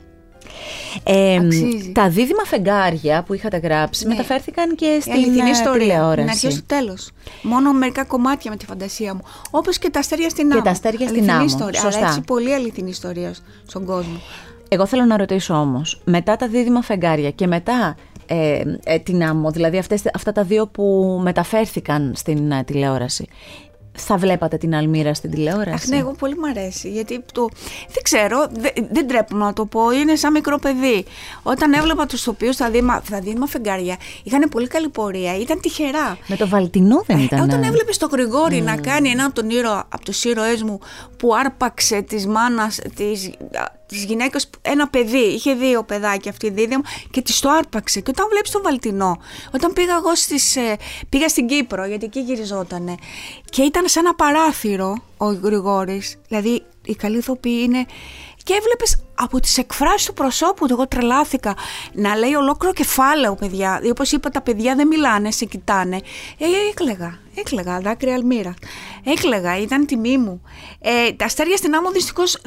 Ε, 1.04 1.36
Αξίζει. 1.36 1.92
τα 1.92 2.10
δίδυμα 2.10 2.44
φεγγάρια 2.44 3.24
που 3.24 3.34
είχατε 3.34 3.58
γράψει 3.58 4.08
Ναι. 4.08 4.14
μεταφέρθηκαν 4.16 4.76
και 4.76 4.86
Η 4.86 5.02
στην 5.02 5.14
αληθινή 5.14 5.48
ε, 5.48 5.52
ιστορία. 5.52 5.80
Την 5.80 5.80
τηλεόραση. 5.88 6.22
αρχή 6.30 6.52
στο 6.52 6.64
τέλος. 6.66 7.12
Μόνο 7.42 7.74
μερικά 7.74 8.04
κομμάτια 8.04 8.52
με 8.52 8.58
τη 8.58 8.66
φαντασία 8.66 9.14
μου. 9.14 9.22
Όπως 9.52 9.78
και 9.78 9.90
τα 9.90 10.00
αστέρια 10.00 10.30
στην 10.30 10.52
άμμο. 10.52 10.62
τα 10.62 10.70
αστέρια 10.70 11.08
στην 11.08 11.10
Αληθινή 11.10 11.32
άμμο. 11.32 11.46
Ιστορία. 11.46 11.80
Σωστά. 11.80 11.98
Αλλά 12.00 12.08
έτσι 12.08 12.22
πολύ 12.22 12.54
αληθινή 12.54 12.90
ιστορία 12.90 13.34
στον 13.68 13.86
κόσμο. 13.86 14.22
Εγώ 14.70 14.86
θέλω 14.86 15.06
να 15.06 15.18
ρωτήσω 15.18 15.54
όμως, 15.54 16.02
μετά 16.04 16.36
τα 16.36 16.48
δίδυμα 16.48 16.82
φεγγάρια 16.82 17.32
και 17.32 17.48
μετά 17.48 17.96
ε, 18.26 18.62
ε, 18.84 19.00
την 19.00 19.24
άμμο, 19.24 19.52
δηλαδή 19.52 19.78
αυτές, 19.78 20.02
αυτά 20.14 20.32
τα 20.32 20.44
δύο 20.44 20.68
που 20.68 21.20
μεταφέρθηκαν 21.24 22.14
στην 22.16 22.52
ε, 22.52 22.64
τηλεόραση, 22.64 23.28
θα 23.98 24.18
βλέπατε 24.18 24.58
την 24.58 24.76
Αλμύρα 24.76 25.14
στην 25.14 25.32
τηλεόραση. 25.32 25.70
Αχ, 25.74 25.86
ναι, 25.88 25.98
εγώ 25.98 26.12
πολύ 26.12 26.36
μου 26.36 26.48
αρέσει. 26.48 26.90
Γιατί 26.90 27.24
το. 27.34 27.50
Δεν 27.94 28.04
ξέρω, 28.04 28.48
δε- 28.60 28.82
δεν 28.92 29.08
τρέπω 29.08 29.36
να 29.38 29.54
το 29.54 29.66
πω. 29.66 29.92
Είναι 29.92 30.16
σαν 30.16 30.32
μικρό 30.32 30.58
παιδί. 30.60 31.06
Όταν 31.44 31.74
έβλεπα 31.74 32.06
τους 32.06 32.24
τοπίους 32.24 32.56
στα 32.56 32.70
δήμα, 32.70 33.02
στα 33.06 33.20
δήμα 33.20 33.46
φεγγάρια, 33.48 33.96
είχαν 34.24 34.50
πολύ 34.52 34.68
καλή 34.68 34.90
πορεία. 34.90 35.38
Ήταν 35.38 35.60
τυχερά. 35.62 36.18
Με 36.28 36.36
το 36.36 36.48
Βαλτινό 36.48 37.04
δεν 37.08 37.18
Ε, 37.18 37.24
ήταν. 37.24 37.40
Όταν 37.40 37.64
έβλεπες 37.64 37.98
τον 37.98 38.10
Γρηγόρη 38.12 38.62
να 38.62 38.76
κάνει 38.78 39.10
ένα 39.10 39.26
από 39.26 39.36
τον 39.36 39.50
ήρωα, 39.50 39.86
από 39.90 40.04
τους 40.06 40.24
ήρωές 40.24 40.64
μου 40.64 40.80
που 41.18 41.36
άρπαξε 41.36 42.02
της 42.02 42.28
μάνας, 42.28 42.80
της, 42.96 43.32
της 43.86 44.04
γυναίκας, 44.04 44.50
ένα 44.62 44.88
παιδί, 44.88 45.18
είχε 45.34 45.54
δύο 45.54 45.84
παιδάκια 45.84 46.32
αυτή 46.32 46.46
η 46.46 46.50
δίδυμο 46.50 46.82
και 47.12 47.22
της 47.22 47.40
το 47.40 47.50
άρπαξε. 47.50 48.00
Και 48.00 48.10
όταν 48.10 48.28
βλέπεις 48.30 48.52
τον 48.52 48.62
Βαλτινό, 48.62 49.18
όταν 49.54 49.74
πήγα 49.74 49.96
εγώ 49.96 50.16
στις, 50.16 50.56
ε, 50.56 50.78
πήγα 51.10 51.30
στην 51.30 51.48
Κύπρο, 51.48 51.86
γιατί 51.86 52.06
εκεί 52.06 52.20
γυριζότανε, 52.20 52.96
και 53.50 53.62
ήταν 53.62 53.88
σε 53.88 54.00
ένα 54.00 54.16
παράθυρο 54.16 54.96
ο 55.18 55.26
Γρηγόρης, 55.26 56.16
δηλαδή 56.28 56.64
οι 56.86 56.96
καλοί 56.96 57.18
ηθοποιοί 57.18 57.62
είναι 57.64 57.86
και 58.48 58.54
έβλεπες 58.54 58.98
από 59.16 59.40
τις 59.40 59.58
εκφράσεις 59.58 60.08
του 60.08 60.14
προσώπου 60.14 60.68
του, 60.68 60.74
εγώ 60.74 60.88
τρελάθηκα, 60.88 61.56
να 61.94 62.16
λέει 62.16 62.34
ολόκληρο 62.34 62.74
κεφάλαιο, 62.74 63.36
παιδιά. 63.36 63.72
Δηλαδή, 63.72 63.90
Όπως 63.90 64.12
είπα, 64.12 64.30
τα 64.30 64.42
παιδιά 64.42 64.76
δεν 64.76 64.88
μιλάνε, 64.88 65.32
σε 65.32 65.46
κοιτάνε. 65.46 65.96
Ε, 66.38 66.46
έκλεγα, 66.70 67.20
έκλεγα, 67.36 67.80
δάκρυα 67.80 68.14
αλμύρα. 68.14 68.54
Έκλεγα, 69.04 69.58
ήταν 69.58 69.86
τιμή 69.86 70.18
μου. 70.18 70.42
Ε, 70.80 71.12
τα 71.12 71.26
αστέρια 71.26 71.58
στην 71.58 71.76
άμμο 71.76 71.92
δυστυχώς 71.92 72.42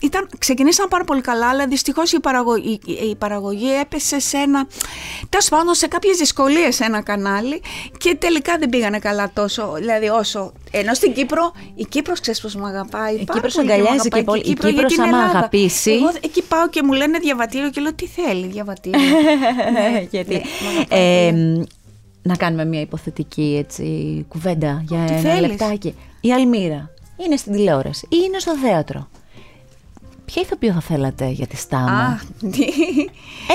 ήταν, 0.00 0.28
ξεκινήσαν 0.38 0.88
πάρα 0.88 1.04
πολύ 1.04 1.20
καλά, 1.20 1.48
αλλά 1.48 1.66
δυστυχώς 1.66 2.12
η, 2.12 2.20
παραγωγή, 2.20 2.80
η, 2.86 2.92
η 2.92 3.16
παραγωγή 3.16 3.78
έπεσε 3.80 4.18
σε 4.20 4.36
ένα. 4.36 4.66
τέλος 5.28 5.48
πάντων, 5.48 5.74
σε 5.74 5.86
κάποιες 5.86 6.16
δυσκολίες 6.16 6.74
σε 6.74 6.84
ένα 6.84 7.02
κανάλι 7.02 7.62
και 7.98 8.14
τελικά 8.14 8.56
δεν 8.58 8.68
πήγανε 8.68 8.98
καλά 8.98 9.30
τόσο. 9.34 9.72
Δηλαδή, 9.78 10.08
όσο. 10.08 10.52
Ενώ 10.70 10.94
στην 10.94 11.12
Κύπρο, 11.12 11.52
η 11.74 11.84
Κύπρος 11.84 12.20
ξέρεις 12.20 12.40
πώς 12.40 12.54
με 12.54 12.66
αγαπάει. 12.68 13.14
Η 13.14 13.24
πάρα 13.24 13.32
Κύπρος 13.40 13.54
πολύ 13.54 13.66
και 13.66 13.72
με 13.72 13.78
αγκαλιάζει 13.78 14.08
αγαπάει 14.08 14.20
και 14.20 14.26
πολύ. 14.30 14.40
Η 14.40 14.42
Κύπρο, 14.44 14.68
Κύπρος 14.68 14.92
γιατί 14.94 15.08
είναι 15.08 15.16
άμα 15.16 15.22
Ελλάδα. 15.24 15.38
αγαπήσει- 15.38 15.86
Εγώ 15.94 16.10
εκεί 16.20 16.42
πάω 16.42 16.68
και 16.68 16.82
μου 16.82 16.92
λένε 16.92 17.18
διαβατήριο 17.18 17.70
και 17.70 17.80
λέω 17.80 17.94
τι 17.94 18.06
θέλει 18.06 18.46
διαβατήριο; 18.46 19.00
Ναι, 19.72 20.06
γιατί. 20.10 20.34
Ναι, 20.34 20.40
μ' 20.40 20.68
αγαπάει 20.76 21.26
Ε, 21.26 21.30
πολύ. 21.30 21.66
να 22.22 22.36
κάνουμε 22.36 22.64
μια 22.64 22.80
υποθετική 22.80 23.56
έτσι, 23.64 23.84
κουβέντα 24.28 24.84
για 24.88 25.04
Τι 25.06 25.12
ένα 25.12 25.20
θέλεις; 25.20 25.48
λεπτάκι. 25.48 25.94
Η 26.20 26.32
Αλμύρα 26.32 26.90
είναι 27.24 27.36
στην 27.36 27.52
τηλεόραση 27.52 28.06
ή 28.10 28.16
είναι 28.26 28.38
στο 28.38 28.56
θέατρο; 28.56 29.08
Ποια 30.34 30.42
ηθοποιό 30.42 30.72
θα 30.72 30.80
θέλατε 30.80 31.28
για 31.28 31.46
τη 31.46 31.56
Στάμα; 31.56 32.00
Α, 32.00 32.18
τι. 32.50 32.64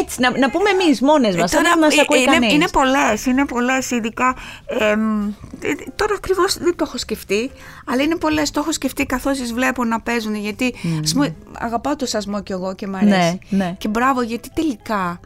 Έτσι, 0.01 0.21
να, 0.21 0.37
να 0.37 0.49
πούμε 0.49 0.69
εμείς 0.69 1.01
μόνες 1.01 1.35
μας. 1.35 1.53
Ε, 1.53 1.55
Τώρα 1.55 1.77
μας 1.77 1.97
ε, 1.97 2.01
ακούει 2.01 2.21
είναι, 2.21 2.31
κανείς. 2.31 2.53
είναι 2.53 2.67
πολλές, 2.71 3.25
είναι 3.25 3.45
πολλές 3.45 3.91
ειδικά. 3.91 4.35
εμ, 4.65 5.27
ε, 5.61 5.73
τώρα 5.95 6.15
ακριβώς 6.15 6.57
δεν 6.57 6.75
το 6.75 6.83
έχω 6.87 6.97
σκεφτεί, 6.97 7.51
αλλά 7.85 8.03
είναι 8.03 8.15
πολλές, 8.15 8.51
το 8.51 8.59
έχω 8.59 8.71
σκεφτεί 8.71 9.05
καθώς 9.05 9.37
τις 9.37 9.53
βλέπω 9.53 9.83
να 9.83 10.01
παίζουν, 10.01 10.35
γιατί 10.35 10.73
ας 11.03 11.13
πούμε, 11.13 11.35
αγαπάω 11.59 11.95
το 11.95 12.05
σασμό 12.05 12.41
κι 12.43 12.51
εγώ 12.51 12.75
και 12.75 12.87
μ' 12.87 12.95
αρέσει. 12.95 13.39
Ναι, 13.49 13.57
ναι. 13.65 13.75
Και 13.77 13.87
μπράβο, 13.87 14.21
γιατί 14.21 14.49
τελικά, 14.53 15.19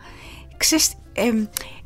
ξέρεις, 0.58 0.94
εμ, 1.14 1.46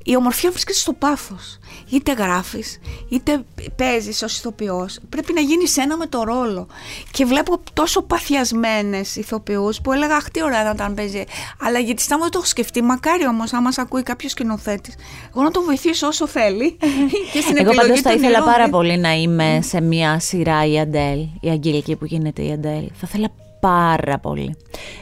η 0.09 0.15
ομορφιά 0.15 0.49
βρίσκεται 0.51 0.77
στο 0.77 0.93
πάθος. 0.93 1.59
Είτε 1.89 2.13
γράφεις, 2.13 2.79
είτε 3.09 3.43
παίζεις 3.75 4.21
ως 4.21 4.37
ηθοποιός. 4.37 4.99
Πρέπει 5.09 5.33
να 5.33 5.41
γίνεις 5.41 5.77
ένα 5.77 5.97
με 5.97 6.05
το 6.05 6.23
ρόλο. 6.23 6.67
Και 7.11 7.25
βλέπω 7.25 7.59
τόσο 7.73 8.01
παθιασμένες 8.01 9.15
ηθοποιούς 9.15 9.81
που 9.81 9.91
έλεγα 9.91 10.15
αχ 10.15 10.29
τι 10.29 10.43
ωραία 10.43 10.63
να 10.63 10.69
ήταν 10.69 10.93
παίζει. 10.93 11.23
Αλλά 11.61 11.79
γιατί 11.79 12.01
στάμα 12.01 12.21
δεν 12.21 12.31
το 12.31 12.37
έχω 12.37 12.47
σκεφτεί. 12.47 12.81
Μακάρι 12.81 13.27
όμως 13.27 13.53
άμα 13.53 13.61
μας 13.61 13.77
ακούει 13.77 14.03
κάποιος 14.03 14.31
σκηνοθέτης. 14.31 14.95
Εγώ 15.35 15.43
να 15.43 15.51
τον 15.51 15.63
βοηθήσω 15.63 16.07
όσο 16.07 16.27
θέλει. 16.27 16.77
και 17.33 17.41
στην 17.41 17.57
Εγώ 17.57 17.67
επιλογή 17.67 17.77
πάντως 17.77 18.01
θα 18.01 18.09
των 18.09 18.19
ήθελα 18.19 18.37
ηρώων. 18.37 18.51
πάρα 18.51 18.69
πολύ 18.69 18.97
να 18.97 19.13
είμαι 19.13 19.59
σε 19.63 19.81
μια 19.81 20.19
σειρά 20.19 20.65
η 20.65 20.79
Αντέλ, 20.79 21.19
η 21.41 21.49
Αγγελική 21.49 21.95
που 21.95 22.05
γίνεται 22.05 22.41
η 22.41 22.51
Αντέλ. 22.51 22.89
Θα 22.93 23.07
ήθελα 23.07 23.31
πάρα 23.67 24.17
πολύ. 24.19 24.55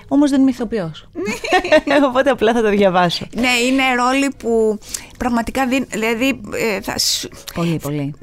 Όμως 0.07 0.29
δεν 0.29 0.41
είμαι 0.41 0.49
ηθοποιός. 0.49 1.07
Οπότε 2.09 2.29
απλά 2.29 2.53
θα 2.53 2.61
το 2.61 2.69
διαβάσω. 2.69 3.25
Ναι, 3.35 3.47
είναι 3.67 3.81
ρόλοι 4.03 4.33
που 4.37 4.77
πραγματικά 5.17 5.67
δίνει. 5.67 5.85
Δηλαδή, 5.89 6.41
ε, 6.75 6.81
θα 6.81 6.97
σου- 6.99 7.29
Πολύ, 7.53 7.79
πολύ. 7.81 8.13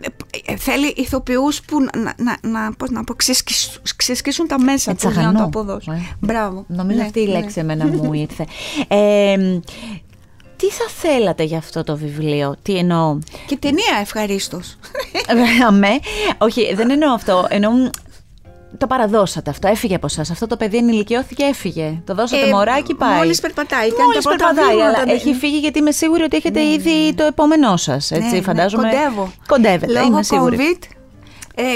Ε, 0.46 0.56
θέλει 0.56 0.86
ηθοποιούς 0.96 1.60
που 1.62 1.76
να, 1.80 2.14
να, 2.16 2.36
να, 2.50 2.72
πώς 2.72 2.90
να 2.90 3.04
πω, 3.04 3.14
ξεσκίσουν, 3.14 3.82
ξεσκίσουν 3.96 4.46
τα 4.46 4.60
μέσα 4.60 4.90
Έτσι 4.90 5.06
τους 5.06 5.14
για 5.16 5.22
να 5.26 5.32
το 5.32 5.38
αγανό. 5.38 5.58
αποδώσουν. 5.58 5.92
Ε. 5.92 6.16
Μπράβο. 6.20 6.64
Νομίζω 6.68 6.98
Ναι, 6.98 7.04
αυτή 7.04 7.20
η 7.20 7.26
ναι. 7.26 7.32
λέξη 7.38 7.60
εμένα 7.60 7.86
μου 7.86 8.12
ήρθε. 8.28 8.46
Ε, 8.88 9.36
τι 10.56 10.68
θα 10.70 10.84
θέλατε 10.88 11.42
για 11.42 11.58
αυτό 11.58 11.84
το 11.84 11.96
βιβλίο, 11.96 12.54
τι 12.62 12.76
εννοώ; 12.76 13.18
Και 13.46 13.56
ταινία 13.56 13.98
ευχαρίστως. 14.00 14.78
Αμέ. 15.66 15.88
Όχι, 16.38 16.74
δεν 16.74 16.90
εννοώ 16.90 17.12
αυτό. 17.12 17.46
Εννοώ 17.48 17.70
το 18.78 18.86
παραδώσατε 18.86 19.50
αυτό, 19.50 19.68
έφυγε 19.68 19.94
από 19.94 20.06
εσά. 20.06 20.20
Αυτό 20.20 20.46
το 20.46 20.56
παιδί 20.56 20.76
ενηλικιώθηκε, 20.76 21.44
έφυγε. 21.44 22.02
Το 22.04 22.14
δώσατε 22.14 22.46
ε, 22.46 22.50
μωράκι, 22.50 22.94
πάει. 22.94 23.16
Μόλις 23.16 23.40
περπατάει, 23.40 23.92
κάνει 23.92 24.02
Μόλις 24.02 24.24
περπατάει, 24.24 24.80
αλλά 24.80 25.12
έχει 25.12 25.34
φύγει 25.34 25.58
γιατί 25.58 25.78
είμαι 25.78 25.90
σίγουρη 25.90 26.22
ότι 26.22 26.36
έχετε 26.36 26.60
ναι, 26.60 26.70
ήδη 26.70 27.04
ναι. 27.04 27.12
το 27.12 27.24
επόμενό 27.24 27.76
σας. 27.76 28.10
Έτσι, 28.10 28.28
ναι, 28.28 28.36
ναι, 28.36 28.42
φαντάζομαι. 28.42 28.82
Κοντεύω. 28.82 29.32
Κοντεύετε, 29.46 29.92
Λόγω 29.92 30.06
είμαι 30.06 30.22
σίγουρη. 30.22 30.56
COVID, 30.56 30.84
ε, 31.54 31.74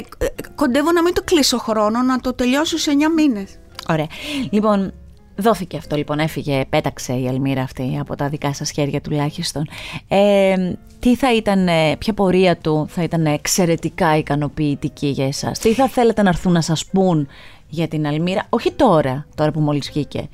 κοντεύω 0.54 0.92
να 0.92 1.02
μην 1.02 1.14
το 1.14 1.22
κλείσω 1.24 1.58
χρόνο, 1.58 2.02
να 2.02 2.20
το 2.20 2.34
τελειώσω 2.34 2.78
σε 2.78 2.90
9 2.90 2.94
μήνες. 3.16 3.58
Ωραία. 3.88 4.06
Λοιπόν, 4.50 4.92
Δόθηκε 5.36 5.76
αυτό 5.76 5.96
λοιπόν, 5.96 6.18
έφυγε, 6.18 6.64
πέταξε 6.68 7.12
η 7.12 7.28
Αλμύρα 7.28 7.62
αυτή 7.62 7.98
από 8.00 8.16
τα 8.16 8.28
δικά 8.28 8.54
σας 8.54 8.70
χέρια 8.70 9.00
τουλάχιστον. 9.00 9.68
Ε, 10.08 10.54
τι 11.00 11.16
θα 11.16 11.34
ήταν, 11.34 11.68
ποια 11.98 12.12
πορεία 12.14 12.56
του 12.56 12.86
θα 12.88 13.02
ήταν 13.02 13.26
εξαιρετικά 13.26 14.16
ικανοποιητική 14.16 15.06
για 15.06 15.26
εσάς; 15.26 15.58
Τι 15.58 15.72
θα 15.72 15.88
θέλετε 15.88 16.22
να 16.22 16.28
έρθουν 16.28 16.52
να 16.52 16.60
σας 16.60 16.86
πούν 16.86 17.28
για 17.68 17.88
την 17.88 18.06
Αλμύρα, 18.06 18.46
όχι 18.48 18.72
τώρα, 18.72 19.26
τώρα 19.34 19.50
που 19.50 19.60
μόλις 19.60 19.90
βγήκε 19.90 20.28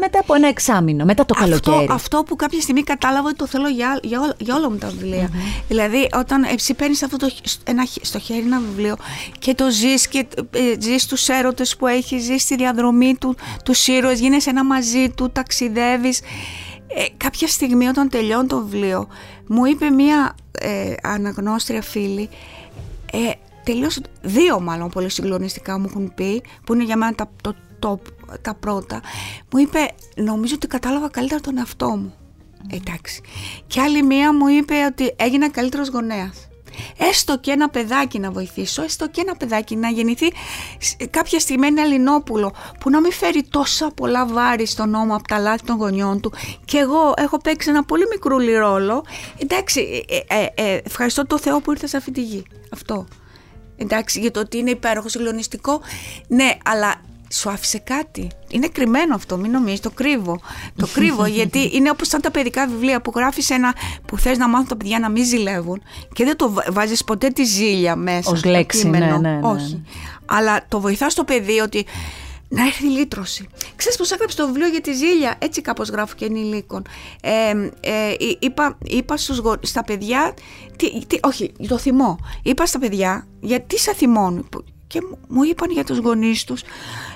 μετά 0.00 0.18
από 0.18 0.34
ένα 0.34 0.48
εξάμεινο, 0.48 1.04
μετά 1.04 1.26
το 1.26 1.34
καλοκαίρι. 1.34 1.76
Αυτό, 1.76 1.92
αυτό 1.92 2.22
που 2.22 2.36
κάποια 2.36 2.60
στιγμή 2.60 2.82
κατάλαβα 2.82 3.28
ότι 3.28 3.36
το 3.36 3.46
θέλω 3.46 3.68
για, 3.68 4.00
για, 4.02 4.34
για 4.38 4.54
όλα 4.54 4.70
μου 4.70 4.76
τα 4.76 4.88
βιβλια 4.88 5.30
Δηλαδή, 5.68 6.08
όταν 6.12 6.42
εσύ 6.42 6.74
παίρνει 6.74 6.96
αυτό 7.04 7.16
το, 7.16 7.30
ένα, 7.64 7.86
στο 8.00 8.18
χέρι 8.18 8.40
ένα 8.40 8.60
βιβλίο 8.60 8.96
και 9.38 9.54
το 9.54 9.70
ζεις 9.70 10.08
και 10.08 10.26
ε, 10.50 10.74
ζεις 10.78 11.06
τους 11.06 11.28
έρωτες 11.28 11.76
που 11.76 11.86
έχει, 11.86 12.18
ζεις 12.18 12.42
στη 12.42 12.56
διαδρομή 12.56 13.16
του, 13.20 13.36
τους 13.64 13.86
ήρωες, 13.86 14.20
γίνεσαι 14.20 14.50
ένα 14.50 14.64
μαζί 14.64 15.10
του, 15.10 15.30
ταξιδεύεις. 15.30 16.20
Ε, 16.94 17.04
κάποια 17.16 17.48
στιγμή 17.48 17.86
όταν 17.86 18.08
τελειώνει 18.08 18.46
το 18.46 18.58
βιβλίο 18.58 19.08
μου 19.46 19.64
είπε 19.64 19.90
μία 19.90 20.34
ε, 20.58 20.94
αναγνώστρια 21.02 21.82
φίλη 21.82 22.28
ε, 23.12 23.18
τελείωσε, 23.64 24.00
δύο 24.22 24.60
μάλλον 24.60 24.88
πολύ 24.88 25.10
συγκλονιστικά 25.10 25.78
μου 25.78 25.86
έχουν 25.88 26.14
πει 26.14 26.42
που 26.64 26.74
είναι 26.74 26.84
για 26.84 26.96
μένα 26.96 27.14
το, 27.14 27.28
το 27.42 27.54
το, 27.80 28.00
τα 28.42 28.54
πρώτα, 28.54 29.00
μου 29.52 29.58
είπε 29.58 29.88
νομίζω 30.16 30.54
ότι 30.54 30.66
κατάλαβα 30.66 31.08
καλύτερα 31.08 31.40
τον 31.40 31.58
εαυτό 31.58 31.88
μου. 31.88 32.14
Εντάξει. 32.70 33.20
Και 33.66 33.80
άλλη 33.80 34.02
μία 34.02 34.34
μου 34.34 34.48
είπε 34.48 34.74
ότι 34.84 35.14
έγινα 35.16 35.50
καλύτερος 35.50 35.88
γονέας. 35.88 36.50
Έστω 36.98 37.38
και 37.38 37.50
ένα 37.50 37.68
παιδάκι 37.68 38.18
να 38.18 38.30
βοηθήσω, 38.30 38.82
έστω 38.82 39.08
και 39.08 39.20
ένα 39.20 39.36
παιδάκι 39.36 39.76
να 39.76 39.88
γεννηθεί 39.88 40.32
κάποια 41.10 41.38
στιγμή 41.38 41.66
ένα 41.66 41.82
Ελληνόπουλο 41.82 42.52
που 42.80 42.90
να 42.90 43.00
μην 43.00 43.12
φέρει 43.12 43.42
τόσα 43.42 43.90
πολλά 43.90 44.26
βάρη 44.26 44.66
στον 44.66 44.90
νόμο 44.90 45.14
από 45.14 45.28
τα 45.28 45.38
λάθη 45.38 45.64
των 45.64 45.76
γονιών 45.76 46.20
του 46.20 46.32
και 46.64 46.78
εγώ 46.78 47.14
έχω 47.16 47.38
παίξει 47.38 47.70
ένα 47.70 47.84
πολύ 47.84 48.04
μικρούλι 48.10 48.56
ρόλο 48.56 49.04
εντάξει 49.38 50.04
ε, 50.08 50.36
ε, 50.36 50.46
ε, 50.54 50.80
ευχαριστώ 50.84 51.26
το 51.26 51.38
Θεό 51.38 51.60
που 51.60 51.70
ήρθα 51.70 51.86
σε 51.86 51.96
αυτή 51.96 52.10
τη 52.10 52.22
γη 52.22 52.42
αυτό 52.72 53.06
εντάξει 53.76 54.20
για 54.20 54.30
το 54.30 54.40
ότι 54.40 54.58
είναι 54.58 54.70
υπέροχο 54.70 55.08
συγκλονιστικό 55.08 55.80
ναι 56.28 56.56
αλλά 56.64 57.00
σου 57.32 57.50
άφησε 57.50 57.78
κάτι. 57.78 58.28
Είναι 58.48 58.68
κρυμμένο 58.68 59.14
αυτό, 59.14 59.36
μην 59.36 59.50
νομίζεις, 59.50 59.80
το 59.80 59.90
κρύβω. 59.90 60.40
Το 60.76 60.86
κρύβω 60.92 61.26
γιατί 61.38 61.70
είναι 61.72 61.90
όπως 61.90 62.08
σαν 62.08 62.20
τα 62.20 62.30
παιδικά 62.30 62.66
βιβλία 62.66 63.00
που 63.00 63.12
γράφεις 63.14 63.50
ένα 63.50 63.74
που 64.06 64.18
θες 64.18 64.38
να 64.38 64.48
μάθουν 64.48 64.68
τα 64.68 64.76
παιδιά 64.76 64.98
να 64.98 65.10
μην 65.10 65.24
ζηλεύουν 65.24 65.82
και 66.12 66.24
δεν 66.24 66.36
το 66.36 66.54
βάζεις 66.70 67.04
ποτέ 67.04 67.28
τη 67.28 67.44
ζήλια 67.44 67.96
μέσα. 67.96 68.30
Ω 68.30 68.48
λέξη, 68.48 68.88
ναι, 68.88 68.98
ναι, 68.98 69.16
ναι, 69.16 69.40
Όχι. 69.42 69.82
Αλλά 70.24 70.64
το 70.68 70.80
βοηθάς 70.80 71.14
το 71.14 71.24
παιδί 71.24 71.58
ότι 71.58 71.86
να 72.52 72.62
έρθει 72.62 72.86
η 72.86 72.88
λύτρωση. 72.88 73.48
Ξέρεις 73.76 73.98
πώς 73.98 74.10
έγραψε 74.10 74.36
το 74.36 74.46
βιβλίο 74.46 74.68
για 74.68 74.80
τη 74.80 74.92
ζήλια, 74.92 75.34
έτσι 75.38 75.60
κάπως 75.60 75.88
γράφω 75.88 76.14
και 76.14 76.24
ενηλίκων. 76.24 76.82
Ε, 77.20 77.50
ε, 77.80 78.14
είπα 78.38 78.78
είπα 78.84 79.16
στους, 79.16 79.40
στα 79.60 79.84
παιδιά, 79.84 80.34
τι, 80.76 81.06
τι, 81.06 81.18
όχι, 81.22 81.52
το 81.68 81.78
θυμό. 81.78 82.18
Είπα 82.42 82.66
στα 82.66 82.78
παιδιά, 82.78 83.26
γιατί 83.40 83.78
σε 83.78 83.94
θυμώνουν; 83.94 84.48
Και 84.86 85.00
μου 85.28 85.42
είπαν 85.42 85.70
για 85.70 85.84
τους 85.84 85.98
γονείς 85.98 86.44
τους, 86.44 86.62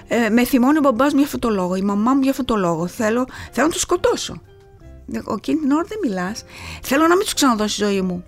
ε, 0.09 0.29
με 0.29 0.45
θυμώνει 0.45 0.79
ο 0.79 0.81
μπαμπάς 0.81 1.13
μου 1.13 1.19
για 1.19 1.27
αυτό 1.27 1.39
το 1.39 1.51
λόγο, 1.51 1.75
η 1.75 1.83
μαμά 1.83 2.15
μου 2.15 2.23
για 2.23 2.31
αυτό 2.31 2.45
το 2.45 2.57
λόγο, 2.57 2.87
θέλω, 2.87 3.27
θέλω 3.53 3.67
να 3.67 3.73
τους 3.73 3.81
σκοτώσω. 3.81 4.41
Ο 5.25 5.33
εκείνη 5.33 5.61
την 5.61 5.71
ώρα 5.71 5.85
δεν 5.89 5.99
μιλάς, 6.03 6.45
θέλω 6.83 7.07
να 7.07 7.17
μην 7.17 7.25
τους 7.25 7.35
ξαναδώσει 7.35 7.85
ζωή 7.85 8.01
μου. 8.01 8.25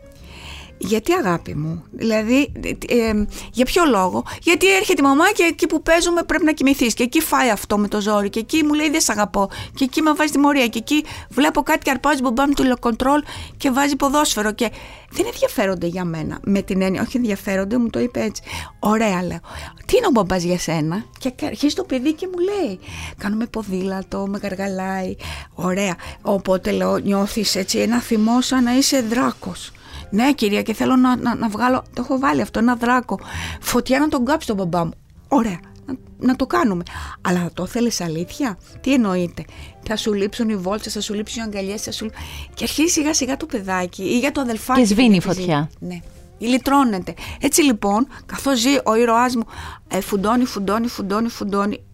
Γιατί 0.78 1.12
αγάπη 1.12 1.54
μου, 1.54 1.84
δηλαδή 1.90 2.52
ε, 2.88 3.24
για 3.52 3.64
ποιο 3.64 3.84
λόγο, 3.84 4.24
γιατί 4.42 4.74
έρχεται 4.74 5.02
η 5.02 5.04
μαμά 5.04 5.30
και 5.30 5.42
εκεί 5.42 5.66
που 5.66 5.82
παίζουμε 5.82 6.22
πρέπει 6.22 6.44
να 6.44 6.52
κοιμηθείς 6.52 6.94
και 6.94 7.02
εκεί 7.02 7.20
φάει 7.20 7.50
αυτό 7.50 7.78
με 7.78 7.88
το 7.88 8.00
ζόρι 8.00 8.30
και 8.30 8.38
εκεί 8.38 8.62
μου 8.64 8.72
λέει 8.72 8.90
δεν 8.90 9.00
σε 9.00 9.12
αγαπώ 9.12 9.50
και 9.74 9.84
εκεί 9.84 10.02
με 10.02 10.12
βάζει 10.12 10.32
τιμωρία 10.32 10.66
και 10.66 10.78
εκεί 10.78 11.04
βλέπω 11.30 11.62
κάτι 11.62 11.78
και 11.78 11.90
αρπάζει 11.90 12.22
μπαμπά 12.22 12.46
μου 12.46 12.52
τηλεκοντρόλ 12.52 13.22
και 13.56 13.70
βάζει 13.70 13.96
ποδόσφαιρο 13.96 14.52
και 14.52 14.70
δεν 15.10 15.26
ενδιαφέρονται 15.26 15.86
για 15.86 16.04
μένα 16.04 16.38
με 16.42 16.62
την 16.62 16.82
έννοια, 16.82 17.02
όχι 17.02 17.16
ενδιαφέρονται, 17.16 17.78
μου 17.78 17.90
το 17.90 18.00
είπε 18.00 18.20
έτσι. 18.20 18.42
Ωραία 18.78 19.22
λέω, 19.22 19.40
τι 19.86 19.96
είναι 19.96 20.06
ο 20.06 20.10
μπαμπάς 20.10 20.42
για 20.42 20.58
σένα; 20.58 21.04
Και 21.18 21.32
αρχίζει 21.46 21.74
το 21.74 21.84
παιδί 21.84 22.12
και 22.12 22.28
μου 22.32 22.38
λέει 22.38 22.78
κάνουμε 23.18 23.46
ποδήλατο, 23.46 24.26
με 24.26 24.38
καργαλάει, 24.38 25.16
ωραία, 25.54 25.96
οπότε 26.22 26.70
λέω 26.70 26.96
νιώθεις 26.96 27.54
έτσι 27.54 27.78
ένα 27.78 28.00
θυμό 28.00 28.40
σαν 28.40 28.62
να 28.62 28.76
είσαι 28.76 29.00
δράκος 29.00 29.72
ναι, 30.16 30.32
κυρία, 30.32 30.62
και 30.62 30.74
θέλω 30.74 30.96
να, 30.96 31.16
να, 31.16 31.34
να 31.34 31.48
βγάλω. 31.48 31.82
Το 31.94 32.02
έχω 32.02 32.18
βάλει 32.18 32.40
αυτό, 32.40 32.58
ένα 32.58 32.74
δράκο. 32.74 33.20
Φωτιά 33.60 33.98
να 33.98 34.08
τον 34.08 34.24
κάψει 34.24 34.46
τον 34.46 34.56
μπαμπά 34.56 34.84
μου. 34.84 34.92
Ωραία, 35.28 35.60
να, 35.86 35.94
να 36.18 36.36
το 36.36 36.46
κάνουμε. 36.46 36.82
Αλλά 37.20 37.38
θα 37.38 37.50
το 37.54 37.66
θέλεις 37.66 38.00
αλήθεια; 38.00 38.58
Τι 38.80 38.92
εννοείται; 38.92 39.44
Θα 39.82 39.96
σου 39.96 40.12
λείψουν 40.12 40.48
οι 40.48 40.56
βόλτσε, 40.56 40.90
θα 40.90 41.00
σου 41.00 41.14
λείψουν 41.14 41.42
οι 41.42 41.44
αγκαλιές, 41.44 41.82
θα 41.82 41.92
σου. 41.92 42.10
Και 42.54 42.64
αρχίζει 42.64 42.92
σιγά 42.92 43.14
σιγά 43.14 43.36
το 43.36 43.46
παιδάκι 43.46 44.02
ή 44.02 44.18
για 44.18 44.32
το 44.32 44.40
αδελφάκι. 44.40 44.80
Και 44.80 44.86
σβήνει 44.86 45.16
η 45.16 45.20
φωτιά. 45.20 45.70
Ναι. 45.78 45.98
Ηλιτρώνεται. 46.38 47.14
Έτσι 47.40 47.62
λοιπόν, 47.62 48.06
καθώς 48.26 48.58
ζει 48.58 48.74
ο 48.84 48.94
ήρωάς 48.94 49.36
μου, 49.36 49.44
ε, 49.88 50.00
φουντώνει, 50.00 50.44
φουντώνει, 50.44 50.86
φουντώνει, 50.86 51.28
φουντώνει. 51.28 51.85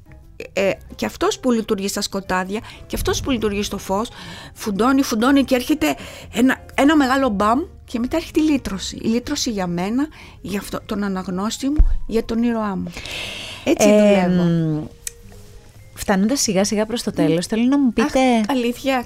Ε, 0.52 0.70
και 0.94 1.06
αυτός 1.06 1.38
που 1.38 1.50
λειτουργεί 1.50 1.88
στα 1.88 2.00
σκοτάδια 2.00 2.60
και 2.86 2.96
αυτός 2.96 3.20
που 3.20 3.30
λειτουργεί 3.30 3.62
στο 3.62 3.78
φως 3.78 4.08
φουντώνει, 4.54 5.02
φουντώνει 5.02 5.44
και 5.44 5.54
έρχεται 5.54 5.96
ένα, 6.32 6.64
ένα 6.74 6.96
μεγάλο 6.96 7.28
μπαμ 7.28 7.60
και 7.84 7.98
μετά 7.98 8.16
έρχεται 8.16 8.40
η 8.40 8.42
λύτρωση. 8.42 8.96
Η 8.96 9.08
λύτρωση 9.08 9.50
για 9.50 9.66
μένα, 9.66 10.06
για 10.40 10.58
αυτό, 10.58 10.80
τον 10.86 11.02
αναγνώστη 11.02 11.68
μου, 11.68 11.88
για 12.06 12.24
τον 12.24 12.42
ήρωά 12.42 12.76
μου. 12.76 12.92
Έτσι 13.64 13.88
ε, 13.88 14.26
δουλεύω. 14.26 14.88
Φτάνοντας 15.94 16.40
σιγά 16.40 16.64
σιγά 16.64 16.86
προς 16.86 17.02
το 17.02 17.12
τέλος, 17.12 17.46
θέλω 17.46 17.62
να 17.64 17.78
μου 17.78 17.92
πείτε. 17.92 18.18
Αχ, 18.18 18.44
αλήθεια. 18.48 19.04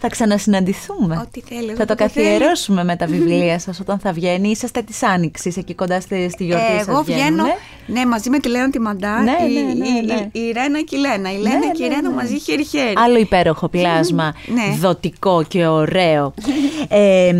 θα 0.00 0.08
ξανασυναντηθούμε. 0.08 1.16
Ό,τι 1.16 1.40
θέλει. 1.40 1.74
Θα 1.74 1.84
το 1.84 1.94
καθιερώσουμε 1.94 2.84
με 2.84 2.96
τα 2.96 3.06
βιβλία 3.06 3.58
σας 3.58 3.80
όταν 3.80 3.98
θα 3.98 4.12
βγαίνει. 4.12 4.48
Είσαστε 4.50 4.82
της 4.82 5.02
Άνοιξης 5.02 5.56
εκεί 5.56 5.74
κοντά 5.74 6.00
στη, 6.00 6.28
στη 6.32 6.44
γιορτή 6.44 6.72
ε, 6.72 6.84
Εγώ 6.88 7.02
βγαίνω. 7.02 7.44
Ναι, 7.86 8.06
μαζί 8.06 8.30
με 8.30 8.38
τη 8.38 8.48
Λένα 8.48 8.70
τη 8.70 8.80
Μαντά. 8.80 9.22
Ναι, 9.22 9.36
η, 9.48 9.52
ναι, 9.52 9.60
ναι, 9.60 10.14
ναι. 10.14 10.28
Η, 10.32 10.40
η, 10.40 10.52
Ρένα 10.52 10.80
και 10.80 10.96
η 10.96 10.98
Λένα. 10.98 11.32
Η 11.32 11.36
Λένα 11.36 11.58
ναι, 11.58 11.70
και 11.72 11.84
η 11.84 11.88
ναι, 11.88 11.94
Ρένα 11.94 12.10
μαζί 12.10 12.38
χέρι-χέρι. 12.38 12.92
Άλλο 12.96 13.18
υπέροχο 13.18 13.68
πλάσμα. 13.68 14.34
δοτικό 14.78 15.42
και 15.48 15.66
ωραίο. 15.66 16.34
ε, 16.88 17.32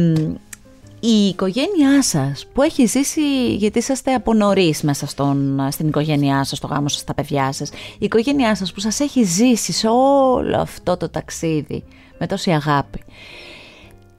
η 1.00 1.26
οικογένειά 1.26 2.02
σας 2.02 2.46
που 2.52 2.62
έχει 2.62 2.86
ζήσει, 2.86 3.54
γιατί 3.54 3.78
είσαστε 3.78 4.14
από 4.14 4.34
νωρίς 4.34 4.82
μέσα 4.82 5.06
στον, 5.06 5.66
στην 5.70 5.88
οικογένειά 5.88 6.44
σας, 6.44 6.58
στο 6.58 6.66
γάμο 6.66 6.88
σας, 6.88 7.00
στα 7.00 7.14
παιδιά 7.14 7.52
σας, 7.52 7.70
η 7.70 8.04
οικογένειά 8.04 8.54
σας 8.54 8.72
που 8.72 8.80
σας 8.80 9.00
έχει 9.00 9.22
ζήσει 9.22 9.72
σε 9.72 9.88
όλο 9.88 10.56
αυτό 10.60 10.96
το 10.96 11.08
ταξίδι 11.08 11.84
με 12.18 12.26
τόση 12.26 12.50
αγάπη, 12.50 13.02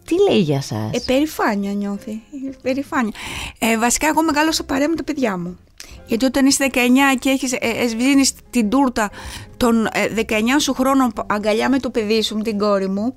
τι 0.06 0.16
λέει 0.30 0.40
για 0.40 0.62
σας; 0.62 0.90
Ε, 0.92 1.00
περηφάνεια 1.06 1.74
νιώθει, 1.74 2.22
περηφάνεια. 2.62 3.14
Ε, 3.60 3.78
βασικά 3.78 4.08
εγώ 4.08 4.24
μεγάλωσα 4.24 4.64
παρέα 4.64 4.90
με 4.90 4.96
τα 4.96 5.04
παιδιά 5.04 5.38
μου. 5.38 5.58
Γιατί 6.06 6.26
όταν 6.26 6.46
είσαι 6.46 6.70
19 6.74 6.78
και 7.20 7.30
έχεις, 7.30 7.52
ε, 7.54 7.58
εσβήνεις 7.60 8.34
την 8.50 8.70
τούρτα 8.70 9.10
των 9.58 9.88
19 10.16 10.56
ε, 10.56 10.60
σου 10.60 10.74
χρόνων 10.74 11.14
αγκαλιά 11.28 11.70
με 11.70 11.80
το 11.80 11.90
παιδί 11.90 12.22
σου, 12.22 12.36
με 12.36 12.44
την 12.44 12.58
κόρη 12.58 12.90
μου, 12.90 13.14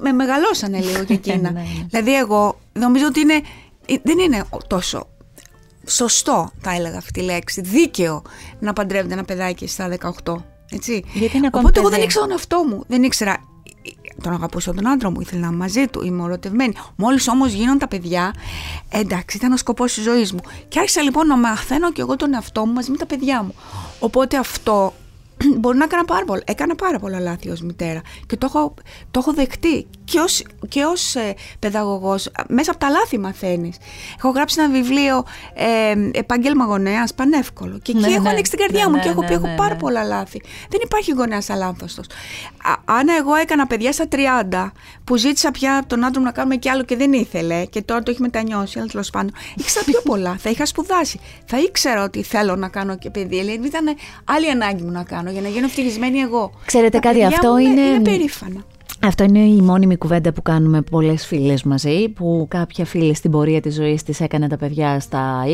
με 0.00 0.12
μεγαλώσανε 0.12 0.80
λίγο 0.80 1.04
και 1.04 1.12
εκείνα. 1.22 1.50
Ναι, 1.50 1.60
ναι. 1.60 1.86
δηλαδή 1.90 2.16
εγώ 2.16 2.58
νομίζω 2.72 3.06
ότι 3.06 3.20
είναι, 3.20 3.40
δεν 4.02 4.18
είναι 4.18 4.44
τόσο 4.66 5.06
σωστό 5.86 6.50
θα 6.60 6.74
έλεγα 6.74 6.98
αυτή 6.98 7.12
τη 7.12 7.20
λέξη, 7.20 7.60
δίκαιο 7.60 8.22
να 8.58 8.72
παντρεύεται 8.72 9.14
ένα 9.14 9.24
παιδάκι 9.24 9.66
στα 9.66 9.96
18. 10.24 10.34
Έτσι. 10.70 11.04
Γιατί 11.12 11.36
είναι 11.36 11.48
Οπότε 11.52 11.80
εγώ 11.80 11.88
δεν 11.88 12.02
ήξερα 12.02 12.24
τον 12.24 12.32
εαυτό 12.32 12.64
μου. 12.64 12.84
Δεν 12.86 13.02
ήξερα. 13.02 13.36
Τον 14.22 14.32
αγαπούσα 14.32 14.74
τον 14.74 14.88
άντρα 14.88 15.10
μου, 15.10 15.20
ήθελα 15.20 15.40
να 15.40 15.52
μαζί 15.52 15.86
του, 15.86 16.04
είμαι 16.04 16.22
ορωτευμένη. 16.22 16.74
Μόλις 16.96 17.28
όμως 17.28 17.52
γίνονται 17.52 17.78
τα 17.78 17.88
παιδιά, 17.88 18.34
εντάξει, 18.88 19.36
ήταν 19.36 19.52
ο 19.52 19.56
σκοπός 19.56 19.92
της 19.92 20.02
ζωής 20.02 20.32
μου. 20.32 20.40
Και 20.68 20.78
άρχισα 20.78 21.02
λοιπόν 21.02 21.26
να 21.26 21.36
μαθαίνω 21.36 21.92
και 21.92 22.00
εγώ 22.00 22.16
τον 22.16 22.34
εαυτό 22.34 22.66
μου 22.66 22.72
μαζί 22.72 22.90
με 22.90 22.96
τα 22.96 23.06
παιδιά 23.06 23.42
μου. 23.42 23.54
Οπότε 23.98 24.36
αυτό 24.36 24.94
μπορεί 25.58 25.78
να 25.78 25.84
έκανα 25.84 26.04
πάρα 26.04 26.24
πολλά. 26.24 26.42
Έκανα 26.44 26.74
πάρα 26.74 26.98
πολλά 26.98 27.20
λάθη 27.20 27.50
ως 27.50 27.60
μητέρα 27.60 28.00
και 28.26 28.36
το 28.36 28.46
έχω, 28.46 28.74
το 29.10 29.18
έχω 29.18 29.32
δεχτεί 29.32 29.86
και 30.10 30.18
ως, 30.20 30.42
και 30.68 30.84
ως 30.84 31.14
ε, 31.14 31.34
παιδαγωγός, 31.58 32.28
μέσα 32.48 32.70
από 32.70 32.80
τα 32.80 32.88
λάθη 32.88 33.18
μαθαίνεις. 33.18 33.76
Έχω 34.18 34.28
γράψει 34.30 34.60
ένα 34.60 34.70
βιβλίο 34.72 35.24
ε, 35.54 35.94
επάγγελμα 36.18 36.64
γονέας, 36.64 37.14
πανεύκολο. 37.14 37.78
Και 37.82 37.92
εκεί 37.92 38.00
Ναι, 38.00 38.12
έχω 38.12 38.22
ναι. 38.22 38.28
ανοίξει 38.28 38.50
την 38.50 38.60
καρδιά 38.60 38.84
Ναι, 38.84 38.90
μου 38.90 38.96
ναι, 38.96 39.02
και 39.02 39.08
έχω 39.08 39.20
ναι, 39.20 39.26
πει: 39.26 39.32
Έχω 39.34 39.46
ναι, 39.46 39.54
πάρα 39.56 39.74
ναι. 39.74 39.80
πολλά 39.80 40.02
λάθη. 40.04 40.42
Δεν 40.68 40.80
υπάρχει 40.84 41.12
γονέας 41.12 41.50
αλάνθωστος. 41.50 42.06
Α, 42.62 42.72
αν 42.84 43.08
εγώ 43.08 43.34
έκανα 43.34 43.66
παιδιά 43.66 43.92
στα 43.92 44.04
30 44.10 44.70
που 45.04 45.16
ζήτησα 45.16 45.50
πια 45.50 45.76
από 45.78 45.88
τον 45.88 46.04
άντρα 46.04 46.20
μου 46.20 46.26
να 46.26 46.32
κάνουμε 46.32 46.56
κι 46.56 46.68
άλλο 46.68 46.82
και 46.84 46.96
δεν 46.96 47.12
ήθελε 47.12 47.64
και 47.64 47.82
τώρα 47.82 48.02
το 48.02 48.10
έχει 48.10 48.20
μετανιώσει, 48.20 48.78
αλλά 48.78 48.88
τέλος 48.88 49.10
πάντων. 49.10 49.32
Ήξερα 49.56 49.84
πιο 49.84 50.00
πολλά. 50.04 50.36
Θα 50.38 50.50
είχα 50.50 50.66
σπουδάσει. 50.66 51.20
Θα 51.44 51.58
ήξερα 51.58 52.02
ότι 52.02 52.22
θέλω 52.22 52.56
να 52.56 52.68
κάνω 52.68 52.96
και 52.98 53.10
παιδί. 53.10 53.38
Δηλαδή 53.40 53.66
ήταν 53.66 53.96
άλλη 54.24 54.50
ανάγκη 54.50 54.82
μου 54.82 54.90
να 54.90 55.02
κάνω 55.02 55.30
για 55.30 55.40
να 55.40 55.48
γίνω 55.48 55.64
ευτυχισμένη 55.66 56.18
εγώ. 56.18 56.52
Ξέρετε 56.66 56.90
Τα 56.90 56.98
κάτι, 56.98 57.14
παιδιά 57.20 57.28
αυτό 57.36 57.50
μου 57.50 57.56
είναι- 57.58 57.80
Είναι 57.80 58.00
περήφανα. 58.00 58.64
Αυτό 59.02 59.24
είναι 59.24 59.38
η 59.38 59.60
μόνιμη 59.60 59.96
κουβέντα 59.96 60.32
που 60.32 60.42
κάνουμε 60.42 60.82
πολλές 60.82 61.26
φίλες 61.26 61.62
μαζί, 61.62 62.08
που 62.08 62.46
κάποια 62.50 62.84
φίλη 62.84 63.14
στην 63.14 63.30
πορεία 63.30 63.60
της 63.60 63.74
ζωής 63.74 64.02
της 64.02 64.20
έκανε 64.20 64.48
τα 64.48 64.56
παιδιά 64.56 65.00
στα 65.00 65.44
20 65.46 65.50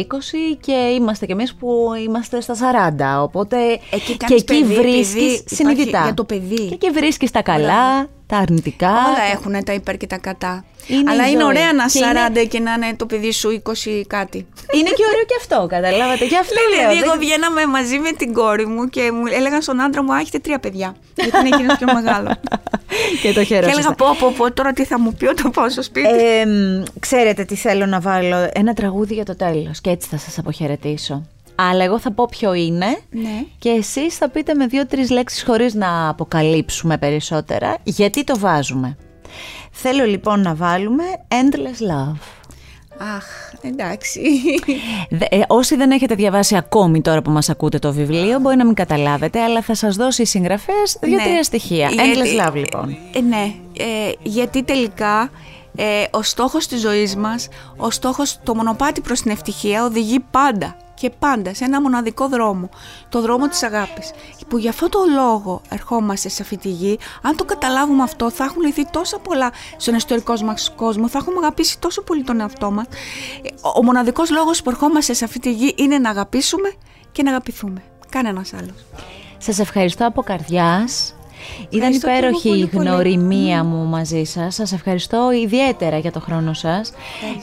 και 0.61 0.73
είμαστε 0.73 1.27
κι 1.27 1.33
εμείς 1.33 1.55
που 1.55 1.69
είμαστε 2.05 2.41
στα 2.41 2.55
40, 2.55 3.23
οπότε 3.23 3.57
Εκεί 3.91 4.13
και 4.13 4.17
κάνεις 4.17 4.43
εκεί 4.43 4.45
παιδί, 4.45 4.63
επειδή 4.65 4.81
βρίσκεις 4.81 5.35
υπάρχει 5.35 5.55
συνειδητά. 5.55 6.03
για 6.03 6.15
το 6.15 6.25
παιδί. 6.25 6.57
Και 6.69 6.75
εκεί 6.75 6.91
βρίσκεις 6.91 7.31
τα 7.31 7.43
καλά, 7.43 8.07
τα 8.27 8.37
αρνητικά. 8.37 8.89
Όλα 8.91 9.25
έχουν 9.33 9.65
τα 9.65 9.73
υπέρ 9.73 9.97
και 9.97 10.07
τα 10.07 10.19
κατά. 10.19 10.65
Είναι 10.87 11.11
Αλλά 11.11 11.23
η 11.27 11.29
είναι 11.33 11.41
ζωή. 11.43 11.49
ωραία 11.51 11.73
να 11.73 11.87
Και 11.87 11.99
είναι- 11.99 12.43
40 12.45 12.45
και 12.49 12.61
να 12.61 12.73
είναι 12.73 12.95
το 12.97 13.07
παιδί 13.07 13.33
σου 13.33 13.51
20 13.51 14.05
κάτι. 14.07 14.47
Είναι 14.73 14.91
και 14.97 15.05
ωραίο 15.11 15.25
και 15.27 15.35
αυτό, 15.41 15.67
καταλάβατε. 15.69 16.25
Γι' 16.25 16.37
αυτό 16.37 16.55
λέω. 16.55 16.79
Δηλαδή, 16.79 16.99
δεν- 16.99 17.09
εγώ 17.09 17.19
βγαίναμε 17.19 17.67
μαζί 17.67 17.99
με 17.99 18.11
την 18.13 18.33
κόρη 18.33 18.67
μου 18.67 18.89
και 18.89 19.11
μου 19.13 19.23
έλεγαν 19.27 19.63
στον 19.63 19.81
άντρα 19.81 20.03
μου: 20.03 20.13
Α, 20.15 20.19
έχετε 20.21 20.39
τρία 20.39 20.59
παιδιά. 20.59 20.97
Γιατί 21.15 21.39
είναι 21.39 21.49
εκείνος 21.57 21.77
πιο 21.77 21.93
μεγάλο. 21.93 22.31
και 23.23 23.29
το 23.33 23.41
και 23.41 23.45
χαίρομαι. 23.45 23.73
έλεγα: 23.73 23.93
Πω, 23.93 24.07
πω, 24.19 24.33
πω, 24.37 24.53
τώρα 24.53 24.73
τι 24.73 24.85
θα 24.85 24.99
μου 25.01 25.13
πει 25.15 25.27
όταν 25.27 25.51
πάω 25.51 25.69
στο 25.71 25.83
σπίτι. 25.83 26.09
Ε, 26.09 26.45
μ, 26.47 26.83
ξέρετε 27.01 27.45
τι 27.45 27.55
θέλω 27.55 27.87
να 27.87 28.01
βάλω, 28.01 28.49
ένα 28.53 28.73
τραγούδι 28.75 29.15
για 29.15 29.25
το 29.25 29.37
τέλος 29.37 29.81
και 29.81 29.91
έτσι 29.91 30.09
θα 30.11 30.17
σας 30.17 30.39
αποχαιρετήσω. 30.39 31.27
Αλλά 31.55 31.85
εγώ 31.85 31.99
θα 31.99 32.13
πω 32.13 32.27
ποιο 32.31 32.55
είναι 32.55 32.99
ναι. 33.11 33.45
και 33.59 33.69
εσείς 33.69 34.17
θα 34.17 34.29
πείτε 34.29 34.55
με 34.55 34.67
δύο-τρεις 34.67 35.11
λέξεις 35.11 35.43
χωρίς 35.45 35.75
να 35.75 36.09
αποκαλύψουμε 36.09 36.99
περισσότερα 36.99 37.77
γιατί 37.83 38.25
το 38.25 38.39
βάζουμε. 38.39 38.97
Θέλω 39.71 40.05
λοιπόν 40.05 40.41
να 40.41 40.55
βάλουμε 40.55 41.03
Endless 41.29 41.91
Love. 41.93 42.17
Αχ, 43.17 43.25
εντάξει. 43.63 44.21
Δε- 45.11 45.25
ε, 45.31 45.43
όσοι 45.47 45.77
δεν 45.77 45.91
έχετε 45.91 46.15
διαβάσει 46.15 46.57
ακόμη 46.57 47.01
τώρα 47.01 47.23
που 47.23 47.31
μας 47.31 47.49
ακούτε 47.49 47.79
το 47.79 47.93
βιβλίο 47.93 48.39
μπορεί 48.39 48.57
να 48.57 48.65
μην 48.65 48.75
καταλάβετε 48.75 49.41
αλλά 49.43 49.63
θα 49.63 49.75
σας 49.75 49.97
δώσει 49.97 50.23
οι 50.23 50.25
συγγραφές 50.25 50.97
δύο-τρία 51.01 51.35
Ναι. 51.35 51.43
στοιχεία. 51.43 51.89
Γιατί- 51.89 52.11
Endless 52.15 52.47
Love 52.49 52.55
λοιπόν. 52.55 52.97
Ε, 53.15 53.21
ναι, 53.21 53.55
ε, 53.79 54.13
γιατί 54.23 54.63
τελικά 54.63 55.31
ε, 55.77 55.85
ο 56.11 56.23
στόχος 56.23 56.67
της 56.67 56.81
ζωής 56.81 57.17
μας, 57.17 57.49
ο 57.77 57.91
στόχος, 57.91 58.39
το 58.43 58.55
μονοπάτι 58.55 59.01
προς 59.01 59.21
την 59.21 59.31
ευτυχία 59.31 59.85
οδηγεί 59.85 60.21
πάντα 60.31 60.77
και 60.95 61.11
πάντα 61.11 61.55
σε 61.55 61.65
ένα 61.65 61.81
μοναδικό 61.81 62.29
δρόμο, 62.29 62.69
το 63.09 63.21
δρόμο 63.21 63.49
της 63.49 63.63
αγάπης. 63.63 64.11
Που 64.49 64.59
για 64.59 64.71
αυτό 64.71 64.89
το 64.89 64.99
λόγο 65.15 65.61
ερχόμαστε 65.69 66.29
σε 66.29 66.43
αυτή 66.43 66.57
τη 66.57 66.69
γη, 66.69 66.99
αν 67.23 67.37
το 67.37 67.45
καταλάβουμε 67.45 68.03
αυτό 68.03 68.31
θα 68.31 68.45
έχουν 68.45 68.63
λυθεί 68.63 68.87
τόσα 68.91 69.19
πολλά 69.19 69.53
στον 69.77 69.95
ιστορικό 69.95 70.35
μας 70.45 70.73
κόσμο, 70.77 71.09
θα 71.09 71.19
έχουμε 71.19 71.37
αγαπήσει 71.39 71.79
τόσο 71.79 72.03
πολύ 72.03 72.23
τον 72.23 72.41
εαυτό 72.41 72.71
μας. 72.71 72.87
Ε, 73.43 73.49
Ο, 73.63 73.69
ο 73.77 73.83
μοναδικός 73.83 74.31
λόγος 74.31 74.63
που 74.63 74.71
ερχόμαστε 74.71 75.13
σε 75.13 75.25
αυτή 75.25 75.39
τη 75.39 75.53
γη 75.53 75.75
είναι 75.77 75.99
να 75.99 76.11
αγαπήσουμε 76.11 76.73
και 77.13 77.23
να 77.23 77.31
αγαπηθούμε. 77.31 77.83
Κανένας 78.09 78.53
άλλος. 78.53 78.85
Σας 79.39 79.59
ευχαριστώ 79.59 80.07
από 80.07 80.23
καρδιάς. 80.23 81.15
Ήταν 81.71 81.93
Ευχαριστώ 81.93 82.07
και 82.07 82.13
εγώ 82.13 82.19
υπέροχη 82.19 82.49
η 82.49 82.51
πολύ, 82.51 82.67
πολύ. 82.67 82.89
γνωριμία 82.89 83.65
μου 83.65 83.85
μαζί 83.85 84.25
σας. 84.25 84.55
Σας 84.55 84.73
ευχαριστώ 84.73 85.31
ιδιαίτερα 85.43 85.99
για 85.99 86.13
το 86.13 86.21
χρόνο 86.21 86.53
σας. 86.53 86.93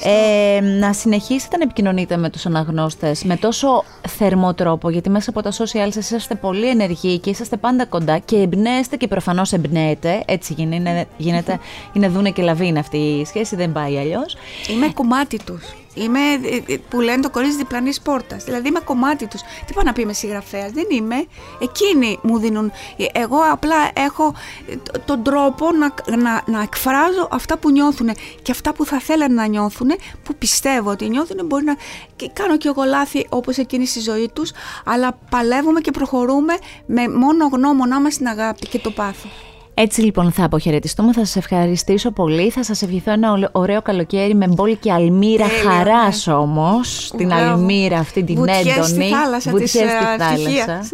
Ε, 0.04 0.62
να 0.62 0.94
συνεχίσετε 0.94 1.58
να 1.58 1.64
επικοινωνείτε 1.64 2.18
με 2.18 2.30
τους 2.30 2.46
αναγνώστες 2.46 3.24
με 3.24 3.36
τόσο 3.36 3.84
θερμό 4.08 4.54
τρόπο, 4.54 4.90
γιατί 4.90 5.10
μέσα 5.10 5.30
από 5.30 5.42
τα 5.42 5.52
social 5.52 5.90
σας 5.90 5.96
είσαστε 5.96 6.36
πολύ 6.36 6.70
ενεργοί 6.70 7.20
και 7.20 7.30
είσαστε 7.30 7.58
πάντα 7.58 7.86
κοντά 7.86 8.18
και 8.18 8.36
εμπνέεστε 8.36 8.96
και 8.96 9.08
προφανώς 9.08 9.52
εμπνέετε. 9.54 10.24
Έτσι 10.26 10.54
γίνεται, 10.54 10.76
είναι, 10.76 11.06
γίνεται, 11.18 11.60
είναι 11.94 12.08
δούνε 12.08 12.30
και 12.30 12.42
λαβίνα 12.42 12.80
αυτή 12.80 12.98
η 12.98 13.26
σχέση, 13.26 13.56
δεν 13.56 13.72
πάει 13.72 13.98
αλλιώς. 13.98 14.38
Είμαι 14.70 14.90
κομμάτι 14.94 15.40
τους. 15.46 15.76
Είμαι 15.94 16.20
ε, 16.20 16.74
ε, 16.74 16.78
που 16.90 17.00
λένε 17.02 17.22
το 17.22 17.30
κορίτσι 17.30 17.58
διπλανής 17.58 18.02
πόρτας. 18.02 18.44
Δηλαδή 18.44 18.68
είμαι 18.68 18.80
κομμάτι 18.80 19.28
τους. 19.28 19.42
Τι 19.66 19.74
πάω 19.74 19.84
να 19.84 19.94
πει 19.94 20.02
είμαι 20.02 20.14
συγγραφέας; 20.14 20.72
Δεν 20.72 20.86
είμαι. 20.92 21.26
Εκείνοι 21.62 22.20
μου 22.22 22.40
δίνουν. 22.40 22.72
ε, 22.98 23.06
Εγώ 23.20 23.38
απλά 23.52 23.76
έχω 23.94 24.36
ε, 24.68 24.76
τ- 24.76 24.98
τον 25.06 25.24
τρόπο 25.24 25.72
να, 25.72 25.94
να, 26.18 26.44
να 26.46 26.62
εκφράζω 26.62 27.28
αυτά 27.32 27.58
που 27.58 27.72
νιώθουν 27.72 28.10
και 28.42 28.52
αυτά 28.52 28.74
που 28.74 28.86
θα 28.86 29.00
θέλανε 29.00 29.34
να 29.34 29.46
νιώθουν, 29.46 29.88
που 30.24 30.36
πιστεύω 30.36 30.90
ότι 30.90 31.10
νιώθουν. 31.10 31.46
Μπορεί 31.46 31.64
να. 31.64 31.76
Και 32.16 32.30
κάνω 32.34 32.58
κι 32.58 32.68
εγώ 32.68 32.84
λάθη 32.84 33.26
όπως 33.30 33.58
εκείνη 33.58 33.86
στη 33.86 34.00
ζωή 34.00 34.30
τους, 34.34 34.52
αλλά 34.86 35.18
παλεύουμε 35.30 35.80
και 35.82 35.92
προχωρούμε 35.92 36.54
με 36.86 37.08
μόνο 37.08 37.50
γνώμονά 37.52 38.02
μας 38.02 38.18
την 38.18 38.28
αγάπη 38.28 38.68
και 38.68 38.80
το 38.80 38.92
πάθος. 38.92 39.51
Έτσι 39.74 40.02
λοιπόν 40.02 40.32
θα 40.32 40.44
αποχαιρετιστούμε, 40.44 41.14
θα 41.14 41.26
σας 41.26 41.36
ευχαριστήσω 41.36 42.12
πολύ, 42.12 42.50
θα 42.50 42.64
σας 42.64 42.82
ευχηθώ 42.82 43.12
ένα 43.12 43.32
ολε- 43.32 43.50
ωραίο 43.52 43.82
καλοκαίρι 43.82 44.36
με 44.36 44.48
μπόλικη 44.48 44.92
αλμύρα 44.92 45.48
Τέλειο, 45.48 45.70
χαράς 45.70 46.28
όμως, 46.28 47.12
την 47.18 47.28
Μπράβο. 47.28 47.52
αλμύρα 47.52 47.98
αυτή 47.98 48.24
την 48.24 48.36
Βουτιές 48.36 48.58
στη 48.58 48.70
έντονη, 48.70 49.10
θάλασσα 49.10 49.52
της, 49.52 49.52
βουτιές 49.52 49.70
στη 49.70 49.80
ε, 49.82 49.90
θάλασσα. 50.18 50.34
ευτυχίας. 50.34 50.90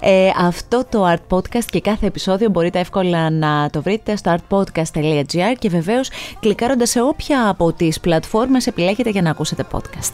Ε, 0.00 0.28
αυτό 0.46 0.82
το 0.90 1.12
Art 1.12 1.36
Podcast 1.36 1.64
και 1.70 1.80
κάθε 1.80 2.06
επεισόδιο 2.06 2.50
μπορείτε 2.50 2.78
εύκολα 2.78 3.30
να 3.30 3.70
το 3.72 3.82
βρείτε 3.82 4.16
στο 4.16 4.34
artpodcast.gr 4.36 5.54
και 5.58 5.68
βεβαίως 5.68 6.10
κλικάροντας 6.40 6.90
σε 6.90 7.00
όποια 7.02 7.48
από 7.48 7.72
τις 7.72 8.00
πλατφόρμες 8.00 8.66
επιλέγετε 8.66 9.10
για 9.10 9.22
να 9.22 9.30
ακούσετε 9.30 9.64
podcast. 9.72 10.12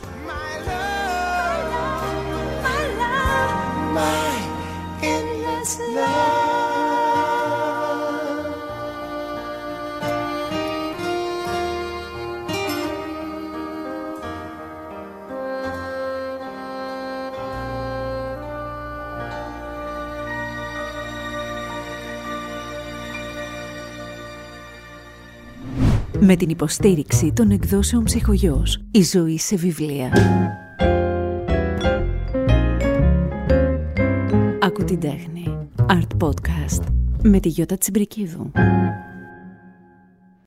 Με 26.27 26.37
την 26.37 26.49
υποστήριξη 26.49 27.33
των 27.33 27.51
εκδόσεων 27.51 28.05
ψυχογιός, 28.05 28.81
η 28.91 29.03
ζωή 29.03 29.39
σε 29.39 29.57
βιβλία. 29.57 30.13
Άκου 34.61 34.85
την 34.85 35.01
τέχνη. 35.01 35.69
Art 35.87 36.27
Podcast. 36.27 36.83
Με 37.23 37.41
τη 37.41 37.49
Γιώτα 37.49 37.79
Τσιμπρικίδου. 37.79 38.51